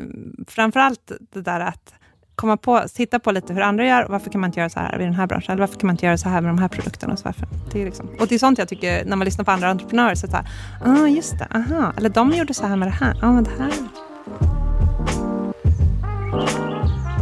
framförallt 0.48 1.12
det 1.32 1.42
där 1.42 1.60
att 1.60 1.94
komma 2.34 2.56
på, 2.56 2.82
titta 2.94 3.18
på 3.18 3.32
lite 3.32 3.52
hur 3.54 3.60
andra 3.60 3.86
gör, 3.86 4.06
varför 4.08 4.30
kan 4.30 4.40
man 4.40 4.48
inte 4.48 4.60
göra 4.60 4.70
så 4.70 4.80
här 4.80 5.00
i 5.00 5.04
den 5.04 5.14
här 5.14 5.26
branschen, 5.26 5.52
eller 5.52 5.60
varför 5.60 5.80
kan 5.80 5.86
man 5.86 5.94
inte 5.94 6.06
göra 6.06 6.18
så 6.18 6.28
här 6.28 6.40
med 6.40 6.50
de 6.50 6.58
här 6.58 6.68
produkterna, 6.68 7.12
och 7.12 7.18
så 7.18 7.24
varför? 7.24 7.48
Det 7.72 7.82
är 7.82 7.84
liksom, 7.84 8.08
och 8.20 8.26
det 8.26 8.34
är 8.34 8.38
sånt 8.38 8.58
jag 8.58 8.68
tycker, 8.68 9.04
när 9.04 9.16
man 9.16 9.24
lyssnar 9.24 9.44
på 9.44 9.50
andra 9.50 9.68
entreprenörer, 9.68 10.14
så 10.14 10.26
så 10.26 10.36
här, 10.36 10.46
ah 10.84 11.06
just 11.06 11.38
det, 11.38 11.48
aha, 11.54 11.92
eller 11.96 12.08
de 12.08 12.32
gjorde 12.32 12.54
så 12.54 12.66
här 12.66 12.76
med 12.76 12.88
det 12.88 12.92
här, 12.92 13.18
ja 13.20 13.28
ah, 13.28 13.32
men 13.32 13.44
det 13.44 13.50
här 13.58 13.72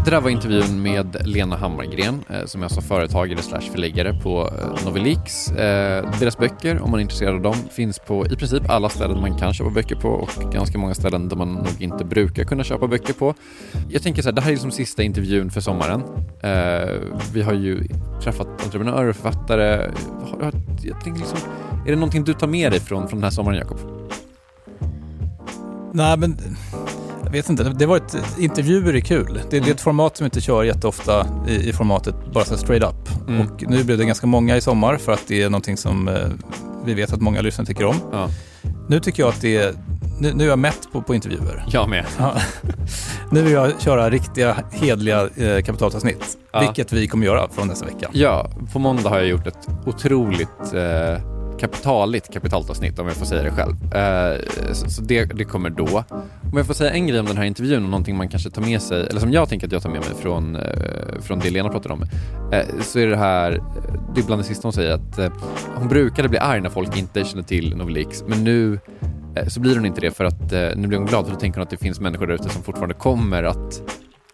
det 0.05 0.11
där 0.11 0.21
var 0.21 0.31
intervjun 0.31 0.83
med 0.83 1.17
Lena 1.27 1.57
Hammargren, 1.57 2.25
eh, 2.31 2.45
som 2.45 2.61
är 2.61 2.65
alltså 2.65 2.81
företagare 2.81 3.43
slash 3.43 3.61
förläggare 3.61 4.15
på 4.23 4.51
eh, 4.59 4.85
Novelix. 4.85 5.51
Eh, 5.51 6.11
deras 6.21 6.39
böcker, 6.39 6.81
om 6.81 6.91
man 6.91 7.01
är 7.01 7.03
intresserad 7.03 7.35
av 7.35 7.43
dem, 7.43 7.55
finns 7.71 7.99
på 7.99 8.27
i 8.27 8.37
princip 8.37 8.71
alla 8.71 8.89
ställen 8.89 9.21
man 9.21 9.39
kan 9.39 9.55
köpa 9.55 9.71
böcker 9.71 9.97
på 9.97 10.09
och 10.09 10.53
ganska 10.53 10.79
många 10.79 10.95
ställen 10.95 11.29
där 11.29 11.37
man 11.37 11.55
nog 11.55 11.69
inte 11.79 12.05
brukar 12.05 12.45
kunna 12.45 12.65
köpa 12.65 12.87
böcker 12.87 13.13
på. 13.13 13.35
Jag 13.89 14.03
tänker 14.03 14.23
så 14.23 14.29
här, 14.29 14.35
det 14.35 14.41
här 14.41 14.49
är 14.49 14.53
liksom 14.53 14.71
sista 14.71 15.03
intervjun 15.03 15.51
för 15.51 15.61
sommaren. 15.61 16.03
Vi 17.33 17.43
har 17.43 17.55
ju 17.55 17.89
träffat 18.23 18.49
entreprenörer 18.65 19.09
och 19.09 19.17
författare. 19.17 19.91
Jag 20.83 21.01
tänker 21.05 21.21
liksom, 21.21 21.39
är 21.87 21.91
det 21.91 21.97
någonting 21.97 22.25
du 22.25 22.35
tar 22.35 22.47
med 22.47 22.73
dig 22.73 22.81
från, 22.81 23.09
från 23.09 23.19
den 23.19 23.25
här 23.25 23.31
sommaren, 23.31 23.59
Jakob? 23.59 23.79
Nej, 25.93 26.19
men 26.19 26.39
vet 27.35 27.49
inte. 27.49 27.63
Det 27.65 27.87
var 27.87 27.97
ett, 27.97 28.17
intervjuer 28.39 28.95
är 28.95 29.01
kul. 29.01 29.41
Det, 29.51 29.61
det 29.61 29.69
är 29.69 29.75
ett 29.75 29.81
format 29.81 30.17
som 30.17 30.25
inte 30.25 30.41
kör 30.41 30.65
jätteofta 30.65 31.27
i, 31.49 31.69
i 31.69 31.73
formatet 31.73 32.15
bara 32.33 32.45
så 32.45 32.57
straight 32.57 32.83
up. 32.83 33.29
Mm. 33.29 33.41
Och 33.41 33.65
nu 33.69 33.85
blev 33.85 33.99
det 33.99 34.05
ganska 34.05 34.27
många 34.27 34.57
i 34.57 34.61
sommar 34.61 34.97
för 34.97 35.13
att 35.13 35.23
det 35.27 35.43
är 35.43 35.51
någonting 35.51 35.77
som 35.77 36.09
eh, 36.09 36.15
vi 36.85 36.95
vet 36.95 37.13
att 37.13 37.21
många 37.21 37.41
lyssnare 37.41 37.67
tycker 37.67 37.85
om. 37.85 37.97
Ja. 38.13 38.29
Nu 38.89 39.01
tycker 39.01 39.23
jag 39.23 39.29
att 39.29 39.41
det 39.41 39.57
är, 39.57 39.75
nu, 40.21 40.33
nu 40.35 40.45
är 40.45 40.49
jag 40.49 40.59
mätt 40.59 40.89
på, 40.93 41.03
på 41.03 41.15
intervjuer. 41.15 41.65
Jag 41.69 41.89
med. 41.89 42.05
Ja. 42.19 42.35
nu 43.31 43.43
vill 43.43 43.53
jag 43.53 43.81
köra 43.81 44.11
riktiga, 44.11 44.57
hedliga 44.73 45.29
eh, 45.37 45.63
kapitalavsnitt. 45.63 46.39
Ja. 46.53 46.61
Vilket 46.61 46.93
vi 46.93 47.09
kommer 47.09 47.27
göra 47.27 47.49
från 47.49 47.69
nästa 47.69 47.87
vecka. 47.87 48.11
Ja, 48.13 48.51
på 48.73 48.79
måndag 48.79 49.09
har 49.09 49.17
jag 49.17 49.27
gjort 49.27 49.47
ett 49.47 49.69
otroligt 49.87 50.75
eh, 50.75 51.34
kapitaligt 51.61 52.33
kapitalavsnitt 52.33 52.99
om 52.99 53.07
jag 53.07 53.17
får 53.17 53.27
säga 53.27 53.43
det 53.43 53.51
själv. 53.51 53.95
Eh, 53.95 54.73
så 54.73 55.03
det, 55.03 55.25
det 55.25 55.45
kommer 55.45 55.71
då. 55.71 56.05
Om 56.53 56.57
jag 56.57 56.67
får 56.67 56.75
säga 56.75 56.91
en 56.91 57.07
grej 57.07 57.21
om 57.21 57.27
den 57.27 57.37
här 57.37 57.45
intervjun 57.45 57.85
och 57.85 57.91
någonting 57.91 58.17
man 58.17 58.29
kanske 58.29 58.51
tar 58.51 58.63
med 58.63 58.83
sig, 58.83 59.07
eller 59.07 59.21
som 59.21 59.33
jag 59.33 59.49
tänker 59.49 59.67
att 59.67 59.73
jag 59.73 59.83
tar 59.83 59.91
med 59.91 60.01
mig 60.01 60.15
från, 60.23 60.57
eh, 60.57 61.21
från 61.21 61.39
det 61.39 61.51
Lena 61.51 61.69
pratade 61.69 61.95
om, 61.95 62.03
eh, 62.53 62.83
så 62.83 62.99
är 62.99 63.07
det 63.07 63.17
här, 63.17 63.51
det 64.15 64.21
är 64.21 64.25
bland 64.25 64.43
det 64.43 64.47
sista 64.47 64.67
hon 64.69 64.73
säger, 64.73 64.93
att 64.93 65.33
hon 65.75 65.89
brukade 65.89 66.29
bli 66.29 66.39
arg 66.39 66.61
när 66.61 66.71
folk 66.71 66.97
inte 66.97 67.25
känner 67.25 67.43
till 67.43 67.77
Novelix, 67.77 68.25
men 68.27 68.45
nu 68.45 68.79
så 69.49 69.61
blir 69.61 69.77
hon 69.77 69.87
inte 69.87 70.01
det 70.01 70.11
för 70.11 70.25
att 70.25 70.51
nu 70.77 70.87
blir 70.87 70.99
hon 70.99 71.07
glad 71.07 71.25
för 71.25 71.33
då 71.33 71.41
tänker 71.41 71.59
hon 71.59 71.63
att 71.63 71.71
det 71.71 71.77
finns 71.77 72.01
människor 72.01 72.27
där 72.27 72.35
ute 72.35 72.49
som 72.49 72.63
fortfarande 72.63 72.95
kommer 72.95 73.43
att, 73.43 73.83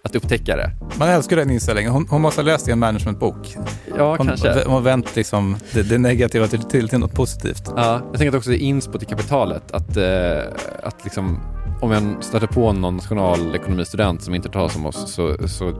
att 0.04 0.16
upptäcka 0.16 0.56
det. 0.56 0.70
Man 0.98 1.08
älskar 1.08 1.36
den 1.36 1.50
inställningen. 1.50 1.92
Hon, 1.92 2.06
hon 2.08 2.20
måste 2.22 2.40
ha 2.40 2.46
läst 2.46 2.68
i 2.68 2.70
en 2.70 2.78
managementbok. 2.78 3.56
Ja, 3.98 4.16
Hon, 4.18 4.26
kanske. 4.26 4.62
hon 4.64 4.72
har 4.74 4.80
vänt 4.80 5.16
liksom 5.16 5.56
det, 5.72 5.82
det 5.82 5.98
negativa 5.98 6.46
till, 6.46 6.62
till, 6.62 6.88
till 6.88 6.98
något 6.98 7.14
positivt. 7.14 7.62
Ja, 7.76 8.00
jag 8.10 8.18
tänker 8.18 8.28
att 8.28 8.34
också 8.34 8.50
det 8.50 8.56
är 8.56 8.66
inspo 8.66 8.98
till 8.98 9.08
kapitalet. 9.08 9.70
Att, 9.72 9.96
eh, 9.96 10.38
att 10.82 11.04
liksom, 11.04 11.40
om 11.80 11.90
jag 11.90 12.24
stöter 12.24 12.46
på 12.46 12.72
någon 12.72 12.96
nationalekonomistudent 12.96 14.22
som 14.22 14.34
inte 14.34 14.48
talar 14.48 14.68
som 14.68 14.86
oss 14.86 15.12
så, 15.12 15.48
så 15.48 15.70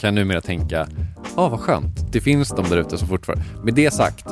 kan 0.00 0.08
jag 0.08 0.14
numera 0.14 0.40
tänka, 0.40 0.86
ja 1.36 1.48
vad 1.48 1.60
skönt, 1.60 2.12
det 2.12 2.20
finns 2.20 2.48
de 2.48 2.68
där 2.68 2.76
ute 2.76 2.98
som 2.98 3.08
fortfarande... 3.08 3.44
Med 3.62 3.74
det 3.74 3.94
sagt, 3.94 4.26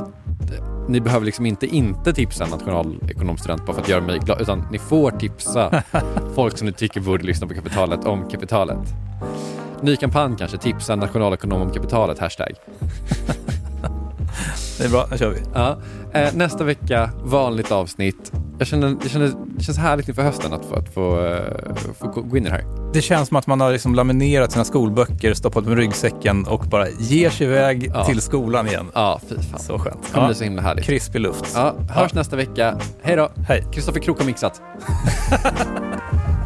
ni 0.89 1.01
behöver 1.01 1.27
liksom 1.27 1.47
inte 1.47 1.67
inte 1.67 2.13
tipsa 2.13 2.45
en 2.45 2.51
nationalekonomstudent 2.51 3.67
bara 3.67 3.73
för 3.73 3.83
att 3.83 3.89
göra 3.89 4.01
mig 4.01 4.19
glad, 4.19 4.41
utan 4.41 4.67
ni 4.71 4.79
får 4.79 5.11
tipsa 5.11 5.83
folk 6.35 6.59
som 6.59 6.67
ni 6.67 6.73
tycker 6.73 7.01
borde 7.01 7.25
lyssna 7.25 7.47
på 7.47 7.55
kapitalet 7.55 8.05
om 8.05 8.29
kapitalet. 8.29 8.79
Ny 9.83 9.97
kampanj 9.97 10.37
kanske, 10.39 10.59
tipsa 10.59 10.93
en 10.93 10.99
nationalekonom 10.99 11.63
om 11.63 11.71
kapitalet, 11.71 12.19
hashtag. 12.19 12.53
Det 14.79 14.85
är 14.85 14.89
bra, 14.89 15.07
nu 15.11 15.19
kör 15.19 15.31
vi. 15.31 15.41
Ja. 15.55 15.79
Eh, 16.15 16.35
nästa 16.35 16.65
vecka, 16.65 17.11
vanligt 17.25 17.73
avsnitt. 17.73 18.33
Jag 18.59 18.67
känner, 18.69 18.97
jag 19.03 19.11
känner, 19.11 19.33
det 19.57 19.65
känns 19.65 19.79
härligt 19.79 20.09
inför 20.09 20.23
hösten 20.23 20.53
att 20.53 20.65
få, 20.65 20.75
att 20.75 20.95
få, 20.95 21.25
eh, 21.27 21.75
få 22.01 22.07
gå 22.23 22.37
in 22.37 22.47
i 22.47 22.49
det 22.49 22.55
här. 22.55 22.65
Det 22.93 23.03
känns 23.03 23.29
som 23.29 23.37
att 23.37 23.47
man 23.47 23.61
har 23.61 23.73
liksom 23.73 23.95
laminerat 23.95 24.53
sina 24.53 24.65
skolböcker, 24.65 25.35
stoppat 25.35 25.65
med 25.65 25.77
ryggsäcken 25.77 26.47
och 26.47 26.61
bara 26.65 26.89
ger 26.89 27.31
sig 27.31 27.47
iväg 27.47 27.91
Ja. 27.95 28.05
till 28.05 28.21
skolan 28.21 28.67
igen. 28.67 28.87
Ja, 28.95 29.21
fy 29.29 29.35
fan. 29.35 29.61
Så 29.61 29.79
skönt. 29.79 30.03
Det 30.07 30.13
kommer 30.13 30.27
bli 30.27 30.35
så 30.35 30.45
himla 30.45 30.63
härligt. 30.63 30.85
Krispig 30.85 31.21
luft. 31.21 31.53
Ja, 31.55 31.75
hörs 31.91 32.15
nästa 32.15 32.37
vecka. 32.37 32.79
Hej 33.03 33.17
då! 33.17 33.29
Hej. 33.49 33.65
Kristoffer 33.73 34.01
Krook 34.01 34.19
har 34.19 34.27
mixat. 34.27 34.61